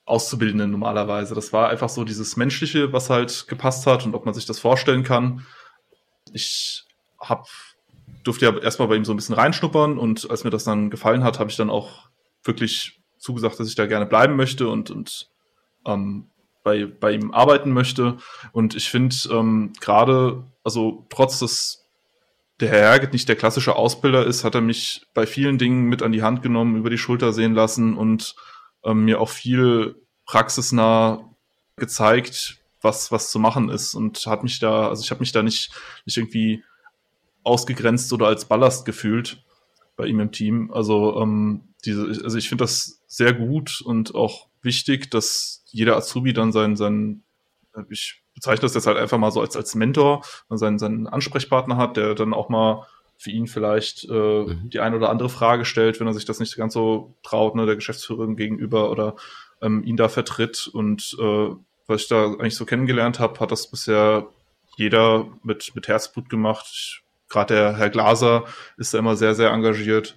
Auszubildenden 0.06 0.72
normalerweise. 0.72 1.36
Das 1.36 1.52
war 1.52 1.70
einfach 1.70 1.90
so 1.90 2.04
dieses 2.04 2.38
Menschliche, 2.38 2.94
was 2.94 3.10
halt 3.10 3.48
gepasst 3.48 3.88
hat 3.88 4.06
und 4.06 4.14
ob 4.14 4.26
man 4.26 4.34
sich 4.34 4.46
das 4.46 4.60
vorstellen 4.60 5.04
kann. 5.04 5.46
Ich 6.32 6.86
hab, 7.20 7.48
durfte 8.24 8.46
ja 8.46 8.58
erstmal 8.58 8.88
bei 8.88 8.96
ihm 8.96 9.06
so 9.06 9.14
ein 9.14 9.18
bisschen 9.18 9.36
reinschnuppern 9.36 9.98
und 9.98 10.30
als 10.30 10.44
mir 10.44 10.50
das 10.50 10.64
dann 10.64 10.90
gefallen 10.90 11.24
hat, 11.24 11.40
habe 11.40 11.50
ich 11.50 11.58
dann 11.58 11.70
auch 11.70 12.10
wirklich 12.44 13.02
zugesagt, 13.18 13.60
dass 13.60 13.68
ich 13.68 13.76
da 13.76 13.86
gerne 13.86 14.06
bleiben 14.06 14.36
möchte 14.36 14.68
und, 14.68 14.92
und 14.92 15.30
ähm, 15.86 16.30
bei, 16.64 16.86
bei 16.86 17.12
ihm 17.12 17.32
arbeiten 17.32 17.72
möchte. 17.72 18.18
Und 18.52 18.76
ich 18.76 18.90
finde 18.90 19.16
ähm, 19.32 19.74
gerade, 19.80 20.44
also 20.64 21.06
trotz 21.10 21.40
des 21.40 21.86
der 22.60 22.70
Herr 22.70 22.90
Herget 22.90 23.14
nicht 23.14 23.28
der 23.28 23.36
klassische 23.36 23.76
Ausbilder 23.76 24.26
ist, 24.26 24.44
hat 24.44 24.56
er 24.56 24.62
mich 24.62 25.06
bei 25.14 25.28
vielen 25.28 25.58
Dingen 25.58 25.90
mit 25.90 26.02
an 26.02 26.14
die 26.14 26.24
Hand 26.24 26.42
genommen, 26.42 26.78
über 26.78 26.90
die 26.90 26.98
Schulter 26.98 27.34
sehen 27.34 27.54
lassen 27.54 27.98
und 27.98 28.36
ähm, 28.84 29.04
mir 29.06 29.20
auch 29.20 29.30
viel 29.30 29.96
praxisnah 30.26 31.36
gezeigt, 31.76 32.60
was, 32.82 33.12
was 33.12 33.30
zu 33.30 33.40
machen 33.40 33.70
ist 33.70 33.94
und 33.94 34.26
hat 34.26 34.44
mich 34.44 34.60
da, 34.60 34.88
also 34.88 35.04
ich 35.04 35.12
habe 35.12 35.20
mich 35.20 35.34
da 35.34 35.44
nicht, 35.44 35.72
nicht 36.06 36.18
irgendwie 36.18 36.64
ausgegrenzt 37.46 38.12
oder 38.12 38.28
als 38.28 38.46
Ballast 38.46 38.86
gefühlt 38.86 39.44
bei 39.96 40.08
ihm 40.08 40.20
im 40.20 40.32
Team. 40.32 40.72
Also, 40.74 41.22
ähm, 41.22 41.70
diese, 41.86 42.06
also 42.24 42.38
ich 42.38 42.50
finde 42.50 42.64
das 42.64 43.04
sehr 43.08 43.34
gut 43.34 43.82
und 43.82 44.16
auch 44.16 44.48
wichtig, 44.62 45.12
dass 45.12 45.64
jeder 45.68 45.96
Azubi 45.96 46.34
dann 46.34 46.52
sein, 46.52 46.76
sein, 46.76 47.24
ich 47.90 48.24
bezeichne 48.34 48.62
das 48.62 48.74
jetzt 48.74 48.88
halt 48.88 48.98
einfach 48.98 49.18
mal 49.18 49.32
so 49.32 49.42
als, 49.42 49.56
als 49.56 49.76
Mentor, 49.76 50.24
seinen, 50.50 50.80
seinen 50.80 51.08
Ansprechpartner 51.08 51.78
hat, 51.78 51.98
der 51.98 52.16
dann 52.16 52.34
auch 52.34 52.50
mal 52.50 52.86
für 53.18 53.32
ihn 53.32 53.48
vielleicht 53.48 54.06
äh, 54.06 54.14
mhm. 54.14 54.70
die 54.70 54.80
eine 54.80 54.98
oder 54.98 55.10
andere 55.10 55.30
Frage 55.30 55.64
stellt, 55.64 56.00
wenn 56.00 56.08
er 56.08 56.14
sich 56.14 56.26
das 56.26 56.40
nicht 56.40 56.56
ganz 56.58 56.74
so 56.74 57.16
traut, 57.24 57.56
ne, 57.56 57.66
der 57.66 57.76
Geschäftsführerin 57.76 58.36
gegenüber 58.36 58.92
oder 58.92 59.16
ähm, 59.62 59.84
ihn 59.84 59.96
da 59.96 60.10
vertritt. 60.10 60.68
Und 60.68 61.16
äh, 61.20 61.50
was 61.88 62.02
ich 62.02 62.08
da 62.08 62.26
eigentlich 62.26 62.56
so 62.56 62.66
kennengelernt 62.66 63.20
habe, 63.20 63.40
hat 63.40 63.52
das 63.52 63.70
bisher 63.70 64.28
jeder 64.76 65.28
mit, 65.44 65.72
mit 65.76 65.88
Herzblut 65.88 66.30
gemacht. 66.30 67.04
Gerade 67.36 67.54
der 67.54 67.76
Herr 67.76 67.90
Glaser 67.90 68.46
ist 68.78 68.94
da 68.94 68.98
immer 68.98 69.18
sehr, 69.18 69.36
sehr 69.36 69.52
engagiert 69.52 70.16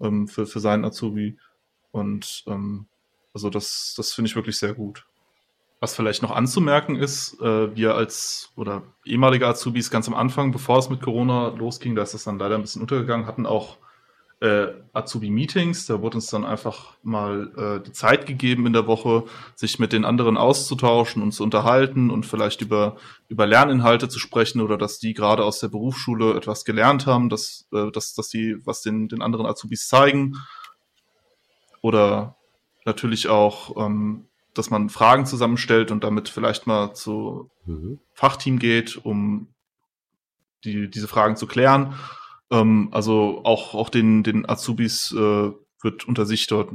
ähm, 0.00 0.28
für, 0.28 0.46
für 0.46 0.60
seinen 0.60 0.84
Azubi. 0.84 1.36
Und 1.90 2.44
ähm, 2.46 2.86
also 3.34 3.50
das, 3.50 3.94
das 3.96 4.12
finde 4.12 4.28
ich 4.28 4.36
wirklich 4.36 4.56
sehr 4.56 4.72
gut. 4.72 5.06
Was 5.80 5.96
vielleicht 5.96 6.22
noch 6.22 6.30
anzumerken 6.30 6.94
ist, 6.94 7.40
äh, 7.40 7.74
wir 7.74 7.96
als 7.96 8.52
oder 8.54 8.84
ehemalige 9.04 9.48
Azubis 9.48 9.90
ganz 9.90 10.06
am 10.06 10.14
Anfang, 10.14 10.52
bevor 10.52 10.78
es 10.78 10.88
mit 10.88 11.02
Corona 11.02 11.48
losging, 11.48 11.96
da 11.96 12.02
ist 12.02 12.14
das 12.14 12.22
dann 12.22 12.38
leider 12.38 12.54
ein 12.54 12.62
bisschen 12.62 12.82
untergegangen, 12.82 13.26
hatten 13.26 13.44
auch 13.44 13.78
äh, 14.40 14.68
Azubi-Meetings. 14.92 15.86
Da 15.86 16.02
wurde 16.02 16.16
uns 16.16 16.26
dann 16.26 16.44
einfach 16.44 16.94
mal 17.02 17.52
äh, 17.56 17.84
die 17.84 17.92
Zeit 17.92 18.26
gegeben 18.26 18.66
in 18.66 18.72
der 18.72 18.86
Woche, 18.86 19.24
sich 19.54 19.78
mit 19.78 19.92
den 19.92 20.04
anderen 20.04 20.36
auszutauschen 20.36 21.22
und 21.22 21.32
zu 21.32 21.42
unterhalten 21.42 22.10
und 22.10 22.26
vielleicht 22.26 22.60
über, 22.60 22.96
über 23.28 23.46
Lerninhalte 23.46 24.08
zu 24.08 24.18
sprechen 24.18 24.60
oder 24.60 24.76
dass 24.76 24.98
die 24.98 25.14
gerade 25.14 25.44
aus 25.44 25.60
der 25.60 25.68
Berufsschule 25.68 26.34
etwas 26.34 26.64
gelernt 26.64 27.06
haben, 27.06 27.28
dass, 27.28 27.66
äh, 27.72 27.90
dass, 27.90 28.14
dass 28.14 28.28
die 28.28 28.56
was 28.64 28.82
den, 28.82 29.08
den 29.08 29.22
anderen 29.22 29.46
Azubis 29.46 29.88
zeigen. 29.88 30.36
Oder 31.80 32.36
natürlich 32.84 33.28
auch 33.28 33.76
ähm, 33.76 34.26
dass 34.56 34.70
man 34.70 34.88
Fragen 34.88 35.26
zusammenstellt 35.26 35.90
und 35.90 36.02
damit 36.04 36.28
vielleicht 36.28 36.66
mal 36.66 36.94
zu 36.94 37.50
mhm. 37.66 38.00
Fachteam 38.14 38.58
geht, 38.58 38.96
um 38.96 39.48
die, 40.64 40.88
diese 40.88 41.08
Fragen 41.08 41.36
zu 41.36 41.46
klären. 41.46 41.94
Ähm, 42.50 42.88
also 42.92 43.40
auch, 43.44 43.74
auch 43.74 43.88
den, 43.88 44.22
den 44.22 44.48
Azubis 44.48 45.12
äh, 45.12 45.52
wird 45.82 46.08
unter 46.08 46.26
sich 46.26 46.46
dort 46.46 46.70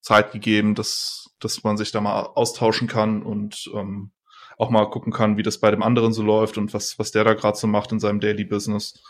Zeit 0.00 0.32
gegeben, 0.32 0.74
dass, 0.74 1.30
dass 1.40 1.62
man 1.62 1.76
sich 1.76 1.92
da 1.92 2.00
mal 2.00 2.22
austauschen 2.22 2.88
kann 2.88 3.22
und 3.22 3.70
ähm, 3.74 4.10
auch 4.58 4.70
mal 4.70 4.90
gucken 4.90 5.12
kann, 5.12 5.36
wie 5.36 5.42
das 5.42 5.58
bei 5.58 5.70
dem 5.70 5.82
anderen 5.82 6.12
so 6.12 6.22
läuft 6.22 6.58
und 6.58 6.74
was, 6.74 6.98
was 6.98 7.12
der 7.12 7.24
da 7.24 7.34
gerade 7.34 7.56
so 7.56 7.66
macht 7.66 7.92
in 7.92 8.00
seinem 8.00 8.20
Daily 8.20 8.44
Business. 8.44 9.02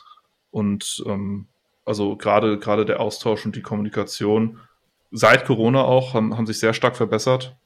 Und 0.51 1.03
ähm, 1.07 1.47
also 1.85 2.17
gerade 2.17 2.59
gerade 2.59 2.85
der 2.85 3.01
Austausch 3.01 3.45
und 3.47 3.57
die 3.57 3.63
Kommunikation 3.63 4.61
seit 5.11 5.45
Corona 5.45 5.83
auch 5.83 6.15
haben, 6.15 6.37
haben 6.37 6.47
sich 6.47 6.59
sehr 6.59 6.75
stark 6.75 6.97
verbessert. 6.97 7.57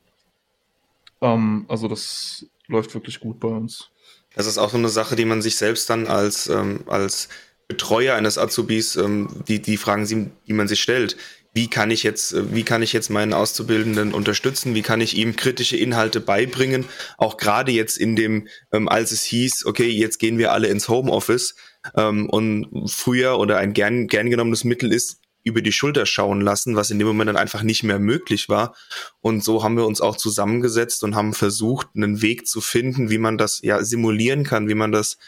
Ähm, 1.21 1.67
also 1.69 1.89
das 1.89 2.47
läuft 2.67 2.95
wirklich 2.95 3.21
gut 3.21 3.41
bei 3.41 3.49
uns. 3.49 3.91
Das 4.35 4.47
ist 4.47 4.59
auch 4.59 4.71
so 4.71 4.79
eine 4.79 4.89
Sache, 4.89 5.17
die 5.17 5.25
man 5.25 5.43
sich 5.43 5.57
selbst 5.57 5.89
dann 5.91 6.07
als, 6.07 6.49
ähm, 6.49 6.85
als 6.87 7.29
Betreuer 7.69 8.15
eines 8.15 8.39
Azubis, 8.39 8.97
ähm, 8.97 9.29
die, 9.49 9.61
die 9.61 9.77
Fragen, 9.77 10.33
die 10.47 10.53
man 10.53 10.69
sich 10.69 10.83
stellt. 10.83 11.17
Wie 11.57 11.71
kann 11.71 11.93
ich 11.93 12.03
jetzt, 12.03 12.35
wie 12.53 12.65
kann 12.65 12.83
ich 12.83 12.93
jetzt 12.93 13.11
meinen 13.11 13.33
Auszubildenden 13.33 14.13
unterstützen? 14.13 14.75
Wie 14.75 14.83
kann 14.83 15.01
ich 15.01 15.17
ihm 15.17 15.37
kritische 15.37 15.77
Inhalte 15.77 16.21
beibringen? 16.21 16.85
Auch 17.17 17.37
gerade 17.37 17.71
jetzt 17.71 17.97
in 17.97 18.17
dem, 18.17 18.49
ähm, 18.73 18.89
als 18.89 19.13
es 19.13 19.23
hieß, 19.23 19.65
okay, 19.67 19.89
jetzt 19.89 20.19
gehen 20.19 20.37
wir 20.37 20.53
alle 20.53 20.67
ins 20.67 20.89
Homeoffice. 20.89 21.55
Ähm, 21.97 22.29
und 22.29 22.91
früher 22.91 23.39
oder 23.39 23.59
ein 23.59 23.73
gern, 23.73 24.09
gern 24.09 24.31
genommenes 24.31 24.65
Mittel 24.65 24.93
ist, 24.93 25.21
über 25.45 25.61
die 25.61 25.73
Schulter 25.73 26.07
schauen 26.07 26.41
lassen, 26.41 26.75
was 26.75 26.91
in 26.91 26.99
dem 26.99 27.07
Moment 27.07 27.29
dann 27.29 27.37
einfach 27.37 27.63
nicht 27.63 27.85
mehr 27.85 27.99
möglich 27.99 28.49
war. 28.49 28.75
Und 29.21 29.45
so 29.45 29.63
haben 29.63 29.77
wir 29.77 29.87
uns 29.87 30.01
auch 30.01 30.17
zusammengesetzt 30.17 31.05
und 31.05 31.15
haben 31.15 31.35
versucht, 31.35 31.89
einen 31.95 32.23
Weg 32.23 32.49
zu 32.49 32.61
finden, 32.61 33.11
wie 33.11 33.19
man 33.19 33.39
das 33.39 33.61
ja 33.63 33.85
simulieren 33.85 34.43
kann, 34.43 34.69
wie 34.69 34.75
man 34.75 34.91
das 34.91 35.19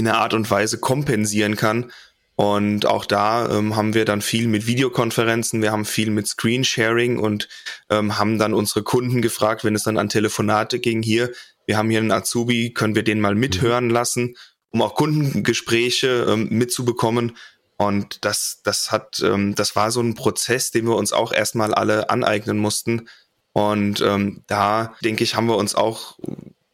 in 0.00 0.08
einer 0.08 0.18
Art 0.18 0.34
und 0.34 0.50
Weise 0.50 0.78
kompensieren 0.78 1.56
kann. 1.56 1.92
Und 2.34 2.86
auch 2.86 3.04
da 3.04 3.50
ähm, 3.50 3.76
haben 3.76 3.92
wir 3.92 4.06
dann 4.06 4.22
viel 4.22 4.48
mit 4.48 4.66
Videokonferenzen, 4.66 5.60
wir 5.60 5.72
haben 5.72 5.84
viel 5.84 6.10
mit 6.10 6.26
Screensharing 6.26 7.18
und 7.18 7.48
ähm, 7.90 8.18
haben 8.18 8.38
dann 8.38 8.54
unsere 8.54 8.82
Kunden 8.82 9.20
gefragt, 9.20 9.62
wenn 9.62 9.74
es 9.74 9.82
dann 9.82 9.98
an 9.98 10.08
Telefonate 10.08 10.78
ging, 10.78 11.02
hier, 11.02 11.30
wir 11.66 11.76
haben 11.76 11.90
hier 11.90 11.98
einen 11.98 12.12
Azubi, 12.12 12.72
können 12.72 12.94
wir 12.94 13.02
den 13.02 13.20
mal 13.20 13.34
mithören 13.34 13.88
mhm. 13.88 13.90
lassen, 13.90 14.36
um 14.70 14.80
auch 14.80 14.94
Kundengespräche 14.94 16.26
ähm, 16.30 16.48
mitzubekommen. 16.50 17.36
Und 17.76 18.24
das, 18.24 18.60
das 18.64 18.90
hat, 18.90 19.20
ähm, 19.22 19.54
das 19.54 19.76
war 19.76 19.90
so 19.90 20.00
ein 20.00 20.14
Prozess, 20.14 20.70
den 20.70 20.86
wir 20.86 20.96
uns 20.96 21.12
auch 21.12 21.32
erstmal 21.32 21.74
alle 21.74 22.08
aneignen 22.08 22.56
mussten. 22.56 23.08
Und 23.52 24.00
ähm, 24.00 24.44
da 24.46 24.94
denke 25.04 25.24
ich, 25.24 25.34
haben 25.34 25.46
wir 25.46 25.56
uns 25.56 25.74
auch 25.74 26.18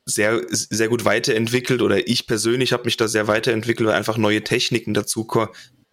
sehr, 0.06 0.40
sehr 0.48 0.88
gut 0.88 1.04
weiterentwickelt 1.04 1.82
oder 1.82 2.08
ich 2.08 2.26
persönlich 2.26 2.72
habe 2.72 2.84
mich 2.84 2.96
da 2.96 3.08
sehr 3.08 3.26
weiterentwickelt, 3.26 3.88
weil 3.88 3.96
einfach 3.96 4.16
neue 4.16 4.44
Techniken 4.44 4.94
dazu 4.94 5.26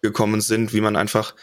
gekommen 0.00 0.40
sind, 0.40 0.72
wie 0.72 0.80
man 0.80 0.94
einfach 0.94 1.34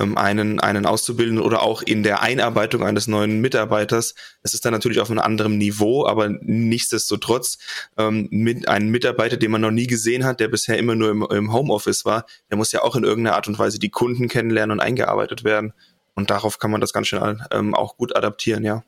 ähm, 0.00 0.16
einen, 0.16 0.60
einen 0.60 0.86
auszubilden 0.86 1.40
oder 1.40 1.62
auch 1.62 1.82
in 1.82 2.04
der 2.04 2.22
Einarbeitung 2.22 2.84
eines 2.84 3.08
neuen 3.08 3.40
Mitarbeiters. 3.40 4.14
Es 4.42 4.54
ist 4.54 4.64
dann 4.64 4.72
natürlich 4.72 5.00
auf 5.00 5.10
einem 5.10 5.18
anderen 5.18 5.58
Niveau, 5.58 6.06
aber 6.06 6.28
nichtsdestotrotz 6.28 7.58
ähm, 7.98 8.28
mit 8.30 8.68
einem 8.68 8.90
Mitarbeiter, 8.90 9.36
den 9.36 9.50
man 9.50 9.60
noch 9.60 9.72
nie 9.72 9.88
gesehen 9.88 10.24
hat, 10.24 10.38
der 10.38 10.48
bisher 10.48 10.78
immer 10.78 10.94
nur 10.94 11.10
im, 11.10 11.26
im 11.30 11.52
Homeoffice 11.52 12.04
war, 12.04 12.26
der 12.48 12.56
muss 12.56 12.70
ja 12.70 12.82
auch 12.82 12.94
in 12.94 13.02
irgendeiner 13.02 13.36
Art 13.36 13.48
und 13.48 13.58
Weise 13.58 13.80
die 13.80 13.90
Kunden 13.90 14.28
kennenlernen 14.28 14.78
und 14.78 14.80
eingearbeitet 14.80 15.42
werden. 15.42 15.72
Und 16.14 16.30
darauf 16.30 16.58
kann 16.58 16.70
man 16.70 16.80
das 16.80 16.92
ganz 16.92 17.08
schön 17.08 17.42
ähm, 17.50 17.74
auch 17.74 17.96
gut 17.96 18.14
adaptieren, 18.14 18.62
ja. 18.62 18.84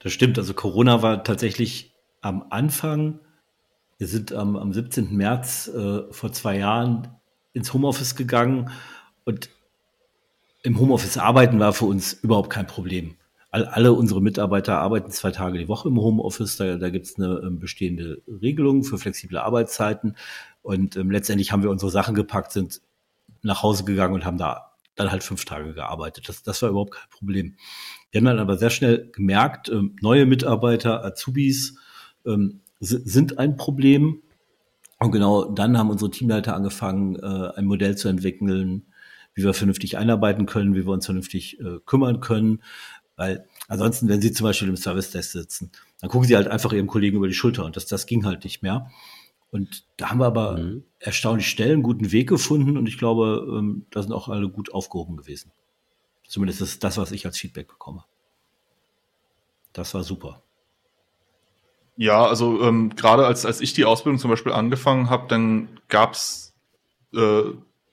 Das 0.00 0.12
stimmt. 0.12 0.38
Also 0.38 0.52
Corona 0.52 1.00
war 1.02 1.24
tatsächlich 1.24 1.93
am 2.24 2.46
Anfang, 2.50 3.20
wir 3.98 4.06
sind 4.06 4.32
am, 4.32 4.56
am 4.56 4.72
17. 4.72 5.14
März 5.14 5.68
äh, 5.68 6.02
vor 6.10 6.32
zwei 6.32 6.58
Jahren 6.58 7.08
ins 7.52 7.72
Homeoffice 7.72 8.16
gegangen 8.16 8.70
und 9.24 9.50
im 10.62 10.78
Homeoffice 10.80 11.18
arbeiten 11.18 11.60
war 11.60 11.74
für 11.74 11.84
uns 11.84 12.14
überhaupt 12.14 12.50
kein 12.50 12.66
Problem. 12.66 13.16
All, 13.50 13.66
alle 13.66 13.92
unsere 13.92 14.22
Mitarbeiter 14.22 14.78
arbeiten 14.78 15.10
zwei 15.10 15.30
Tage 15.30 15.58
die 15.58 15.68
Woche 15.68 15.88
im 15.88 16.00
Homeoffice. 16.00 16.56
Da, 16.56 16.76
da 16.76 16.88
gibt 16.88 17.04
es 17.04 17.16
eine 17.16 17.42
ähm, 17.44 17.60
bestehende 17.60 18.22
Regelung 18.26 18.82
für 18.82 18.98
flexible 18.98 19.38
Arbeitszeiten. 19.38 20.16
Und 20.62 20.96
ähm, 20.96 21.10
letztendlich 21.10 21.52
haben 21.52 21.62
wir 21.62 21.70
unsere 21.70 21.90
Sachen 21.90 22.14
gepackt, 22.14 22.52
sind 22.52 22.80
nach 23.42 23.62
Hause 23.62 23.84
gegangen 23.84 24.14
und 24.14 24.24
haben 24.24 24.38
da 24.38 24.72
dann 24.96 25.10
halt 25.10 25.22
fünf 25.22 25.44
Tage 25.44 25.74
gearbeitet. 25.74 26.28
Das, 26.28 26.42
das 26.42 26.62
war 26.62 26.70
überhaupt 26.70 26.94
kein 26.94 27.10
Problem. 27.10 27.56
Wir 28.10 28.20
haben 28.20 28.24
dann 28.24 28.38
aber 28.38 28.56
sehr 28.56 28.70
schnell 28.70 29.10
gemerkt, 29.12 29.68
ähm, 29.68 29.96
neue 30.00 30.24
Mitarbeiter, 30.24 31.04
Azubis 31.04 31.76
ähm, 32.26 32.60
sind 32.80 33.38
ein 33.38 33.56
Problem. 33.56 34.22
Und 34.98 35.12
genau 35.12 35.44
dann 35.44 35.76
haben 35.76 35.90
unsere 35.90 36.10
Teamleiter 36.10 36.54
angefangen, 36.54 37.16
äh, 37.16 37.50
ein 37.56 37.66
Modell 37.66 37.96
zu 37.96 38.08
entwickeln, 38.08 38.86
wie 39.34 39.42
wir 39.42 39.54
vernünftig 39.54 39.98
einarbeiten 39.98 40.46
können, 40.46 40.74
wie 40.74 40.86
wir 40.86 40.92
uns 40.92 41.04
vernünftig 41.04 41.60
äh, 41.60 41.78
kümmern 41.84 42.20
können. 42.20 42.62
Weil 43.16 43.46
ansonsten, 43.68 44.08
wenn 44.08 44.20
Sie 44.20 44.32
zum 44.32 44.44
Beispiel 44.44 44.68
im 44.68 44.76
Service-Desk 44.76 45.30
sitzen, 45.30 45.72
dann 46.00 46.10
gucken 46.10 46.28
Sie 46.28 46.36
halt 46.36 46.48
einfach 46.48 46.72
Ihrem 46.72 46.86
Kollegen 46.86 47.16
über 47.16 47.28
die 47.28 47.34
Schulter 47.34 47.64
und 47.64 47.76
das, 47.76 47.86
das 47.86 48.06
ging 48.06 48.24
halt 48.24 48.44
nicht 48.44 48.62
mehr. 48.62 48.90
Und 49.50 49.84
da 49.98 50.10
haben 50.10 50.18
wir 50.18 50.26
aber 50.26 50.58
mhm. 50.58 50.84
erstaunlich 50.98 51.48
schnell 51.48 51.72
einen 51.72 51.82
guten 51.82 52.10
Weg 52.10 52.28
gefunden 52.28 52.76
und 52.76 52.88
ich 52.88 52.98
glaube, 52.98 53.46
ähm, 53.48 53.86
da 53.90 54.02
sind 54.02 54.12
auch 54.12 54.28
alle 54.28 54.48
gut 54.48 54.72
aufgehoben 54.72 55.16
gewesen. 55.16 55.52
Zumindest 56.26 56.60
ist 56.60 56.82
das, 56.82 56.96
was 56.96 57.12
ich 57.12 57.26
als 57.26 57.38
Feedback 57.38 57.68
bekomme. 57.68 58.04
Das 59.72 59.94
war 59.94 60.02
super. 60.02 60.43
Ja, 61.96 62.26
also 62.26 62.60
ähm, 62.62 62.94
gerade 62.96 63.26
als, 63.26 63.46
als 63.46 63.60
ich 63.60 63.72
die 63.72 63.84
Ausbildung 63.84 64.18
zum 64.18 64.30
Beispiel 64.30 64.52
angefangen 64.52 65.10
habe, 65.10 65.28
dann 65.28 65.68
gab's 65.88 66.54
äh, 67.14 67.42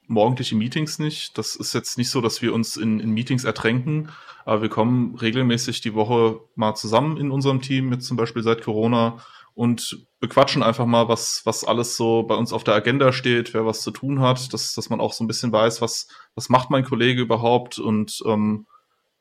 morgendliche 0.08 0.56
Meetings 0.56 1.00
nicht. 1.00 1.38
Das 1.38 1.56
ist 1.56 1.74
jetzt 1.74 1.98
nicht 1.98 2.10
so, 2.10 2.20
dass 2.20 2.42
wir 2.42 2.54
uns 2.54 2.78
in, 2.78 3.00
in 3.00 3.12
Meetings 3.12 3.44
ertränken, 3.44 4.10
aber 4.44 4.64
wir 4.64 4.70
kommen 4.70 5.16
regelmäßig 5.16 5.82
die 5.82 5.94
Woche 5.94 6.42
mal 6.56 6.74
zusammen 6.76 7.18
in 7.18 7.32
unserem 7.32 7.62
Team, 7.62 7.92
jetzt 7.94 8.08
zum 8.08 8.18
Beispiel 8.18 8.44
seit 8.44 8.64
Corona, 8.64 9.20
und 9.54 10.08
bequatschen 10.20 10.64
einfach 10.64 10.86
mal, 10.86 11.08
was, 11.08 11.42
was 11.46 11.64
alles 11.64 11.96
so 11.98 12.24
bei 12.24 12.36
uns 12.36 12.54
auf 12.54 12.64
der 12.64 12.74
Agenda 12.74 13.12
steht, 13.12 13.54
wer 13.54 13.66
was 13.66 13.82
zu 13.82 13.92
tun 13.92 14.22
hat, 14.22 14.54
dass, 14.54 14.74
dass 14.74 14.90
man 14.90 15.02
auch 15.02 15.14
so 15.14 15.24
ein 15.24 15.28
bisschen 15.28 15.52
weiß, 15.52 15.82
was, 15.82 16.08
was 16.36 16.50
macht 16.50 16.70
mein 16.70 16.86
Kollege 16.86 17.22
überhaupt 17.22 17.78
und 17.78 18.22
ähm, 18.26 18.66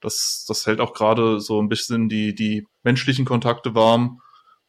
das, 0.00 0.46
das 0.48 0.66
hält 0.66 0.80
auch 0.80 0.94
gerade 0.94 1.40
so 1.40 1.60
ein 1.60 1.68
bisschen 1.68 2.08
die, 2.08 2.34
die 2.34 2.66
menschlichen 2.82 3.24
Kontakte 3.24 3.74
warm 3.74 4.20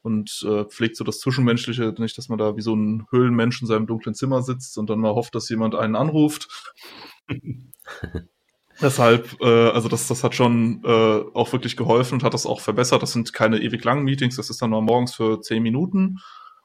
und 0.03 0.45
äh, 0.47 0.65
pflegt 0.65 0.95
so 0.97 1.03
das 1.03 1.19
Zwischenmenschliche, 1.19 1.93
nicht, 1.97 2.17
dass 2.17 2.29
man 2.29 2.39
da 2.39 2.55
wie 2.55 2.61
so 2.61 2.75
ein 2.75 3.05
Höhlenmensch 3.11 3.61
in 3.61 3.67
seinem 3.67 3.87
dunklen 3.87 4.15
Zimmer 4.15 4.41
sitzt 4.41 4.77
und 4.77 4.89
dann 4.89 4.99
mal 4.99 5.13
hofft, 5.13 5.35
dass 5.35 5.49
jemand 5.49 5.75
einen 5.75 5.95
anruft. 5.95 6.47
Deshalb, 8.81 9.39
äh, 9.41 9.69
also 9.69 9.89
das, 9.89 10.07
das 10.07 10.23
hat 10.23 10.33
schon 10.33 10.81
äh, 10.83 11.21
auch 11.33 11.51
wirklich 11.53 11.77
geholfen 11.77 12.15
und 12.15 12.23
hat 12.23 12.33
das 12.33 12.47
auch 12.47 12.61
verbessert. 12.61 13.03
Das 13.03 13.11
sind 13.11 13.31
keine 13.31 13.59
ewig 13.59 13.83
langen 13.83 14.03
Meetings, 14.03 14.37
das 14.37 14.49
ist 14.49 14.61
dann 14.61 14.71
mal 14.71 14.81
morgens 14.81 15.13
für 15.13 15.39
zehn 15.41 15.61
Minuten 15.61 16.17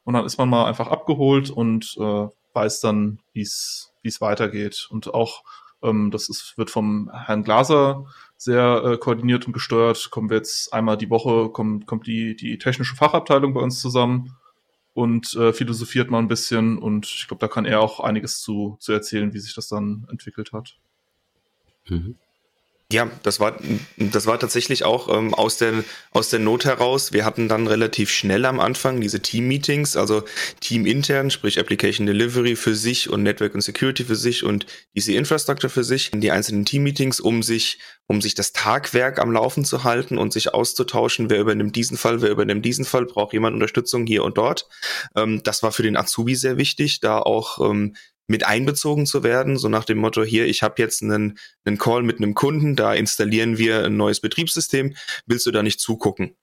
und 0.05 0.15
dann 0.15 0.25
ist 0.25 0.39
man 0.39 0.49
mal 0.49 0.65
einfach 0.65 0.89
abgeholt 0.89 1.51
und 1.51 1.95
äh, 1.99 2.27
weiß 2.55 2.81
dann, 2.81 3.21
wie 3.33 3.43
es 3.43 3.93
wie 4.07 4.09
es 4.09 4.21
weitergeht. 4.21 4.87
Und 4.89 5.13
auch 5.13 5.43
ähm, 5.83 6.11
das 6.11 6.29
ist, 6.29 6.57
wird 6.57 6.71
vom 6.71 7.11
Herrn 7.13 7.43
Glaser 7.43 8.07
sehr 8.37 8.83
äh, 8.85 8.99
koordiniert 8.99 9.47
und 9.47 9.53
gesteuert. 9.53 10.11
Kommen 10.11 10.31
wir 10.31 10.37
jetzt 10.37 10.73
einmal 10.73 10.97
die 10.97 11.11
Woche, 11.11 11.51
kommt, 11.51 11.87
kommt 11.87 12.07
die, 12.07 12.37
die 12.37 12.59
technische 12.59 12.97
Fachabteilung 12.97 13.55
bei 13.55 13.61
uns 13.61 13.81
zusammen 13.81 14.37
und 14.95 15.35
äh, 15.35 15.53
philosophiert 15.53 16.11
mal 16.11 16.19
ein 16.19 16.29
bisschen. 16.29 16.79
Und 16.79 17.07
ich 17.07 17.29
glaube, 17.29 17.41
da 17.41 17.49
kann 17.49 17.65
er 17.65 17.81
auch 17.81 18.01
einiges 18.01 18.41
zu, 18.41 18.77
zu 18.81 18.93
erzählen, 18.93 19.33
wie 19.33 19.39
sich 19.39 19.55
das 19.55 19.69
dann 19.69 20.07
entwickelt 20.11 20.53
hat. 20.53 20.77
Mhm. 21.89 22.17
Ja, 22.93 23.11
das 23.25 23.41
war, 23.41 23.59
das 23.97 24.27
war 24.27 24.39
tatsächlich 24.39 24.85
auch 24.85 25.09
ähm, 25.13 25.35
aus, 25.35 25.57
der, 25.57 25.83
aus 26.13 26.31
der 26.31 26.39
Not 26.39 26.65
heraus. 26.65 27.13
Wir 27.13 27.25
hatten 27.25 27.49
dann 27.49 27.67
relativ 27.67 28.11
schnell 28.11 28.45
am 28.45 28.61
Anfang 28.61 29.01
diese 29.01 29.21
Team-Meetings, 29.21 29.97
also 29.97 30.23
Team-intern, 30.61 31.33
sprich 31.33 31.59
Application 31.59 32.07
Delivery 32.07 32.55
für 32.55 32.77
sich 32.77 33.11
und 33.11 33.25
Network 33.25 33.57
und 33.57 33.63
Security 33.63 34.05
für 34.05 34.15
sich 34.15 34.45
und 34.45 34.67
DC 34.97 35.09
Infrastructure 35.09 35.69
für 35.69 35.83
sich, 35.83 36.13
in 36.13 36.21
die 36.21 36.31
einzelnen 36.31 36.65
Team-Meetings, 36.65 37.19
um 37.19 37.43
sich, 37.43 37.81
um 38.07 38.23
sich 38.23 38.37
das 38.37 38.53
Tagwerk 38.53 39.19
am 39.19 39.33
Laufen 39.33 39.65
zu 39.65 39.83
halten 39.83 40.17
und 40.17 40.33
sich 40.33 40.55
auszutauschen, 40.55 41.29
wer 41.29 41.41
übernimmt 41.41 41.75
diesen 41.75 41.97
Fall, 41.97 42.23
wer 42.23 42.31
übernimmt 42.31 42.65
diesen 42.65 42.85
Fall, 42.85 43.07
braucht 43.07 43.33
jemand 43.33 43.55
Unterstützung 43.55 44.07
hier 44.07 44.23
und 44.23 44.39
dort. 44.39 44.69
Ähm, 45.17 45.43
das 45.43 45.65
war 45.65 45.73
für 45.73 45.83
den 45.83 45.97
Azubi 45.97 46.37
sehr 46.37 46.57
wichtig, 46.57 47.01
da 47.01 47.19
auch 47.19 47.69
ähm, 47.69 47.97
mit 48.29 48.45
einbezogen 48.45 49.07
zu 49.07 49.23
werden, 49.23 49.57
so 49.57 49.69
nach 49.69 49.85
dem 49.85 49.99
Motto, 49.99 50.25
hier, 50.25 50.47
ich 50.47 50.63
habe 50.63 50.83
jetzt 50.83 51.03
einen, 51.03 51.39
einen 51.65 51.79
Call 51.79 52.03
mit 52.03 52.19
einem 52.19 52.35
Kunden, 52.35 52.77
da 52.77 52.95
installieren 52.95 53.59
wir 53.59 53.85
ein 53.85 53.97
neues 53.97 54.21
Betriebssystem, 54.21 54.95
willst 55.27 55.47
du 55.47 55.51
da 55.51 55.63
nicht 55.63 55.81
zugucken? 55.81 56.37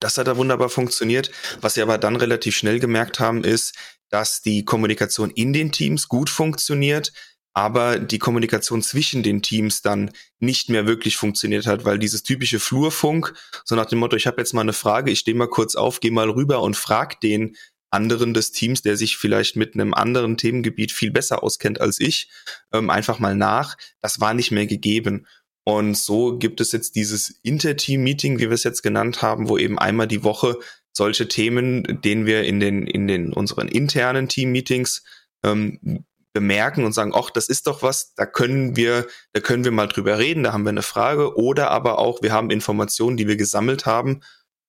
Das 0.00 0.18
hat 0.18 0.26
da 0.26 0.36
wunderbar 0.36 0.68
funktioniert. 0.68 1.30
Was 1.60 1.76
wir 1.76 1.82
aber 1.82 1.98
dann 1.98 2.16
relativ 2.16 2.54
schnell 2.54 2.80
gemerkt 2.80 3.18
haben, 3.18 3.44
ist, 3.44 3.74
dass 4.10 4.42
die 4.42 4.64
Kommunikation 4.64 5.30
in 5.30 5.52
den 5.52 5.72
Teams 5.72 6.08
gut 6.08 6.28
funktioniert, 6.28 7.12
aber 7.54 7.98
die 7.98 8.18
Kommunikation 8.18 8.82
zwischen 8.82 9.22
den 9.22 9.40
Teams 9.40 9.80
dann 9.80 10.10
nicht 10.38 10.68
mehr 10.68 10.86
wirklich 10.86 11.16
funktioniert 11.16 11.66
hat, 11.66 11.86
weil 11.86 11.98
dieses 11.98 12.22
typische 12.22 12.60
Flurfunk, 12.60 13.32
so 13.64 13.74
nach 13.74 13.86
dem 13.86 13.98
Motto, 13.98 14.14
ich 14.14 14.26
habe 14.26 14.42
jetzt 14.42 14.52
mal 14.52 14.60
eine 14.60 14.74
Frage, 14.74 15.10
ich 15.10 15.20
stehe 15.20 15.36
mal 15.36 15.48
kurz 15.48 15.74
auf, 15.74 16.00
gehe 16.00 16.10
mal 16.12 16.28
rüber 16.28 16.60
und 16.60 16.76
frag 16.76 17.18
den, 17.20 17.56
anderen 17.90 18.34
des 18.34 18.52
Teams, 18.52 18.82
der 18.82 18.96
sich 18.96 19.16
vielleicht 19.16 19.56
mit 19.56 19.74
einem 19.74 19.94
anderen 19.94 20.36
Themengebiet 20.36 20.92
viel 20.92 21.10
besser 21.10 21.42
auskennt 21.42 21.80
als 21.80 22.00
ich, 22.00 22.28
ähm, 22.72 22.90
einfach 22.90 23.18
mal 23.18 23.34
nach. 23.34 23.76
Das 24.00 24.20
war 24.20 24.34
nicht 24.34 24.50
mehr 24.50 24.66
gegeben. 24.66 25.26
Und 25.64 25.96
so 25.96 26.38
gibt 26.38 26.60
es 26.60 26.72
jetzt 26.72 26.94
dieses 26.94 27.40
Interteam-Meeting, 27.42 28.38
wie 28.38 28.48
wir 28.48 28.52
es 28.52 28.64
jetzt 28.64 28.82
genannt 28.82 29.22
haben, 29.22 29.48
wo 29.48 29.58
eben 29.58 29.78
einmal 29.78 30.06
die 30.06 30.22
Woche 30.22 30.58
solche 30.92 31.28
Themen, 31.28 32.00
denen 32.02 32.24
wir 32.24 32.44
in 32.44 32.60
den, 32.60 32.86
in 32.86 33.08
den 33.08 33.32
unseren 33.32 33.68
internen 33.68 34.28
Team-Meetings 34.28 35.02
ähm, 35.44 36.04
bemerken 36.32 36.84
und 36.84 36.92
sagen, 36.92 37.12
ach, 37.14 37.30
das 37.30 37.48
ist 37.48 37.66
doch 37.66 37.82
was, 37.82 38.14
da 38.14 38.26
können 38.26 38.76
wir, 38.76 39.06
da 39.32 39.40
können 39.40 39.64
wir 39.64 39.72
mal 39.72 39.88
drüber 39.88 40.18
reden, 40.18 40.42
da 40.42 40.52
haben 40.52 40.64
wir 40.64 40.70
eine 40.70 40.82
Frage, 40.82 41.36
oder 41.36 41.70
aber 41.70 41.98
auch, 41.98 42.22
wir 42.22 42.32
haben 42.32 42.50
Informationen, 42.50 43.16
die 43.16 43.26
wir 43.26 43.36
gesammelt 43.36 43.86
haben 43.86 44.20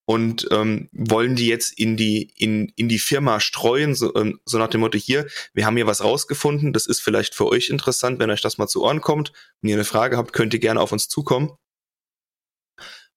und 0.08 0.48
ähm, 0.52 0.88
wollen 0.92 1.36
die 1.36 1.48
jetzt 1.48 1.78
in 1.78 1.98
die 1.98 2.32
in 2.34 2.72
in 2.76 2.88
die 2.88 2.98
Firma 2.98 3.40
streuen 3.40 3.94
so, 3.94 4.14
ähm, 4.14 4.40
so 4.46 4.56
nach 4.56 4.68
dem 4.68 4.80
Motto 4.80 4.96
hier 4.96 5.26
wir 5.52 5.66
haben 5.66 5.76
hier 5.76 5.86
was 5.86 6.02
rausgefunden 6.02 6.72
das 6.72 6.86
ist 6.86 7.00
vielleicht 7.00 7.34
für 7.34 7.46
euch 7.46 7.68
interessant 7.68 8.18
wenn 8.18 8.30
euch 8.30 8.40
das 8.40 8.56
mal 8.56 8.68
zu 8.68 8.82
Ohren 8.82 9.02
kommt 9.02 9.32
und 9.60 9.68
ihr 9.68 9.76
eine 9.76 9.84
Frage 9.84 10.16
habt 10.16 10.32
könnt 10.32 10.54
ihr 10.54 10.60
gerne 10.60 10.80
auf 10.80 10.92
uns 10.92 11.08
zukommen. 11.08 11.52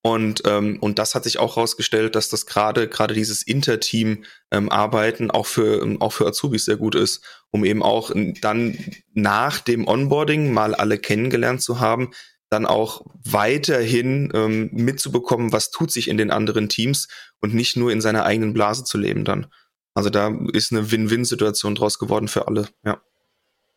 Und 0.04 0.42
ähm, 0.48 0.80
und 0.82 0.98
das 1.00 1.16
hat 1.16 1.24
sich 1.24 1.38
auch 1.38 1.56
herausgestellt 1.56 2.16
dass 2.16 2.28
das 2.28 2.46
gerade 2.46 2.90
gerade 2.90 3.14
dieses 3.14 3.44
Interteam 3.44 4.26
ähm, 4.52 4.68
Arbeiten 4.70 5.32
auch 5.32 5.46
für 5.46 5.82
ähm, 5.82 6.02
auch 6.02 6.12
für 6.12 6.28
Azubis 6.28 6.66
sehr 6.66 6.78
gut 6.78 6.96
ist 6.96 7.24
um 7.52 7.64
eben 7.64 7.84
auch 7.84 8.12
dann 8.42 8.78
nach 9.14 9.60
dem 9.60 9.88
Onboarding 9.88 10.52
mal 10.52 10.76
alle 10.76 10.98
kennengelernt 10.98 11.62
zu 11.62 11.80
haben 11.80 12.12
dann 12.52 12.66
auch 12.66 13.06
weiterhin 13.24 14.30
ähm, 14.34 14.70
mitzubekommen, 14.74 15.54
was 15.54 15.72
tut 15.72 15.90
sich 15.90 16.10
in 16.10 16.18
den 16.18 16.32
anderen 16.32 16.70
Teams 16.70 17.08
und 17.40 17.54
nicht 17.54 17.78
nur 17.78 17.92
in 17.92 18.02
seiner 18.02 18.26
eigenen 18.26 18.54
Blase 18.54 18.84
zu 18.84 18.98
leben 18.98 19.24
dann. 19.24 19.48
Also 19.94 20.10
da 20.10 20.34
ist 20.54 20.72
eine 20.72 20.92
Win-Win-Situation 20.92 21.76
draus 21.76 21.98
geworden 21.98 22.28
für 22.28 22.48
alle, 22.48 22.68
ja. 22.86 23.02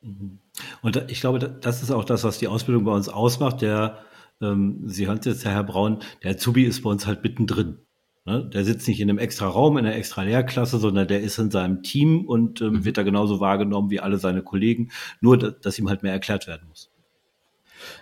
Mhm. 0.03 0.41
Und 0.83 1.05
ich 1.09 1.21
glaube, 1.21 1.39
das 1.39 1.83
ist 1.83 1.91
auch 1.91 2.05
das, 2.05 2.25
was 2.25 2.39
die 2.39 2.49
Ausbildung 2.49 2.85
bei 2.85 2.93
uns 2.93 3.09
ausmacht. 3.09 3.63
Der, 3.63 3.99
ähm, 4.41 4.83
Sie 4.87 5.07
hören 5.07 5.19
es 5.19 5.27
jetzt, 5.27 5.45
Herr 5.45 5.65
Braun, 5.65 6.01
der 6.23 6.33
Azubi 6.33 6.65
ist 6.65 6.83
bei 6.83 6.91
uns 6.91 7.07
halt 7.07 7.23
mittendrin. 7.23 7.79
Ne? 8.25 8.49
Der 8.53 8.65
sitzt 8.65 8.89
nicht 8.89 9.01
in 9.01 9.09
einem 9.09 9.19
extra 9.19 9.47
Raum, 9.47 9.77
in 9.77 9.87
einer 9.87 9.97
extra 9.97 10.23
Lehrklasse, 10.23 10.79
sondern 10.79 11.09
der 11.09 11.21
ist 11.21 11.39
in 11.39 11.51
seinem 11.51 11.83
Team 11.83 12.27
und 12.27 12.61
ähm, 12.61 12.73
mhm. 12.73 12.85
wird 12.85 12.99
da 12.99 13.03
genauso 13.03 13.41
wahrgenommen 13.41 13.91
wie 13.91 14.01
alle 14.01 14.19
seine 14.19 14.43
Kollegen, 14.43 14.91
nur 15.21 15.37
dass 15.37 15.79
ihm 15.79 15.89
halt 15.89 16.03
mehr 16.03 16.13
erklärt 16.13 16.47
werden 16.47 16.69
muss. 16.69 16.91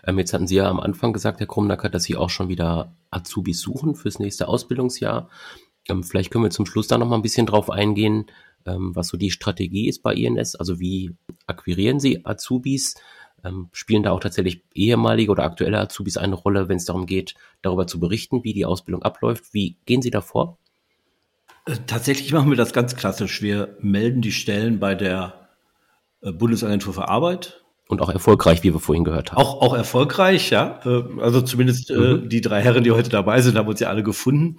Ähm, 0.06 0.18
jetzt 0.18 0.32
hatten 0.32 0.46
Sie 0.46 0.56
ja 0.56 0.68
am 0.68 0.80
Anfang 0.80 1.12
gesagt, 1.12 1.40
Herr 1.40 1.46
Krumnacker, 1.46 1.88
dass 1.88 2.04
Sie 2.04 2.16
auch 2.16 2.30
schon 2.30 2.48
wieder 2.48 2.94
Azubis 3.10 3.60
suchen 3.60 3.94
fürs 3.94 4.18
nächste 4.18 4.48
Ausbildungsjahr. 4.48 5.28
Ähm, 5.88 6.02
vielleicht 6.02 6.30
können 6.30 6.44
wir 6.44 6.50
zum 6.50 6.66
Schluss 6.66 6.88
da 6.88 6.98
noch 6.98 7.08
mal 7.08 7.16
ein 7.16 7.22
bisschen 7.22 7.46
drauf 7.46 7.70
eingehen, 7.70 8.26
ähm, 8.66 8.94
was 8.94 9.08
so 9.08 9.16
die 9.16 9.30
Strategie 9.30 9.88
ist 9.88 10.02
bei 10.02 10.14
INS. 10.14 10.54
Also 10.54 10.78
wie 10.80 11.14
akquirieren 11.46 12.00
Sie 12.00 12.24
Azubis? 12.24 12.94
Ähm, 13.44 13.68
spielen 13.72 14.04
da 14.04 14.12
auch 14.12 14.20
tatsächlich 14.20 14.62
ehemalige 14.72 15.32
oder 15.32 15.42
aktuelle 15.42 15.80
Azubis 15.80 16.16
eine 16.16 16.36
Rolle, 16.36 16.68
wenn 16.68 16.76
es 16.76 16.84
darum 16.84 17.06
geht, 17.06 17.34
darüber 17.60 17.88
zu 17.88 17.98
berichten, 17.98 18.44
wie 18.44 18.52
die 18.52 18.64
Ausbildung 18.64 19.02
abläuft? 19.02 19.52
Wie 19.52 19.76
gehen 19.84 20.00
Sie 20.00 20.10
da 20.10 20.20
vor? 20.20 20.58
Äh, 21.66 21.76
tatsächlich 21.86 22.32
machen 22.32 22.50
wir 22.50 22.56
das 22.56 22.72
ganz 22.72 22.94
klassisch. 22.94 23.42
Wir 23.42 23.76
melden 23.80 24.20
die 24.22 24.32
Stellen 24.32 24.78
bei 24.78 24.94
der 24.94 25.48
äh, 26.20 26.30
Bundesagentur 26.30 26.94
für 26.94 27.08
Arbeit 27.08 27.61
und 27.92 28.00
auch 28.00 28.08
erfolgreich, 28.08 28.62
wie 28.62 28.72
wir 28.72 28.80
vorhin 28.80 29.04
gehört 29.04 29.32
haben. 29.32 29.38
Auch, 29.40 29.60
auch 29.60 29.74
erfolgreich, 29.74 30.50
ja. 30.50 30.80
Äh, 30.84 31.20
also 31.20 31.42
zumindest 31.42 31.90
äh, 31.90 31.94
mhm. 31.94 32.28
die 32.28 32.40
drei 32.40 32.62
Herren, 32.62 32.84
die 32.84 32.90
heute 32.90 33.10
dabei 33.10 33.42
sind, 33.42 33.56
haben 33.56 33.68
uns 33.68 33.80
ja 33.80 33.88
alle 33.88 34.02
gefunden. 34.02 34.56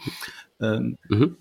Ähm, 0.62 0.98
mhm. 1.10 1.38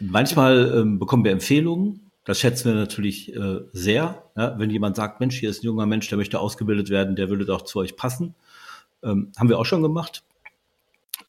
Manchmal 0.00 0.72
ähm, 0.76 0.98
bekommen 0.98 1.24
wir 1.24 1.32
Empfehlungen. 1.32 2.10
Das 2.24 2.40
schätzen 2.40 2.68
wir 2.68 2.74
natürlich 2.74 3.34
äh, 3.34 3.60
sehr. 3.72 4.24
Wenn 4.34 4.70
jemand 4.70 4.96
sagt, 4.96 5.20
Mensch, 5.20 5.38
hier 5.38 5.50
ist 5.50 5.62
ein 5.62 5.66
junger 5.66 5.86
Mensch, 5.86 6.08
der 6.08 6.18
möchte 6.18 6.40
ausgebildet 6.40 6.90
werden, 6.90 7.16
der 7.16 7.28
würde 7.30 7.44
doch 7.44 7.62
zu 7.62 7.78
euch 7.78 7.96
passen. 7.96 8.34
Ähm, 9.02 9.32
haben 9.36 9.48
wir 9.48 9.58
auch 9.58 9.66
schon 9.66 9.82
gemacht. 9.82 10.22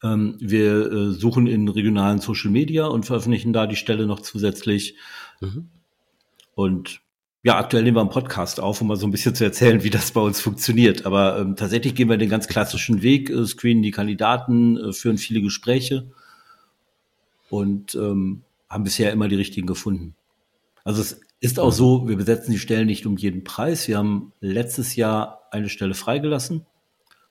Wir 0.02 1.12
suchen 1.12 1.46
in 1.46 1.68
regionalen 1.68 2.18
Social 2.18 2.50
Media 2.50 2.86
und 2.86 3.06
veröffentlichen 3.06 3.54
da 3.54 3.66
die 3.66 3.76
Stelle 3.76 4.06
noch 4.06 4.20
zusätzlich. 4.20 4.96
Mhm. 5.40 5.70
Und 6.54 7.00
ja, 7.46 7.58
aktuell 7.58 7.84
nehmen 7.84 7.96
wir 7.96 8.00
einen 8.00 8.10
Podcast 8.10 8.58
auf, 8.58 8.80
um 8.80 8.88
mal 8.88 8.96
so 8.96 9.06
ein 9.06 9.12
bisschen 9.12 9.36
zu 9.36 9.44
erzählen, 9.44 9.84
wie 9.84 9.90
das 9.90 10.10
bei 10.10 10.20
uns 10.20 10.40
funktioniert. 10.40 11.06
Aber 11.06 11.38
ähm, 11.38 11.54
tatsächlich 11.54 11.94
gehen 11.94 12.08
wir 12.08 12.16
den 12.16 12.28
ganz 12.28 12.48
klassischen 12.48 13.02
Weg, 13.02 13.30
äh, 13.30 13.46
screenen 13.46 13.84
die 13.84 13.92
Kandidaten, 13.92 14.76
äh, 14.76 14.92
führen 14.92 15.16
viele 15.16 15.40
Gespräche 15.40 16.10
und 17.48 17.94
ähm, 17.94 18.42
haben 18.68 18.82
bisher 18.82 19.12
immer 19.12 19.28
die 19.28 19.36
richtigen 19.36 19.68
gefunden. 19.68 20.16
Also 20.82 21.00
es 21.00 21.20
ist 21.38 21.60
auch 21.60 21.70
so, 21.70 22.08
wir 22.08 22.16
besetzen 22.16 22.50
die 22.50 22.58
Stellen 22.58 22.88
nicht 22.88 23.06
um 23.06 23.16
jeden 23.16 23.44
Preis. 23.44 23.86
Wir 23.86 23.98
haben 23.98 24.32
letztes 24.40 24.96
Jahr 24.96 25.46
eine 25.52 25.68
Stelle 25.68 25.94
freigelassen, 25.94 26.66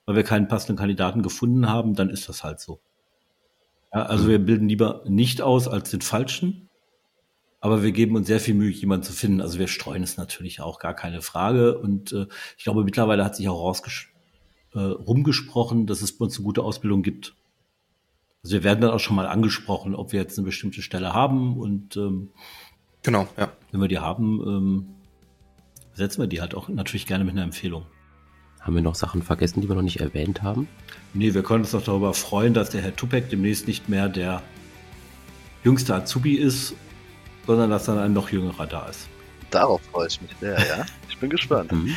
weil 0.06 0.16
wir 0.16 0.24
keinen 0.24 0.48
passenden 0.48 0.78
Kandidaten 0.78 1.24
gefunden 1.24 1.68
haben, 1.68 1.94
dann 1.94 2.10
ist 2.10 2.30
das 2.30 2.42
halt 2.42 2.62
so. 2.62 2.80
Ja, 3.94 4.04
also 4.04 4.30
wir 4.30 4.40
bilden 4.40 4.70
lieber 4.70 5.04
nicht 5.06 5.42
aus 5.42 5.68
als 5.68 5.92
den 5.92 6.00
falschen 6.00 6.65
Aber 7.60 7.84
wir 7.84 7.92
geben 7.92 8.16
uns 8.16 8.28
sehr 8.28 8.40
viel 8.40 8.54
Mühe, 8.54 8.70
jemanden 8.70 9.04
zu 9.04 9.14
finden. 9.14 9.42
Also 9.42 9.58
wir 9.60 9.68
streuen 9.68 10.04
es 10.04 10.18
natürlich 10.18 10.62
auch, 10.62 10.80
gar 10.80 10.94
keine 10.94 11.22
Frage. 11.22 11.78
Und 11.78 12.12
äh, 12.12 12.28
ich 12.58 12.64
glaube, 12.64 12.84
mittlerweile 12.84 13.26
hat 13.26 13.36
sich 13.36 13.50
auch 13.50 13.60
rausges 13.60 14.06
äh, 14.74 14.80
rumgesprochen, 14.80 15.88
dass 15.88 16.02
es 16.02 16.18
bei 16.18 16.26
uns 16.26 16.38
eine 16.38 16.44
gute 16.44 16.62
Ausbildung 16.62 17.02
gibt. 17.02 17.36
Also 18.44 18.58
wir 18.58 18.64
werden 18.64 18.82
dann 18.82 18.92
auch 18.92 19.00
schon 19.00 19.16
mal 19.16 19.26
angesprochen, 19.26 19.96
ob 19.96 20.12
wir 20.12 20.20
jetzt 20.20 20.38
eine 20.38 20.46
bestimmte 20.46 20.84
Stelle 20.84 21.14
haben 21.14 21.58
und 21.58 21.98
ähm, 21.98 22.30
genau, 23.02 23.28
ja. 23.38 23.52
Wenn 23.72 23.82
wir 23.82 23.88
die 23.88 23.98
haben, 23.98 24.40
ähm, 24.46 24.86
setzen 25.94 26.22
wir 26.22 26.28
die 26.28 26.42
halt 26.42 26.54
auch 26.54 26.70
natürlich 26.70 27.08
gerne 27.08 27.24
mit 27.24 27.34
einer 27.34 27.44
Empfehlung. 27.44 27.88
Haben 28.60 28.76
wir 28.76 28.84
noch 28.84 28.96
Sachen 28.96 29.24
vergessen, 29.24 29.62
die 29.62 29.68
wir 29.68 29.76
noch 29.76 29.82
nicht 29.82 30.00
erwähnt 30.00 30.44
haben? 30.44 30.68
Nee, 31.14 31.34
wir 31.34 31.42
können 31.42 31.62
uns 31.62 31.72
doch 31.72 31.84
darüber 31.84 32.14
freuen, 32.14 32.54
dass 32.54 32.70
der 32.70 32.82
Herr 32.82 32.96
Tupek 32.96 33.30
demnächst 33.30 33.68
nicht 33.68 33.90
mehr 33.90 34.10
der 34.10 34.44
jüngste 35.64 35.96
Azubi 35.96 36.36
ist, 36.36 36.76
sondern 37.46 37.70
dass 37.70 37.86
dann 37.86 38.00
ein 38.00 38.14
noch 38.14 38.30
jüngerer 38.30 38.68
da 38.68 38.88
ist. 38.88 39.08
Darauf 39.52 39.82
freue 39.92 40.08
ich 40.08 40.22
mich 40.22 40.32
sehr, 40.40 40.58
ja. 40.58 40.86
Ich 41.10 41.18
bin 41.18 41.30
gespannt. 41.30 41.72
Mhm. 41.72 41.96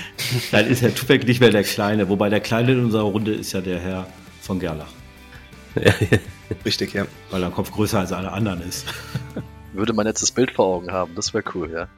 Dann 0.52 0.66
ist 0.66 0.82
Herr 0.82 0.94
Tupek 0.94 1.26
nicht 1.26 1.40
mehr 1.40 1.50
der 1.50 1.64
Kleine, 1.64 2.08
wobei 2.08 2.28
der 2.28 2.38
Kleine 2.40 2.72
in 2.72 2.84
unserer 2.84 3.02
Runde 3.02 3.34
ist 3.34 3.52
ja 3.52 3.60
der 3.60 3.80
Herr 3.80 4.06
von 4.40 4.60
Gerlach. 4.60 4.92
Richtig, 6.64 6.94
ja. 6.94 7.06
Weil 7.30 7.42
er 7.42 7.50
Kopf 7.50 7.72
größer 7.72 7.98
als 7.98 8.12
alle 8.12 8.32
anderen 8.32 8.62
ist. 8.62 8.86
Würde 9.72 9.92
man 9.92 10.06
jetzt 10.06 10.22
das 10.22 10.30
Bild 10.30 10.52
vor 10.52 10.66
Augen 10.66 10.92
haben, 10.92 11.14
das 11.14 11.34
wäre 11.34 11.44
cool, 11.54 11.70
ja. 11.70 11.88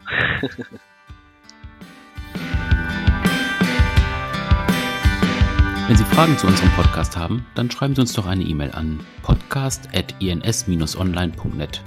Wenn 5.89 5.97
Sie 5.97 6.05
Fragen 6.05 6.39
zu 6.39 6.47
unserem 6.47 6.71
Podcast 6.71 7.17
haben, 7.17 7.45
dann 7.55 7.71
schreiben 7.71 7.95
Sie 7.97 8.01
uns 8.01 8.13
doch 8.13 8.27
eine 8.27 8.45
E-Mail 8.45 8.73
an 8.73 9.01
podcast.ins-online.net. 9.23 11.83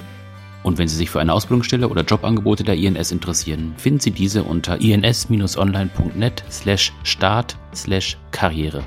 Und 0.64 0.78
wenn 0.78 0.88
Sie 0.88 0.95
sich 0.95 1.09
für 1.09 1.20
eine 1.20 1.34
Ausbildungsstelle 1.34 1.89
oder 1.89 2.03
Jobangebote 2.03 2.64
der 2.64 2.76
INS 2.76 3.11
interessieren, 3.11 3.74
finden 3.78 3.99
Sie 3.99 4.11
diese 4.11 4.43
unter 4.43 4.80
ins-online.net 4.80 6.43
slash 6.49 6.93
start 7.03 7.57
slash 7.76 8.18
karriere. 8.32 8.84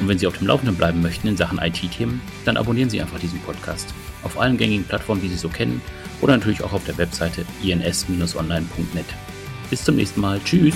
Und 0.00 0.08
wenn 0.08 0.18
Sie 0.18 0.26
auf 0.26 0.38
dem 0.38 0.46
Laufenden 0.46 0.76
bleiben 0.76 1.02
möchten 1.02 1.28
in 1.28 1.36
Sachen 1.36 1.58
IT-Themen, 1.58 2.22
dann 2.44 2.56
abonnieren 2.56 2.88
Sie 2.88 3.00
einfach 3.00 3.18
diesen 3.18 3.40
Podcast. 3.40 3.92
Auf 4.22 4.38
allen 4.40 4.56
gängigen 4.56 4.84
Plattformen, 4.84 5.20
die 5.20 5.28
Sie 5.28 5.36
so 5.36 5.48
kennen, 5.48 5.82
oder 6.20 6.36
natürlich 6.36 6.62
auch 6.62 6.72
auf 6.72 6.84
der 6.84 6.96
Webseite 6.96 7.44
ins-online.net. 7.62 9.06
Bis 9.68 9.84
zum 9.84 9.96
nächsten 9.96 10.20
Mal. 10.20 10.40
Tschüss. 10.44 10.74